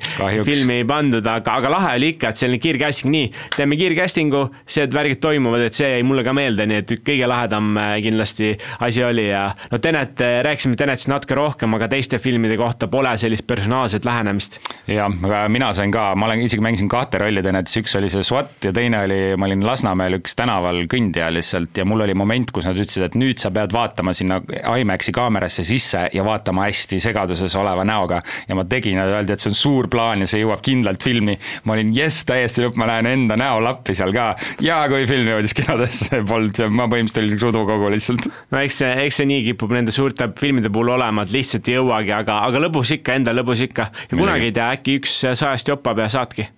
filmi 0.47 0.81
ei 0.81 0.87
pandud, 0.89 1.27
aga, 1.27 1.57
aga 1.61 1.71
lahe 1.71 1.93
oli 2.01 2.13
ikka, 2.15 2.33
et 2.33 2.41
selline 2.41 2.63
kiircasting, 2.63 3.13
nii, 3.13 3.29
teeme 3.55 3.79
kiircasting'u, 3.79 4.43
see 4.67 4.89
värgid 4.91 5.21
toimuvad, 5.23 5.67
et 5.69 5.79
see 5.79 5.93
jäi 5.95 6.05
mulle 6.07 6.25
ka 6.27 6.35
meelde, 6.37 6.67
nii 6.67 6.81
et 6.83 6.95
kõige 7.07 7.29
lahedam 7.31 7.71
eh, 7.79 7.93
kindlasti 8.07 8.53
asi 8.87 9.05
oli 9.07 9.29
ja 9.29 9.47
no 9.71 9.81
Tenet, 9.83 10.19
eh, 10.25 10.41
rääkisime 10.47 10.79
Tenetist 10.79 11.11
natuke 11.13 11.39
rohkem, 11.39 11.77
aga 11.79 11.89
teiste 11.93 12.19
filmide 12.23 12.59
kohta 12.59 12.91
pole 12.91 13.15
sellist 13.21 13.47
personaalset 13.47 14.09
lähenemist. 14.09 14.59
jah, 14.91 15.13
aga 15.29 15.45
mina 15.53 15.71
sain 15.77 15.95
ka, 15.95 16.09
ma 16.19 16.27
olen 16.27 16.43
isegi 16.47 16.65
mängisin 16.65 16.91
kahte 16.91 17.23
rolli 17.23 17.45
Tenetis, 17.47 17.79
üks 17.83 17.95
oli 18.01 18.11
see 18.13 18.27
SWAT 18.27 18.67
ja 18.67 18.75
teine 18.75 19.05
oli, 19.07 19.21
ma 19.39 19.47
olin 19.47 19.63
Lasnamäel 19.67 20.19
üks 20.19 20.35
tänaval 20.39 20.83
kõndija 20.91 21.31
lihtsalt 21.35 21.79
ja 21.79 21.87
mul 21.87 22.03
oli 22.07 22.19
moment, 22.19 22.51
kus 22.55 22.67
nad 22.67 22.79
ütlesid, 22.79 23.07
et 23.07 23.19
nüüd 23.19 23.39
sa 23.43 23.53
pead 23.55 23.75
vaatama 23.77 24.15
sinna 24.17 24.41
IMAX-i 24.51 25.15
kaamerasse 25.15 25.63
sisse 25.67 26.07
ja 26.13 26.27
vaatama 26.27 26.67
hästi 26.67 26.96
täiesti 26.97 27.13
segaduses 27.13 27.55
oleva 27.57 27.85
näoga. 27.85 28.21
Ja 28.49 28.55
ma 28.55 28.65
tegin 28.65 28.99
ja 28.99 29.05
öeldi, 29.07 29.33
et 29.33 29.41
see 29.41 29.51
on 29.51 29.57
suur 29.57 29.89
plaan 29.89 30.21
ja 30.21 30.27
see 30.27 30.43
jõuab 30.43 30.63
kindlalt 30.65 31.03
filmi. 31.03 31.39
ma 31.65 31.75
olin 31.75 31.93
jess, 31.95 32.25
täiesti 32.25 32.65
lõpp, 32.65 32.77
ma 32.77 32.87
näen 32.87 33.07
enda 33.07 33.37
näolappi 33.37 33.95
seal 33.95 34.13
ka. 34.13 34.35
Ja 34.61 34.87
kui 34.89 35.07
film 35.07 35.29
jõudis 35.29 35.55
kinodesse, 35.55 36.23
polnud 36.27 36.59
ma 36.71 36.89
põhimõtteliselt 36.89 37.23
olin 37.23 37.37
üks 37.37 37.47
udukogu 37.47 37.91
lihtsalt. 37.93 38.29
no 38.51 38.59
eks 38.59 38.83
see, 38.83 38.93
eks 39.07 39.21
see 39.21 39.27
nii 39.27 39.45
kipub 39.51 39.73
nende 39.73 39.93
suurte 39.93 40.31
filmide 40.39 40.73
puhul 40.73 40.95
olema, 40.97 41.27
et 41.27 41.35
lihtsalt 41.35 41.69
ei 41.69 41.79
jõuagi, 41.79 42.15
aga, 42.17 42.41
aga 42.49 42.67
lõbus 42.67 42.95
ikka, 42.97 43.21
enda 43.21 43.37
lõbus 43.37 43.65
ikka. 43.67 43.91
Ja 44.11 44.19
kunagi 44.19 44.51
ei 44.51 44.57
tea, 44.57 44.71
äkki 44.77 45.01
üks 45.01 45.21
sajast 45.27 45.75
jopab 45.75 46.01
ja 46.03 46.09
saadki 46.13 46.49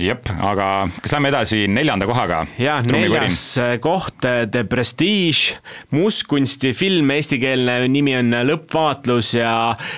jep, 0.00 0.28
aga 0.40 0.66
kas 1.02 1.14
lähme 1.14 1.30
edasi 1.32 1.64
neljanda 1.70 2.06
kohaga? 2.08 2.44
ja 2.60 2.78
neljas 2.86 3.42
koht, 3.82 4.24
äh, 4.24 4.46
The 4.50 4.64
Prestige, 4.68 5.58
mustkunsti 5.94 6.72
film, 6.76 7.10
eestikeelne 7.14 7.76
nimi 7.92 8.16
on 8.18 8.34
Lõppvaatlus 8.50 9.34
ja 9.38 9.52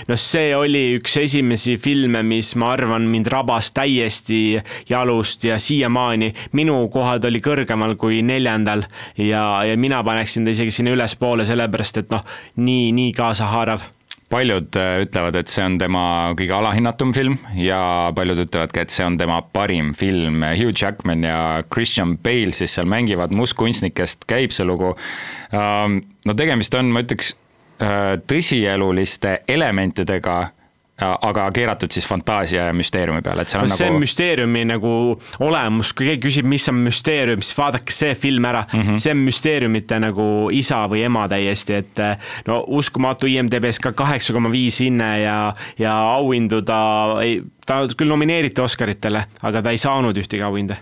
noh, 0.08 0.20
see 0.20 0.52
oli 0.56 0.84
üks 0.98 1.16
esimesi 1.22 1.78
filme, 1.82 2.24
mis 2.26 2.54
ma 2.60 2.72
arvan, 2.76 3.06
mind 3.12 3.30
rabas 3.32 3.72
täiesti 3.76 4.42
jalust 4.90 5.46
ja 5.46 5.58
siiamaani. 5.62 6.32
Minu 6.58 6.78
kohad 6.92 7.24
oli 7.28 7.42
kõrgemal 7.44 7.96
kui 8.00 8.22
neljandal 8.26 8.86
ja, 9.16 9.44
ja 9.66 9.78
mina 9.78 10.02
paneksin 10.06 10.46
ta 10.46 10.54
isegi 10.54 10.74
sinna 10.74 10.94
ülespoole, 10.96 11.46
sellepärast 11.48 12.02
et 12.02 12.14
noh, 12.14 12.24
nii, 12.60 12.92
nii 12.96 13.16
kaasahaarav 13.16 13.84
paljud 14.32 14.78
äh, 14.80 15.02
ütlevad, 15.04 15.36
et 15.36 15.52
see 15.52 15.64
on 15.66 15.76
tema 15.80 16.04
kõige 16.38 16.54
alahinnatum 16.56 17.12
film 17.16 17.36
ja 17.58 17.82
paljud 18.16 18.40
ütlevad 18.46 18.72
ka, 18.74 18.86
et 18.86 18.94
see 18.94 19.04
on 19.06 19.18
tema 19.20 19.40
parim 19.54 19.92
film. 19.98 20.40
Hugh 20.56 20.72
Jackman 20.72 21.26
ja 21.26 21.60
Christian 21.72 22.16
Bale 22.24 22.56
siis 22.56 22.78
seal 22.78 22.88
mängivad 22.90 23.34
mustkunstnikest, 23.36 24.26
käib 24.30 24.54
see 24.56 24.66
lugu. 24.68 24.94
Ähm, 25.52 26.00
no 26.28 26.36
tegemist 26.38 26.74
on, 26.78 26.90
ma 26.94 27.04
ütleks, 27.04 27.34
äh, 27.82 28.16
tõsieluliste 28.30 29.40
elementidega 29.52 30.38
aga 31.02 31.48
keeratud 31.54 31.92
siis 31.94 32.06
fantaasia 32.08 32.66
ja 32.68 32.76
müsteeriumi 32.76 33.22
peale, 33.22 33.42
et 33.42 33.52
seal 33.52 33.64
on 33.64 33.70
no, 33.70 33.76
see 33.76 33.88
nagu. 33.90 34.02
müsteeriumi 34.02 34.64
nagu 34.68 34.92
olemus, 35.40 35.92
kui 35.96 36.10
keegi 36.10 36.22
küsib, 36.26 36.48
mis 36.48 36.68
on 36.72 36.78
müsteerium, 36.86 37.42
siis 37.44 37.58
vaadake 37.58 37.94
see 37.94 38.14
film 38.18 38.44
ära 38.48 38.64
mm, 38.66 38.82
-hmm. 38.82 39.02
see 39.02 39.14
on 39.14 39.24
müsteeriumite 39.26 39.98
nagu 40.02 40.28
isa 40.52 40.84
või 40.90 41.04
ema 41.06 41.26
täiesti, 41.28 41.80
et 41.82 42.04
no 42.46 42.62
uskumatu 42.66 43.26
IMDB-s 43.26 43.80
ka 43.82 43.92
kaheksa 43.92 44.32
koma 44.32 44.50
viis 44.52 44.80
hinne 44.80 45.10
ja, 45.22 45.54
ja 45.78 45.98
auhindu 46.14 46.62
ta 46.62 46.80
ei, 47.22 47.42
ta 47.66 47.84
küll 47.96 48.08
nomineeriti 48.08 48.60
Oscaritele, 48.60 49.26
aga 49.42 49.62
ta 49.62 49.70
ei 49.70 49.78
saanud 49.78 50.16
ühtegi 50.16 50.42
auhinda 50.42 50.76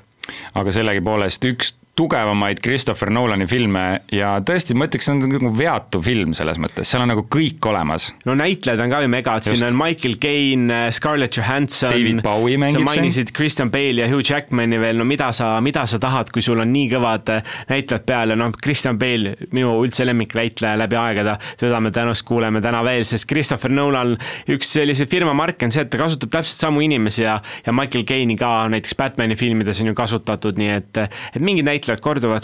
aga 0.54 0.72
sellegipoolest 0.74 1.44
üks 1.44 1.74
tugevamaid 2.00 2.62
Christopher 2.64 3.10
Nolani 3.12 3.46
filme 3.50 3.84
ja 4.14 4.32
tõesti, 4.46 4.76
ma 4.78 4.88
ütleks, 4.88 5.06
see 5.08 5.16
on 5.16 5.20
nagu 5.26 5.50
veatu 5.56 6.00
film 6.04 6.32
selles 6.36 6.60
mõttes, 6.62 6.88
seal 6.88 7.04
on 7.04 7.10
nagu 7.12 7.26
kõik 7.28 7.66
olemas. 7.68 8.10
no 8.24 8.36
näitlejad 8.38 8.80
on 8.80 8.92
ka 8.92 9.02
ju 9.04 9.10
megad, 9.12 9.44
siin 9.44 9.66
on 9.68 9.76
Michael 9.76 10.16
Caine, 10.22 10.80
Scarlett 10.96 11.36
Johansson. 11.36 11.92
David 11.92 12.22
Bowie 12.24 12.56
mängib 12.60 12.80
siin. 12.80 12.88
sa 12.88 12.94
mainisid 12.94 13.32
Christian 13.36 13.72
Bale'i 13.74 14.04
ja 14.04 14.08
Hugh 14.08 14.24
Jackmani 14.24 14.80
veel, 14.80 15.00
no 15.00 15.04
mida 15.08 15.28
sa, 15.36 15.52
mida 15.64 15.84
sa 15.90 16.00
tahad, 16.00 16.32
kui 16.32 16.44
sul 16.44 16.62
on 16.62 16.72
nii 16.72 16.88
kõvad 16.94 17.32
äh, 17.34 17.52
näitlejad 17.68 18.06
peal 18.08 18.34
ja 18.34 18.38
noh, 18.40 18.54
Christian 18.64 18.98
Bale, 19.00 19.34
minu 19.52 19.76
üldse 19.84 20.06
lemmiknäitleja 20.08 20.80
läbi 20.80 20.98
aegade, 21.00 21.36
teda 21.60 21.82
me 21.84 21.92
tõenäoliselt 21.92 22.28
kuuleme 22.30 22.64
täna 22.64 22.80
veel, 22.86 23.04
sest 23.08 23.28
Christopher 23.28 23.72
Nolan, 23.72 24.16
üks 24.50 24.72
selliseid 24.78 25.10
firma 25.12 25.34
marke 25.36 25.68
on 25.68 25.74
see, 25.74 25.84
et 25.84 25.92
ta 25.92 26.00
kasutab 26.00 26.32
täpselt 26.38 26.64
samu 26.64 26.84
inimesi 26.86 27.26
ja, 27.26 27.40
ja 27.66 27.76
Michael 27.76 28.06
Caine'i 28.08 28.38
ka 28.40 28.54
näiteks 28.72 28.96
Batman'i 28.96 29.36
filmides 29.36 29.82
on 29.84 29.92
ju 29.92 29.98
kasutatud, 29.98 30.60
nii 30.60 30.72
et, 30.78 31.04
et 31.34 31.40
mingid 31.44 31.68
näitlejad 31.68 31.89
näitlejad 31.90 32.00
korduvad. 32.00 32.42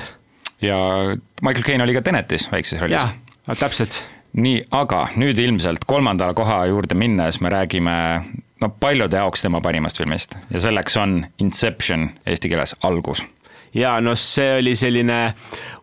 ja 0.63 0.77
Michael 1.43 1.63
Caine 1.63 1.85
oli 1.85 1.95
ka 1.95 2.03
Tenetis 2.03 2.53
väikses 2.53 2.81
rollis. 2.81 3.03
täpselt. 3.59 4.03
nii, 4.33 4.65
aga 4.71 5.09
nüüd 5.17 5.39
ilmselt 5.39 5.85
kolmanda 5.87 6.35
koha 6.35 6.67
juurde 6.67 6.95
minnes 6.95 7.41
me 7.41 7.49
räägime 7.49 8.25
no 8.61 8.69
paljude 8.69 9.17
jaoks 9.17 9.43
tema 9.43 9.61
parimast 9.61 9.99
filmist 9.99 10.37
ja 10.51 10.61
selleks 10.61 10.97
on 10.97 11.27
Inception 11.39 12.11
eesti 12.27 12.49
keeles 12.49 12.77
algus 12.83 13.23
ja 13.77 13.97
noh, 14.01 14.17
see 14.19 14.59
oli 14.59 14.75
selline 14.77 15.35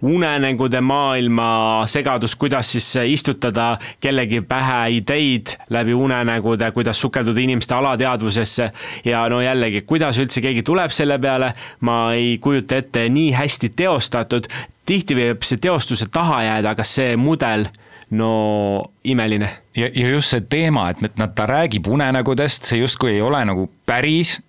unenägude 0.03 0.81
maailma 0.81 1.83
segadus, 1.87 2.35
kuidas 2.35 2.71
siis 2.71 2.89
istutada 3.05 3.77
kellegi 4.01 4.41
pähe 4.41 4.97
ideid 4.97 5.55
läbi 5.69 5.93
unenägude, 5.93 6.71
kuidas 6.71 7.01
sukelduda 7.01 7.39
inimeste 7.39 7.75
alateadvusesse 7.75 8.71
ja 9.05 9.23
no 9.29 9.41
jällegi, 9.41 9.81
kuidas 9.81 10.19
üldse 10.19 10.41
keegi 10.41 10.63
tuleb 10.63 10.91
selle 10.91 11.19
peale, 11.19 11.53
ma 11.81 12.13
ei 12.17 12.37
kujuta 12.41 12.81
ette, 12.81 13.07
nii 13.09 13.31
hästi 13.37 13.73
teostatud, 13.77 14.49
tihti 14.85 15.15
võib 15.17 15.45
see 15.47 15.61
teostuse 15.61 16.09
taha 16.11 16.43
jääda, 16.49 16.75
aga 16.75 16.87
see 16.87 17.15
mudel 17.17 17.67
no 18.13 18.33
imeline. 19.03 19.49
ja, 19.75 19.89
ja 19.93 20.09
just 20.09 20.33
see 20.33 20.41
teema, 20.49 20.89
et 20.91 21.17
nad, 21.17 21.33
ta 21.35 21.47
räägib 21.49 21.87
unenägudest, 21.87 22.67
see 22.69 22.81
justkui 22.81 23.15
ei 23.15 23.21
ole 23.21 23.45
nagu 23.45 23.69
päris 23.85 24.39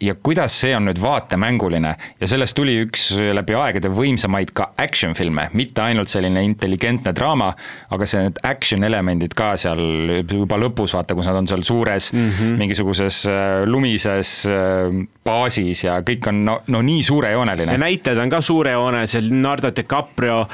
ja 0.00 0.14
kuidas 0.14 0.54
see 0.60 0.74
on 0.76 0.86
nüüd 0.88 1.00
vaatemänguline 1.02 1.94
ja 2.20 2.28
sellest 2.30 2.54
tuli 2.56 2.76
üks 2.84 3.10
läbi 3.34 3.56
aegade 3.58 3.90
võimsamaid 3.90 4.52
ka 4.56 4.70
action 4.78 5.14
filme, 5.18 5.48
mitte 5.58 5.82
ainult 5.82 6.10
selline 6.12 6.42
intelligentne 6.46 7.12
draama, 7.16 7.50
aga 7.94 8.06
see 8.06 8.22
need 8.26 8.38
action 8.46 8.86
elemendid 8.86 9.34
ka 9.38 9.54
seal 9.58 10.22
juba 10.22 10.58
lõpus, 10.60 10.94
vaata, 10.94 11.16
kus 11.18 11.28
nad 11.30 11.40
on 11.40 11.50
seal 11.50 11.64
suures 11.66 12.12
mm 12.12 12.30
-hmm. 12.30 12.58
mingisuguses 12.62 13.24
äh, 13.26 13.66
lumises 13.66 14.46
äh, 14.46 15.02
baasis 15.24 15.84
ja 15.84 15.98
kõik 16.06 16.28
on 16.30 16.44
no, 16.44 16.60
no 16.66 16.82
nii 16.82 17.02
suurejooneline. 17.02 17.72
ja 17.72 17.78
näitlejad 17.78 18.22
on 18.22 18.30
ka 18.30 18.40
suurejoonelised, 18.40 19.28
Leonardo 19.28 19.70
DiCaprio, 19.76 20.46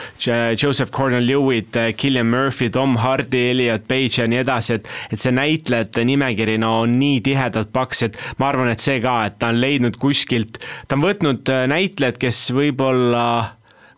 Joseph 0.63 0.93
Gordon-Lewitt, 0.93 1.77
Cillian 2.01 2.27
Murphy, 2.27 2.71
Tom 2.71 2.97
Hardy, 2.97 3.51
Elliot 3.51 3.89
Page 3.89 4.23
ja 4.23 4.27
nii 4.27 4.39
edasi, 4.39 4.75
et 4.75 4.89
et 5.13 5.21
see 5.21 5.33
näitlejate 5.33 6.05
nimekiri 6.05 6.59
no 6.59 6.81
on 6.81 6.99
nii 6.99 7.21
tihedalt 7.21 7.73
paks, 7.73 8.03
et 8.03 8.19
ma 8.39 8.49
arvan, 8.49 8.69
et 8.73 8.81
see 8.81 9.01
ka, 9.01 9.27
et 9.27 9.34
et 9.35 9.39
ta 9.43 9.51
on 9.51 9.61
leidnud 9.61 9.99
kuskilt, 10.01 10.63
ta 10.89 10.99
on 10.99 11.05
võtnud 11.05 11.53
äh, 11.53 11.67
näitlejad, 11.71 12.19
kes 12.23 12.47
võib-olla 12.55 13.27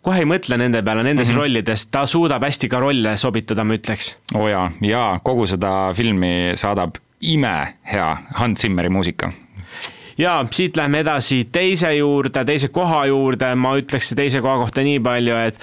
kohe 0.07 0.22
ei 0.22 0.28
mõtle 0.28 0.59
nende 0.61 0.82
peale, 0.87 1.03
nendes 1.03 1.28
mm 1.28 1.34
-hmm. 1.34 1.43
rollides, 1.43 1.89
ta 1.91 2.07
suudab 2.07 2.45
hästi 2.47 2.70
ka 2.70 2.80
rolle 2.80 3.16
sobitada, 3.20 3.64
ma 3.64 3.74
ütleks. 3.74 4.14
oo 4.34 4.45
oh 4.45 4.51
jaa, 4.51 4.70
ja 4.80 5.09
kogu 5.22 5.47
seda 5.47 5.93
filmi 5.95 6.53
saadab 6.55 7.01
imehea 7.20 8.16
Hans 8.39 8.62
Zimmeri 8.62 8.89
muusika 8.89 9.32
ja 10.18 10.45
siit 10.51 10.76
lähme 10.76 11.01
edasi 11.01 11.49
teise 11.53 11.93
juurde, 11.97 12.45
teise 12.45 12.68
koha 12.68 13.07
juurde, 13.07 13.55
ma 13.55 13.76
ütleks 13.76 14.14
teise 14.16 14.41
koha 14.41 14.57
kohta 14.64 14.84
nii 14.87 15.01
palju, 15.01 15.37
et 15.37 15.59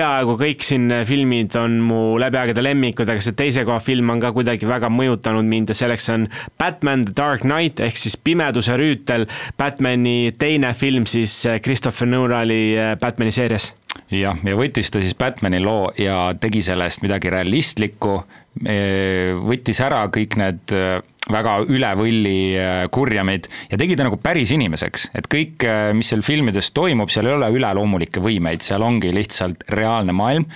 peaaegu 0.00 0.36
kõik 0.40 0.64
siin 0.64 0.92
filmid 1.08 1.54
on 1.60 1.76
mu 1.84 2.00
läbi 2.20 2.38
aegade 2.40 2.62
lemmikud, 2.64 3.08
aga 3.10 3.22
see 3.24 3.36
teise 3.36 3.64
koha 3.68 3.80
film 3.84 4.12
on 4.14 4.22
ka 4.22 4.32
kuidagi 4.36 4.68
väga 4.68 4.88
mõjutanud 4.92 5.48
mind 5.48 5.72
ja 5.72 5.76
selleks 5.82 6.08
on 6.12 6.26
Batman 6.60 7.04
The 7.08 7.16
Dark 7.18 7.44
Knight 7.44 7.82
ehk 7.84 8.00
siis 8.00 8.16
Pimeduse 8.16 8.76
rüütel, 8.80 9.26
Batmani 9.60 10.32
teine 10.40 10.72
film 10.78 11.06
siis 11.10 11.34
Christopher 11.64 12.08
Nolani 12.08 12.62
äh, 12.78 12.94
Batmani 13.00 13.34
seerias. 13.34 13.72
jah, 14.10 14.38
ja 14.46 14.56
võttis 14.56 14.92
ta 14.92 15.02
siis 15.04 15.16
Batmani 15.18 15.60
loo 15.60 15.90
ja 15.98 16.30
tegi 16.40 16.62
sellest 16.64 17.04
midagi 17.04 17.32
realistlikku, 17.32 18.22
võttis 18.58 19.78
ära 19.84 20.02
kõik 20.12 20.34
need 20.40 20.72
äh, 20.74 20.98
väga 21.30 21.54
üle 21.70 21.90
võlli 21.96 22.38
äh, 22.58 22.82
kurjamid 22.92 23.46
ja 23.70 23.78
tegi 23.78 23.96
ta 23.96 24.06
nagu 24.08 24.18
päris 24.20 24.50
inimeseks, 24.56 25.10
et 25.16 25.28
kõik, 25.30 25.62
äh, 25.64 25.90
mis 25.96 26.10
seal 26.10 26.24
filmides 26.26 26.72
toimub, 26.76 27.12
seal 27.12 27.30
ei 27.30 27.36
ole 27.36 27.50
üleloomulikke 27.54 28.22
võimeid, 28.24 28.64
seal 28.66 28.82
ongi 28.82 29.12
lihtsalt 29.14 29.64
reaalne 29.70 30.16
maailm, 30.16 30.48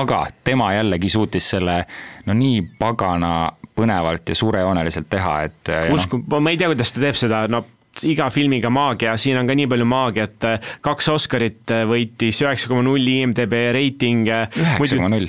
aga 0.00 0.24
tema 0.44 0.72
jällegi 0.72 1.12
suutis 1.12 1.50
selle 1.52 1.82
no 2.26 2.36
nii 2.38 2.64
pagana 2.80 3.52
põnevalt 3.76 4.28
ja 4.28 4.36
suurejooneliselt 4.36 5.08
teha, 5.12 5.36
et 5.48 5.72
usku 5.92 6.22
no., 6.24 6.40
ma 6.40 6.52
ei 6.52 6.60
tea, 6.60 6.72
kuidas 6.72 6.92
ta 6.92 7.04
teeb 7.04 7.20
seda, 7.20 7.44
no 7.52 7.64
iga 8.08 8.28
filmiga 8.32 8.70
maagia, 8.72 9.14
siin 9.20 9.36
on 9.40 9.48
ka 9.48 9.56
nii 9.56 9.68
palju 9.70 9.86
maagiat, 9.88 10.46
kaks 10.84 11.08
Oscarit 11.12 11.72
võitis, 11.88 12.40
üheksa 12.44 12.70
koma 12.70 12.84
null 12.86 13.08
IMDB 13.08 13.54
reiting. 13.76 14.28
üheksa 14.28 14.98
koma 14.98 15.10
null, 15.12 15.28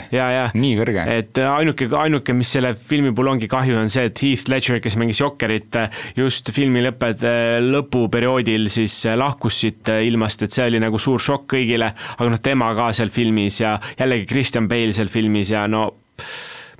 nii 0.55 0.77
kõrge. 0.79 1.05
et 1.11 1.41
ainuke, 1.43 1.89
ainuke, 1.99 2.35
mis 2.37 2.53
selle 2.55 2.73
filmi 2.75 3.11
puhul 3.11 3.33
ongi 3.33 3.49
kahju, 3.51 3.77
on 3.81 3.91
see, 3.93 4.07
et 4.09 4.23
Heath 4.23 4.51
Ledger, 4.51 4.79
kes 4.83 4.97
mängis 4.99 5.21
Jokkerit, 5.21 5.79
just 6.19 6.53
filmi 6.55 6.83
lõpped, 6.85 7.25
lõpuperioodil 7.67 8.69
siis 8.73 8.95
lahkus 9.19 9.59
siit 9.63 9.91
ilmast, 10.07 10.45
et 10.45 10.55
see 10.55 10.69
oli 10.71 10.81
nagu 10.83 11.01
suur 11.01 11.21
šokk 11.21 11.49
kõigile, 11.57 11.91
aga 12.17 12.31
noh, 12.31 12.41
tema 12.43 12.71
ka 12.77 12.91
seal 12.95 13.11
filmis 13.13 13.59
ja 13.61 13.75
jällegi 13.99 14.29
Christian 14.29 14.71
Bale 14.71 14.95
seal 14.95 15.11
filmis 15.11 15.51
ja 15.53 15.67
no 15.67 15.89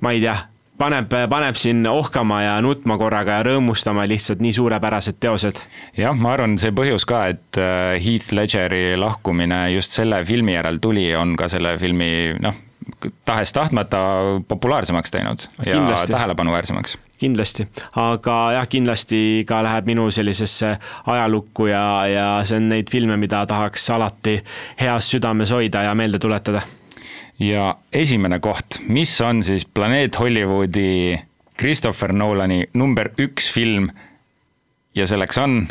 ma 0.02 0.12
ei 0.14 0.24
tea 0.24 0.36
paneb, 0.84 1.14
paneb 1.30 1.58
sind 1.60 1.88
ohkama 1.88 2.42
ja 2.44 2.58
nutma 2.64 2.98
korraga 3.00 3.40
ja 3.40 3.46
rõõmustama 3.48 4.06
lihtsalt 4.10 4.42
nii 4.44 4.52
suurepärased 4.58 5.18
teosed. 5.22 5.62
jah, 5.98 6.16
ma 6.16 6.34
arvan, 6.36 6.58
see 6.60 6.74
põhjus 6.76 7.06
ka, 7.08 7.26
et 7.34 7.60
äh, 7.60 7.96
Heath 8.02 8.34
Ledgeri 8.36 8.98
lahkumine 9.00 9.66
just 9.74 9.96
selle 9.96 10.24
filmi 10.28 10.56
järel 10.56 10.80
tuli, 10.82 11.08
on 11.16 11.36
ka 11.40 11.48
selle 11.52 11.76
filmi 11.80 12.10
noh, 12.44 12.60
tahes-tahtmata 13.24 13.98
populaarsemaks 14.48 15.10
teinud 15.14 15.48
ja 15.64 15.72
kindlasti. 15.72 16.12
tähelepanuväärsemaks 16.12 16.98
kindlasti, 17.24 17.64
aga 17.96 18.36
jah, 18.58 18.68
kindlasti 18.68 19.18
ka 19.48 19.62
läheb 19.64 19.86
minu 19.88 20.10
sellisesse 20.12 20.74
ajalukku 21.06 21.70
ja, 21.70 21.84
ja 22.10 22.28
see 22.44 22.58
on 22.60 22.68
neid 22.74 22.90
filme, 22.92 23.16
mida 23.16 23.44
tahaks 23.48 23.86
alati 23.94 24.40
heas 24.80 25.08
südames 25.14 25.54
hoida 25.54 25.86
ja 25.86 25.94
meelde 25.96 26.20
tuletada 26.20 26.64
ja 27.38 27.74
esimene 27.92 28.40
koht, 28.40 28.80
mis 28.88 29.14
on 29.20 29.42
siis 29.42 29.64
Planeet 29.64 30.18
Hollywoodi 30.18 31.18
Christopher 31.58 32.12
Nolani 32.12 32.64
number 32.74 33.10
üks 33.18 33.50
film? 33.52 33.90
Ja 34.94 35.06
selleks 35.10 35.38
on 35.38 35.64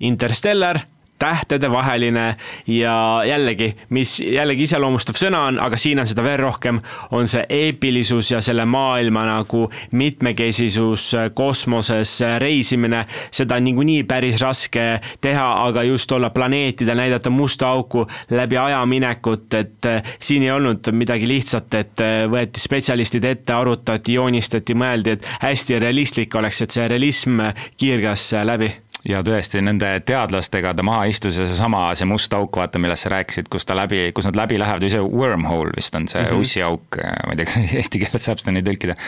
Interstellar 0.00 0.80
tähtedevaheline 1.20 2.36
ja 2.66 3.22
jällegi, 3.28 3.74
mis 3.92 4.20
jällegi 4.24 4.64
iseloomustav 4.64 5.18
sõna 5.20 5.44
on, 5.50 5.58
aga 5.60 5.76
siin 5.80 6.00
on 6.00 6.08
seda 6.08 6.24
veel 6.24 6.40
rohkem, 6.40 6.80
on 7.12 7.28
see 7.28 7.44
eepilisus 7.48 8.32
ja 8.32 8.40
selle 8.44 8.64
maailma 8.64 9.26
nagu 9.28 9.66
mitmekesisus, 9.92 11.10
kosmoses 11.36 12.16
reisimine, 12.40 13.04
seda 13.30 13.60
on 13.60 13.68
niikuinii 13.68 14.04
päris 14.08 14.40
raske 14.40 14.86
teha, 15.20 15.48
aga 15.66 15.84
just 15.90 16.12
olla 16.16 16.32
planeetidel, 16.32 16.96
näidata 16.96 17.30
musta 17.30 17.68
auku 17.68 18.06
läbi 18.30 18.56
ajaminekut, 18.56 19.54
et 19.54 19.90
eh, 19.92 20.12
siin 20.18 20.42
ei 20.48 20.54
olnud 20.56 20.88
midagi 20.96 21.28
lihtsat, 21.28 21.74
et 21.74 22.04
eh, 22.04 22.24
võeti 22.32 22.62
spetsialistid 22.64 23.28
ette, 23.28 23.52
arutati, 23.52 24.16
joonistati, 24.16 24.74
mõeldi, 24.74 25.18
et 25.18 25.32
hästi 25.44 25.82
realistlik 25.84 26.34
oleks, 26.40 26.64
et 26.64 26.78
see 26.78 26.88
realism 26.88 27.50
kiirgas 27.76 28.32
läbi 28.44 28.72
ja 29.08 29.22
tõesti, 29.24 29.62
nende 29.64 29.92
teadlastega 30.06 30.72
ta 30.76 30.84
maha 30.86 31.06
istus 31.10 31.38
ja 31.40 31.46
seesama, 31.48 31.86
see 31.96 32.08
must 32.08 32.34
auk, 32.36 32.58
vaata, 32.60 32.80
millest 32.82 33.06
sa 33.06 33.14
rääkisid, 33.14 33.48
kus 33.52 33.66
ta 33.68 33.76
läbi, 33.78 34.02
kus 34.16 34.28
nad 34.28 34.36
läbi 34.36 34.58
lähevad, 34.60 34.84
või 34.84 34.92
see 34.92 35.06
wormhole 35.06 35.72
vist 35.76 35.96
on 35.96 36.08
see 36.10 36.20
mm 36.20 36.28
-hmm. 36.28 36.44
ussiauk, 36.44 37.00
ma 37.00 37.32
ei 37.32 37.40
tea, 37.40 37.48
kas 37.48 37.58
eesti 37.80 38.04
keeles 38.04 38.28
saab 38.28 38.42
seda 38.42 38.56
nii 38.56 38.66
tõlkida. 38.66 38.98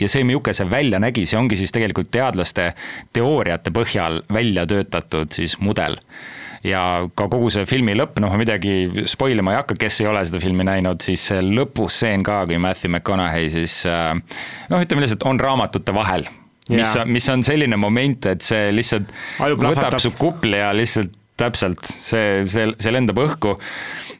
ja 0.00 0.08
see, 0.08 0.24
milline 0.24 0.54
see 0.54 0.70
välja 0.70 1.00
nägi, 1.00 1.26
see 1.26 1.38
ongi 1.38 1.56
siis 1.56 1.72
tegelikult 1.72 2.10
teadlaste 2.10 2.72
teooriate 3.12 3.70
põhjal 3.70 4.22
välja 4.32 4.66
töötatud 4.66 5.32
siis 5.32 5.58
mudel 5.58 5.96
ja 6.64 7.08
ka 7.14 7.28
kogu 7.28 7.50
see 7.50 7.66
filmi 7.66 7.94
lõpp, 7.94 8.20
noh, 8.20 8.30
ma 8.30 8.38
midagi 8.38 9.06
spoil 9.06 9.38
ima 9.38 9.52
ei 9.52 9.56
hakka, 9.56 9.74
kes 9.78 10.00
ei 10.00 10.06
ole 10.06 10.24
seda 10.24 10.40
filmi 10.40 10.64
näinud, 10.64 11.00
siis 11.02 11.24
see 11.32 11.40
lõpustseen 11.42 12.22
ka, 12.22 12.44
kui 12.46 12.58
Matthew 12.58 12.90
McConaughey 12.92 13.50
siis 13.50 13.82
noh, 14.68 14.78
ütleme 14.78 15.02
lihtsalt 15.02 15.26
on 15.26 15.40
raamatute 15.40 15.94
vahel 15.94 16.28
mis 16.76 16.94
on, 16.98 17.10
mis 17.18 17.28
on 17.32 17.44
selline 17.46 17.78
moment, 17.80 18.30
et 18.32 18.44
see 18.46 18.70
lihtsalt 18.74 19.10
Aju 19.44 19.58
võtab 19.62 19.98
su 20.02 20.12
kupli 20.18 20.60
ja 20.60 20.72
lihtsalt 20.76 21.14
täpselt, 21.40 21.86
see, 21.88 22.42
see, 22.50 22.68
see 22.78 22.92
lendab 22.92 23.18
õhku 23.22 23.56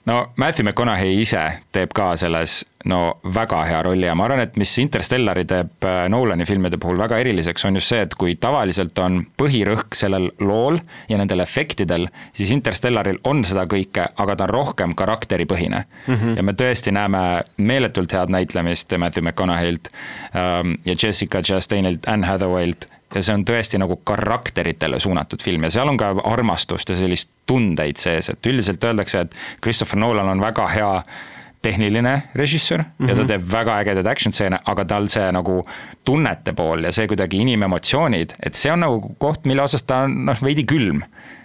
no 0.04 0.32
Matthew 0.36 0.66
McConaughey 0.66 1.20
ise 1.22 1.42
teeb 1.74 1.92
ka 1.94 2.12
selles 2.18 2.62
no 2.90 3.20
väga 3.34 3.60
hea 3.68 3.82
rolli 3.86 4.08
ja 4.08 4.14
ma 4.18 4.26
arvan, 4.26 4.42
et 4.42 4.56
mis 4.58 4.72
Interstellari 4.82 5.44
teeb 5.48 5.86
äh, 5.86 6.04
Nolani 6.10 6.46
filmide 6.48 6.78
puhul 6.82 6.98
väga 6.98 7.20
eriliseks, 7.22 7.66
on 7.68 7.78
just 7.78 7.92
see, 7.92 8.02
et 8.02 8.16
kui 8.18 8.34
tavaliselt 8.42 8.98
on 9.02 9.20
põhirõhk 9.38 9.94
sellel 9.96 10.30
lool 10.42 10.80
ja 11.10 11.20
nendel 11.20 11.44
efektidel, 11.44 12.08
siis 12.34 12.50
Interstellaril 12.54 13.20
on 13.28 13.44
seda 13.46 13.68
kõike, 13.70 14.08
aga 14.24 14.36
ta 14.36 14.48
on 14.48 14.54
rohkem 14.56 14.96
karakteripõhine 14.98 15.84
mm. 15.84 16.14
-hmm. 16.14 16.36
ja 16.40 16.42
me 16.42 16.56
tõesti 16.58 16.94
näeme 16.94 17.22
meeletult 17.56 18.12
head 18.12 18.34
näitlemist 18.34 18.92
Matthew 18.98 19.24
McConaughey'lt 19.28 19.92
ähm, 20.34 20.74
ja 20.84 20.96
Jessica 20.98 21.42
Chastainilt, 21.42 22.08
Anne 22.08 22.26
Hathaway'lt 22.26 22.90
ja 23.14 23.22
see 23.22 23.34
on 23.34 23.44
tõesti 23.48 23.80
nagu 23.80 23.98
karakteritele 24.08 25.00
suunatud 25.00 25.42
film 25.42 25.66
ja 25.66 25.70
seal 25.74 25.88
on 25.92 26.00
ka 26.00 26.14
armastust 26.24 26.92
ja 26.92 26.96
sellist 26.96 27.30
tundeid 27.46 28.00
sees, 28.00 28.30
et 28.32 28.46
üldiselt 28.46 28.84
öeldakse, 28.84 29.26
et 29.26 29.36
Christopher 29.62 30.00
Nolan 30.00 30.28
on 30.32 30.40
väga 30.40 30.68
hea 30.72 30.92
tehniline 31.62 32.22
režissöör 32.34 32.82
mm 32.82 32.84
-hmm. 32.98 33.08
ja 33.08 33.14
ta 33.14 33.20
mhm. 33.20 33.28
teeb 33.28 33.52
väga 33.52 33.78
ägedaid 33.78 34.06
action 34.06 34.32
stseene, 34.32 34.58
aga 34.64 34.84
tal 34.84 35.08
see 35.08 35.32
nagu 35.32 35.62
tunnete 36.04 36.52
pool 36.52 36.84
ja 36.84 36.92
see 36.92 37.06
kuidagi 37.06 37.36
inimemotsioonid, 37.36 38.34
et 38.42 38.54
see 38.54 38.72
on 38.72 38.80
nagu 38.80 39.14
koht, 39.18 39.44
mille 39.44 39.62
osas 39.62 39.82
ta 39.82 39.96
on 39.96 40.24
noh, 40.24 40.42
veidi 40.42 40.64
külm 40.64 41.02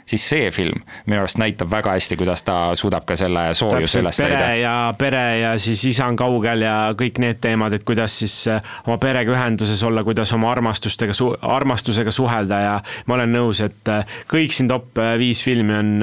siis 0.07 0.23
see 0.29 0.51
film 0.55 0.81
minu 1.05 1.19
arust 1.21 1.39
näitab 1.41 1.71
väga 1.71 1.93
hästi, 1.95 2.17
kuidas 2.19 2.43
ta 2.47 2.57
suudab 2.79 3.05
ka 3.07 3.17
selle 3.19 3.49
soojuse 3.57 4.01
üles 4.01 4.19
leida. 4.21 4.37
pere 4.37 4.59
ja 4.61 4.75
pere 4.97 5.23
ja 5.41 5.53
siis 5.61 5.83
isa 5.91 6.07
on 6.07 6.17
kaugel 6.19 6.63
ja 6.65 6.75
kõik 6.97 7.19
need 7.23 7.41
teemad, 7.43 7.75
et 7.77 7.85
kuidas 7.87 8.19
siis 8.21 8.35
äh, 8.51 8.63
oma 8.87 8.97
perega 9.01 9.33
ühenduses 9.35 9.83
olla, 9.87 10.03
kuidas 10.07 10.33
oma 10.37 10.51
armastustega, 10.51 11.15
armastusega 11.57 12.13
suhelda 12.15 12.61
ja 12.63 12.77
ma 13.07 13.19
olen 13.19 13.35
nõus, 13.35 13.61
et 13.65 13.93
äh, 13.93 14.17
kõik 14.31 14.55
siin 14.55 14.71
top 14.71 14.97
äh, 15.01 15.15
viis 15.19 15.43
filmi 15.43 15.75
on 15.77 15.93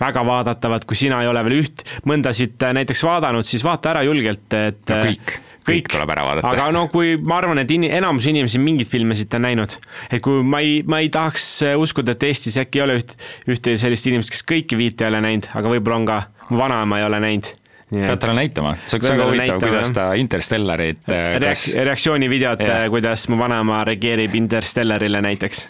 väga 0.00 0.26
vaadatavad, 0.26 0.84
kui 0.88 0.98
sina 0.98 1.22
ei 1.22 1.30
ole 1.30 1.44
veel 1.48 1.62
üht, 1.62 1.86
mõnda 2.08 2.34
siit 2.36 2.60
näiteks 2.60 3.04
vaadanud, 3.06 3.46
siis 3.48 3.64
vaata 3.64 3.94
ära 3.94 4.04
julgelt, 4.06 4.46
et 4.52 4.92
no 4.92 5.02
kõik 5.08 5.38
kõik 5.64 5.90
tuleb 5.92 6.14
ära 6.14 6.26
vaadata. 6.28 6.52
aga 6.52 6.68
no 6.74 6.86
kui 6.92 7.16
ma 7.20 7.40
arvan, 7.40 7.62
et 7.64 7.74
in, 7.74 7.86
enamus 7.88 8.28
inimesi 8.30 8.60
mingeid 8.62 8.90
filme 8.92 9.16
siit 9.18 9.34
on 9.36 9.46
näinud, 9.46 9.76
et 10.10 10.22
kui 10.24 10.44
ma 10.46 10.62
ei, 10.64 10.78
ma 10.86 11.02
ei 11.04 11.10
tahaks 11.14 11.48
uskuda, 11.80 12.14
et 12.14 12.28
Eestis 12.30 12.58
äkki 12.60 12.80
ei 12.80 12.86
ole 12.86 13.00
üht, 13.00 13.16
ühte 13.50 13.76
sellist 13.80 14.08
inimest, 14.10 14.34
kes 14.34 14.46
kõiki 14.48 14.78
viite 14.80 15.06
ei 15.06 15.12
ole 15.12 15.24
näinud, 15.24 15.50
aga 15.56 15.76
võib-olla 15.76 16.00
on 16.02 16.08
ka, 16.08 16.22
mu 16.50 16.60
vanaema 16.60 17.00
ei 17.00 17.08
ole 17.08 17.22
näinud 17.24 17.54
pead 17.94 18.20
talle 18.20 18.34
näitama, 18.38 18.74
see 18.84 18.98
oleks 18.98 19.10
väga 19.12 19.26
huvitav, 19.28 19.60
kuidas 19.62 19.92
ta 19.94 20.06
Interstellarit 20.18 21.10
äh, 21.10 21.26
Reak-, 21.42 21.52
kas... 21.52 21.66
reaktsioonivideot, 21.90 22.64
äh, 22.64 22.86
kuidas 22.92 23.28
mu 23.30 23.38
vanaema 23.38 23.82
reageerib 23.86 24.34
Interstellarile 24.38 25.20
näiteks. 25.24 25.68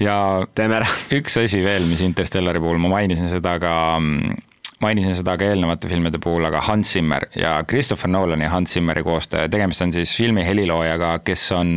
ja 0.00 0.16
teeme 0.54 0.80
ära. 0.80 0.88
üks 1.18 1.36
asi 1.42 1.62
veel, 1.64 1.86
mis 1.90 2.04
Interstellari 2.04 2.62
puhul, 2.62 2.80
ma 2.82 2.94
mainisin 2.96 3.30
seda 3.32 3.58
ka 3.62 3.74
mainisin 4.82 5.16
seda 5.18 5.36
ka 5.38 5.46
eelnevate 5.52 5.90
filmide 5.90 6.20
puhul, 6.22 6.44
aga 6.48 6.62
Hans 6.66 6.92
Zimmer 6.94 7.28
ja 7.38 7.56
Christopher 7.68 8.10
Nolan 8.10 8.42
ja 8.44 8.50
Hans 8.52 8.74
Zimmeri 8.74 9.04
koostöö, 9.06 9.48
tegemist 9.48 9.84
on 9.84 9.94
siis 9.94 10.16
filmi 10.16 10.44
heliloojaga, 10.46 11.16
kes 11.26 11.46
on 11.56 11.72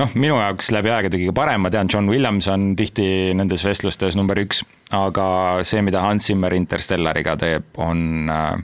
noh, 0.00 0.14
minu 0.14 0.38
jaoks 0.38 0.70
läbi 0.74 0.92
aegade 0.92 1.18
kõige 1.20 1.34
parem, 1.36 1.64
ma 1.64 1.72
tean, 1.74 1.90
John 1.90 2.10
Williams 2.10 2.48
on 2.50 2.72
tihti 2.78 3.06
nendes 3.36 3.64
vestlustes 3.66 4.18
number 4.18 4.38
üks, 4.42 4.64
aga 4.94 5.26
see, 5.66 5.82
mida 5.86 6.02
Hans 6.04 6.30
Zimmer 6.30 6.54
Interstellariga 6.56 7.36
teeb, 7.40 7.68
on 7.82 8.30
äh, 8.30 8.54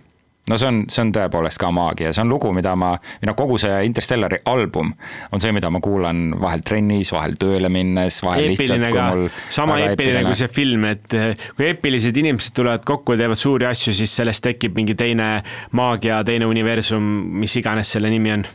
no 0.51 0.59
see 0.59 0.70
on, 0.70 0.80
see 0.90 1.05
on 1.05 1.12
tõepoolest 1.14 1.61
ka 1.62 1.70
maagia, 1.74 2.12
see 2.14 2.24
on 2.24 2.32
lugu, 2.32 2.51
mida 2.57 2.74
ma, 2.78 2.92
või 3.22 3.30
noh, 3.30 3.36
kogu 3.38 3.59
see 3.62 3.80
Interstellari 3.86 4.40
album 4.51 4.92
on 5.30 5.42
see, 5.42 5.53
mida 5.57 5.70
ma 5.72 5.80
kuulan 5.84 6.30
vahel 6.40 6.64
trennis, 6.66 7.12
vahel 7.14 7.36
tööle 7.40 7.70
minnes, 7.72 8.20
vahel 8.26 8.51
eepiline 8.51 8.90
lihtsalt, 8.90 8.96
kui 8.96 9.22
mul 9.22 9.26
sama 9.61 9.80
eepiline. 9.84 10.24
kui 10.28 10.40
see 10.42 10.53
film, 10.61 10.86
et 10.90 11.18
eh, 11.18 11.48
kui 11.57 11.68
eepilised 11.70 12.22
inimesed 12.22 12.57
tulevad 12.57 12.86
kokku 12.88 13.16
ja 13.16 13.24
teevad 13.24 13.40
suuri 13.40 13.68
asju, 13.70 13.94
siis 13.96 14.14
sellest 14.22 14.44
tekib 14.46 14.78
mingi 14.78 14.98
teine 14.98 15.32
maagia, 15.76 16.22
teine 16.26 16.48
universum, 16.51 17.05
mis 17.42 17.57
iganes 17.61 17.94
selle 17.96 18.11
nimi 18.12 18.34
on 18.34 18.46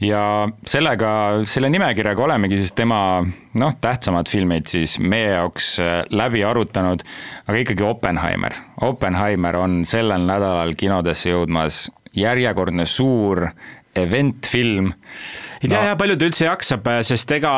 ja 0.00 0.48
sellega, 0.66 1.10
selle 1.48 1.70
nimekirjaga 1.72 2.24
olemegi 2.24 2.58
siis 2.60 2.74
tema 2.76 2.98
noh, 3.24 3.76
tähtsamad 3.80 4.30
filmid 4.30 4.70
siis 4.70 4.98
meie 5.02 5.34
jaoks 5.34 5.74
äh, 5.82 5.94
läbi 6.14 6.44
arutanud, 6.46 7.04
aga 7.46 7.60
ikkagi 7.62 7.86
Oppenheimer. 7.86 8.56
Oppenheimer 8.86 9.60
on 9.60 9.82
sellel 9.88 10.26
nädalal 10.28 10.74
kinodesse 10.78 11.32
jõudmas 11.32 11.86
järjekordne 12.14 12.86
suur 12.86 13.48
eventfilm 13.94 14.92
ei 15.64 15.70
tea 15.70 15.80
no. 15.80 15.88
jah, 15.88 15.96
palju 15.98 16.16
ta 16.20 16.28
üldse 16.28 16.44
jaksab, 16.44 16.88
sest 17.08 17.30
ega, 17.38 17.52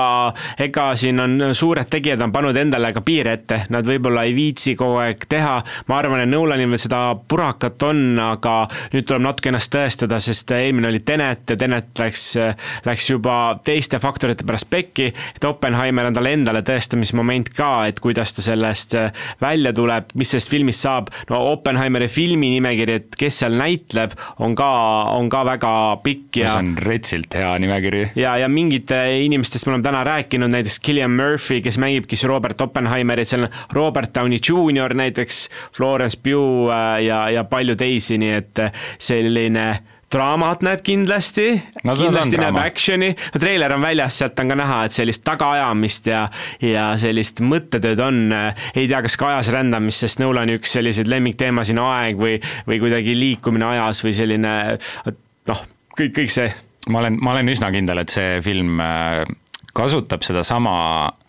ega 0.62 0.86
siin 0.98 1.18
on 1.22 1.54
suured 1.59 1.88
tegijad 1.90 2.22
on 2.22 2.32
pannud 2.34 2.57
endale 2.61 2.92
ka 2.94 3.02
piire 3.07 3.34
ette, 3.40 3.64
nad 3.74 3.86
võib-olla 3.86 4.22
ei 4.28 4.34
viitsi 4.36 4.76
kogu 4.78 5.00
aeg 5.02 5.26
teha. 5.30 5.57
ma 5.90 5.98
arvan, 5.98 6.22
et 6.22 6.30
Nolanil 6.30 6.70
veel 6.70 6.82
seda 6.82 7.00
purakat 7.28 7.82
on, 7.88 8.04
aga 8.22 8.54
nüüd 8.94 9.09
tuleb 9.09 9.24
natuke 9.26 9.50
ennast 9.50 9.72
tõestada, 9.74 10.20
sest 10.22 10.52
eelmine 10.54 10.90
oli 10.92 11.02
Tenet 11.07 11.50
ja 11.50 11.59
Tenet 11.59 11.98
läks, 11.98 12.28
läks 12.86 13.11
juba 13.11 13.36
teiste 13.66 13.98
faktorite 14.02 14.46
pärast 14.46 14.70
pekki. 14.70 15.11
et 15.36 15.48
Oppenheimer 15.48 16.07
on 16.07 16.16
talle 16.16 16.34
endale 16.36 16.62
tõestamismoment 16.66 17.50
ka, 17.57 17.72
et 17.90 18.00
kuidas 18.02 18.36
ta 18.36 18.44
sellest 18.44 18.94
välja 19.42 19.74
tuleb, 19.74 20.14
mis 20.14 20.30
sellest 20.30 20.52
filmist 20.52 20.86
saab. 20.86 21.11
no 21.30 21.42
Oppenheimeri 21.57 22.09
filmi 22.09 22.52
nimekiri, 22.54 23.00
et 23.02 23.18
kes 23.18 23.42
seal 23.42 23.59
näitleb, 23.59 24.14
on 24.38 24.54
ka, 24.59 24.70
on 25.16 25.30
ka 25.32 25.42
väga 25.50 25.74
pikk 26.07 26.42
ja. 26.42 26.54
see 26.54 26.62
on 26.62 26.74
retsilt 26.86 27.34
hea 27.34 27.50
nimekiri 27.62 27.95
nimekiri. 27.97 28.22
ja, 28.22 28.36
ja 28.38 28.49
mingite 28.49 29.01
inimestest 29.24 29.66
me 29.66 29.74
oleme 29.74 29.84
täna 29.86 30.05
rääkinud, 30.05 30.51
näiteks 30.53 30.80
Killian 30.80 31.11
Murphy, 31.11 31.61
kes 31.61 31.78
mängibki 31.78 32.16
siis 32.16 32.28
Robert 32.28 32.61
Oppenheimerit, 32.61 33.28
seal 33.28 33.49
on 33.49 33.59
Robert 33.72 34.14
Downey 34.14 34.38
Jr 34.38 34.94
näiteks, 34.94 35.49
Florence 35.76 36.18
Pugh 36.22 36.72
äh, 36.72 37.05
ja, 37.05 37.30
ja 37.30 37.44
palju 37.44 37.76
teisi, 37.76 38.18
nii 38.18 38.32
et 38.40 38.59
äh, 38.59 38.72
selline 38.99 39.66
draamat 40.12 40.62
näeb 40.62 40.82
kindlasti 40.86 41.49
no,, 41.84 41.97
kindlasti 41.99 42.38
näeb 42.38 42.57
action'i, 42.61 43.11
no 43.34 43.40
treiler 43.42 43.74
on 43.74 43.82
väljas, 43.82 44.20
sealt 44.20 44.38
on 44.40 44.53
ka 44.53 44.59
näha, 44.59 44.80
et 44.86 44.94
sellist 44.94 45.24
tagaajamist 45.26 46.11
ja, 46.12 46.26
ja 46.62 46.88
sellist 47.01 47.42
mõttetööd 47.44 48.03
on. 48.05 48.20
Äh, 48.34 48.68
ei 48.74 48.86
tea, 48.86 49.03
kas 49.07 49.18
ka 49.18 49.32
ajas 49.34 49.51
rändamist, 49.55 50.05
sest 50.05 50.22
Nolani 50.22 50.61
üks 50.61 50.76
selliseid 50.78 51.11
lemmikteemasid 51.11 51.78
on 51.78 51.90
aeg 51.90 52.20
või, 52.20 52.38
või 52.68 52.80
kuidagi 52.84 53.18
liikumine 53.18 53.66
ajas 53.74 54.05
või 54.07 54.14
selline 54.16 54.55
noh, 55.51 55.66
kõik, 55.99 56.14
kõik 56.20 56.32
see 56.32 56.53
ma 56.91 57.03
olen, 57.03 57.18
ma 57.20 57.34
olen 57.34 57.53
üsna 57.53 57.70
kindel, 57.74 58.03
et 58.03 58.12
see 58.14 58.41
film 58.45 58.80
äh, 58.82 59.22
kasutab 59.76 60.24
sedasama 60.24 60.76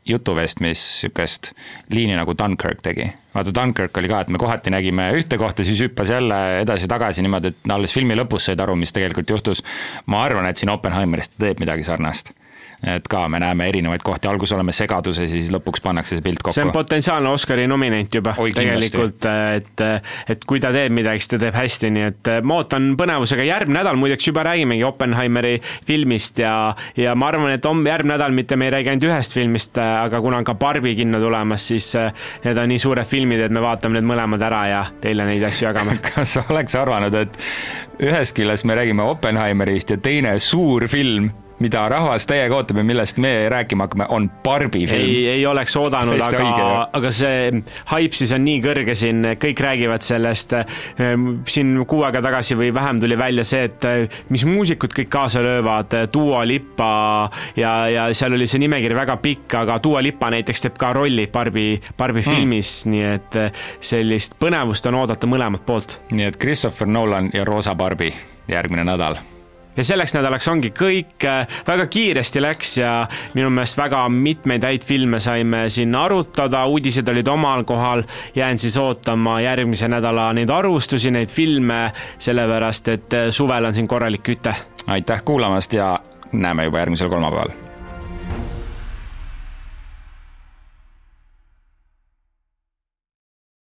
jutuvestmis 0.07 0.81
niisugust 1.03 1.51
liini, 1.91 2.15
nagu 2.15 2.31
Dunkirk 2.37 2.81
tegi. 2.81 3.09
vaata, 3.35 3.51
Dunkirk 3.55 3.97
oli 3.97 4.07
ka, 4.07 4.21
et 4.23 4.29
me 4.31 4.39
kohati 4.39 4.71
nägime 4.71 5.09
ühte 5.19 5.37
kohta, 5.37 5.65
siis 5.67 5.81
hüppas 5.83 6.13
jälle 6.13 6.37
edasi-tagasi 6.61 7.25
niimoodi, 7.25 7.51
et 7.51 7.71
alles 7.75 7.93
filmi 7.93 8.15
lõpus 8.15 8.47
said 8.47 8.63
aru, 8.63 8.75
mis 8.79 8.95
tegelikult 8.95 9.35
juhtus. 9.35 9.63
ma 10.05 10.23
arvan, 10.23 10.47
et 10.47 10.57
siin 10.57 10.71
Oppenheimerist 10.71 11.35
ta 11.35 11.45
teeb 11.45 11.63
midagi 11.63 11.83
sarnast 11.83 12.31
et 12.83 13.07
ka 13.09 13.23
me 13.29 13.39
näeme 13.41 13.67
erinevaid 13.71 14.03
kohti, 14.05 14.29
alguses 14.29 14.53
oleme 14.53 14.73
segaduses 14.75 15.25
ja 15.25 15.29
siis 15.31 15.49
lõpuks 15.53 15.81
pannakse 15.83 16.17
see 16.17 16.25
pilt 16.25 16.43
kokku. 16.43 16.53
see 16.53 16.65
on 16.67 16.71
potentsiaalne 16.75 17.29
Oscari 17.29 17.65
nominent 17.67 18.13
juba 18.13 18.35
Oi, 18.37 18.51
tegelikult, 18.53 19.25
et, 19.55 19.83
et 20.29 20.45
kui 20.49 20.61
ta 20.61 20.69
teeb 20.75 20.93
midagi, 20.93 21.23
siis 21.23 21.33
ta 21.33 21.39
teeb 21.41 21.57
hästi, 21.57 21.91
nii 21.95 22.05
et 22.11 22.31
ma 22.45 22.59
ootan 22.61 22.91
põnevusega, 22.99 23.47
järgmine 23.47 23.79
nädal 23.79 23.97
muideks 23.97 24.29
juba 24.29 24.45
räägimegi 24.45 24.85
Oppenheimeri 24.85 25.55
filmist 25.87 26.43
ja, 26.43 26.53
ja 26.97 27.15
ma 27.17 27.31
arvan, 27.31 27.55
et 27.55 27.65
homme, 27.65 27.89
järgmine 27.89 28.13
nädal 28.13 28.37
mitte 28.37 28.59
me 28.59 28.69
ei 28.69 28.75
räägi 28.77 28.93
ainult 28.93 29.07
ühest 29.09 29.33
filmist, 29.33 29.81
aga 29.81 30.21
kuna 30.21 30.43
on 30.43 30.47
ka 30.47 30.53
Barbi 30.57 30.93
kinno 30.99 31.21
tulemas, 31.23 31.65
siis 31.71 31.89
need 32.45 32.61
on 32.61 32.69
nii 32.69 32.83
suured 32.85 33.09
filmid, 33.09 33.41
et 33.47 33.53
me 33.53 33.63
vaatame 33.63 33.97
need 33.97 34.09
mõlemad 34.09 34.45
ära 34.45 34.61
ja 34.69 34.85
teile 35.01 35.25
neid 35.25 35.43
asju 35.49 35.69
jagame. 35.71 35.97
Kas 36.13 36.37
oleks 36.45 36.77
arvanud, 36.77 37.17
et 37.17 37.41
ühest 38.05 38.37
küljest 38.37 38.69
me 38.69 38.77
räägime 38.77 39.09
Oppenheimerist 39.09 39.95
ja 39.95 39.97
teine 39.97 40.37
suur 40.43 40.85
film 40.91 41.31
mida 41.59 41.83
rahvas 41.89 42.27
täiega 42.29 42.55
ootab 42.57 42.81
ja 42.81 42.85
millest 42.85 43.17
me 43.21 43.31
rääkima 43.49 43.87
hakkame, 43.87 44.05
on 44.13 44.29
Barbi 44.43 44.85
film. 44.87 45.01
ei, 45.01 45.27
ei 45.27 45.45
oleks 45.45 45.75
oodanud, 45.77 46.21
aga, 46.21 46.89
aga 46.93 47.11
see 47.13 47.61
haip 47.91 48.17
siis 48.17 48.33
on 48.35 48.43
nii 48.45 48.61
kõrge 48.63 48.95
siin, 48.97 49.25
kõik 49.41 49.61
räägivad 49.63 50.05
sellest. 50.05 50.53
Ehm, 50.57 51.27
siin 51.49 51.73
kuu 51.89 52.03
aega 52.07 52.21
tagasi 52.23 52.57
või 52.59 52.71
vähem 52.75 53.01
tuli 53.01 53.17
välja 53.17 53.45
see, 53.47 53.67
et 53.69 53.87
eh, 53.89 54.19
mis 54.33 54.45
muusikud 54.47 54.93
kõik 54.97 55.11
kaasa 55.13 55.41
löövad, 55.43 55.95
Dua 56.13 56.43
Lipa 56.47 56.91
ja, 57.57 57.73
ja 57.91 58.07
seal 58.17 58.37
oli 58.37 58.47
see 58.49 58.61
nimekiri 58.63 58.97
väga 58.97 59.17
pikk, 59.23 59.57
aga 59.63 59.79
Dua 59.83 60.03
Lipa 60.05 60.31
näiteks 60.33 60.67
teeb 60.67 60.77
ka 60.81 60.93
rolli 60.97 61.27
Barbi, 61.31 61.69
Barbi 61.97 62.21
hmm. 62.21 62.35
filmis, 62.37 62.75
nii 62.89 63.07
et 63.13 63.39
eh, 63.39 63.63
sellist 63.81 64.37
põnevust 64.41 64.85
on 64.91 65.01
oodata 65.01 65.29
mõlemalt 65.29 65.65
poolt. 65.67 65.97
nii 66.11 66.29
et 66.29 66.37
Christopher 66.41 66.89
Nolan 66.89 67.31
ja 67.33 67.45
Roosa 67.47 67.75
Barbi 67.75 68.13
järgmine 68.47 68.85
nädal 68.87 69.19
ja 69.77 69.83
selleks 69.83 70.15
nädalaks 70.17 70.47
ongi 70.47 70.71
kõik, 70.75 71.27
väga 71.67 71.87
kiiresti 71.91 72.41
läks 72.41 72.77
ja 72.81 72.93
minu 73.33 73.49
meelest 73.53 73.77
väga 73.77 74.03
mitmeid 74.09 74.65
häid 74.65 74.85
filme 74.87 75.19
saime 75.23 75.67
siin 75.73 75.95
arutada, 75.95 76.65
uudised 76.65 77.07
olid 77.09 77.27
omal 77.27 77.63
kohal, 77.67 78.03
jään 78.35 78.57
siis 78.57 78.77
ootama 78.77 79.39
järgmise 79.41 79.87
nädala 79.87 80.31
neid 80.33 80.49
arvustusi, 80.49 81.11
neid 81.11 81.31
filme, 81.31 81.91
sellepärast 82.19 82.91
et 82.95 83.21
suvel 83.29 83.69
on 83.69 83.77
siin 83.77 83.87
korralik 83.87 84.23
küte. 84.23 84.55
aitäh 84.87 85.23
kuulamast 85.25 85.73
ja 85.73 85.99
näeme 86.31 86.63
juba 86.63 86.79
järgmisel 86.79 87.09
kolmapäeval 87.09 87.66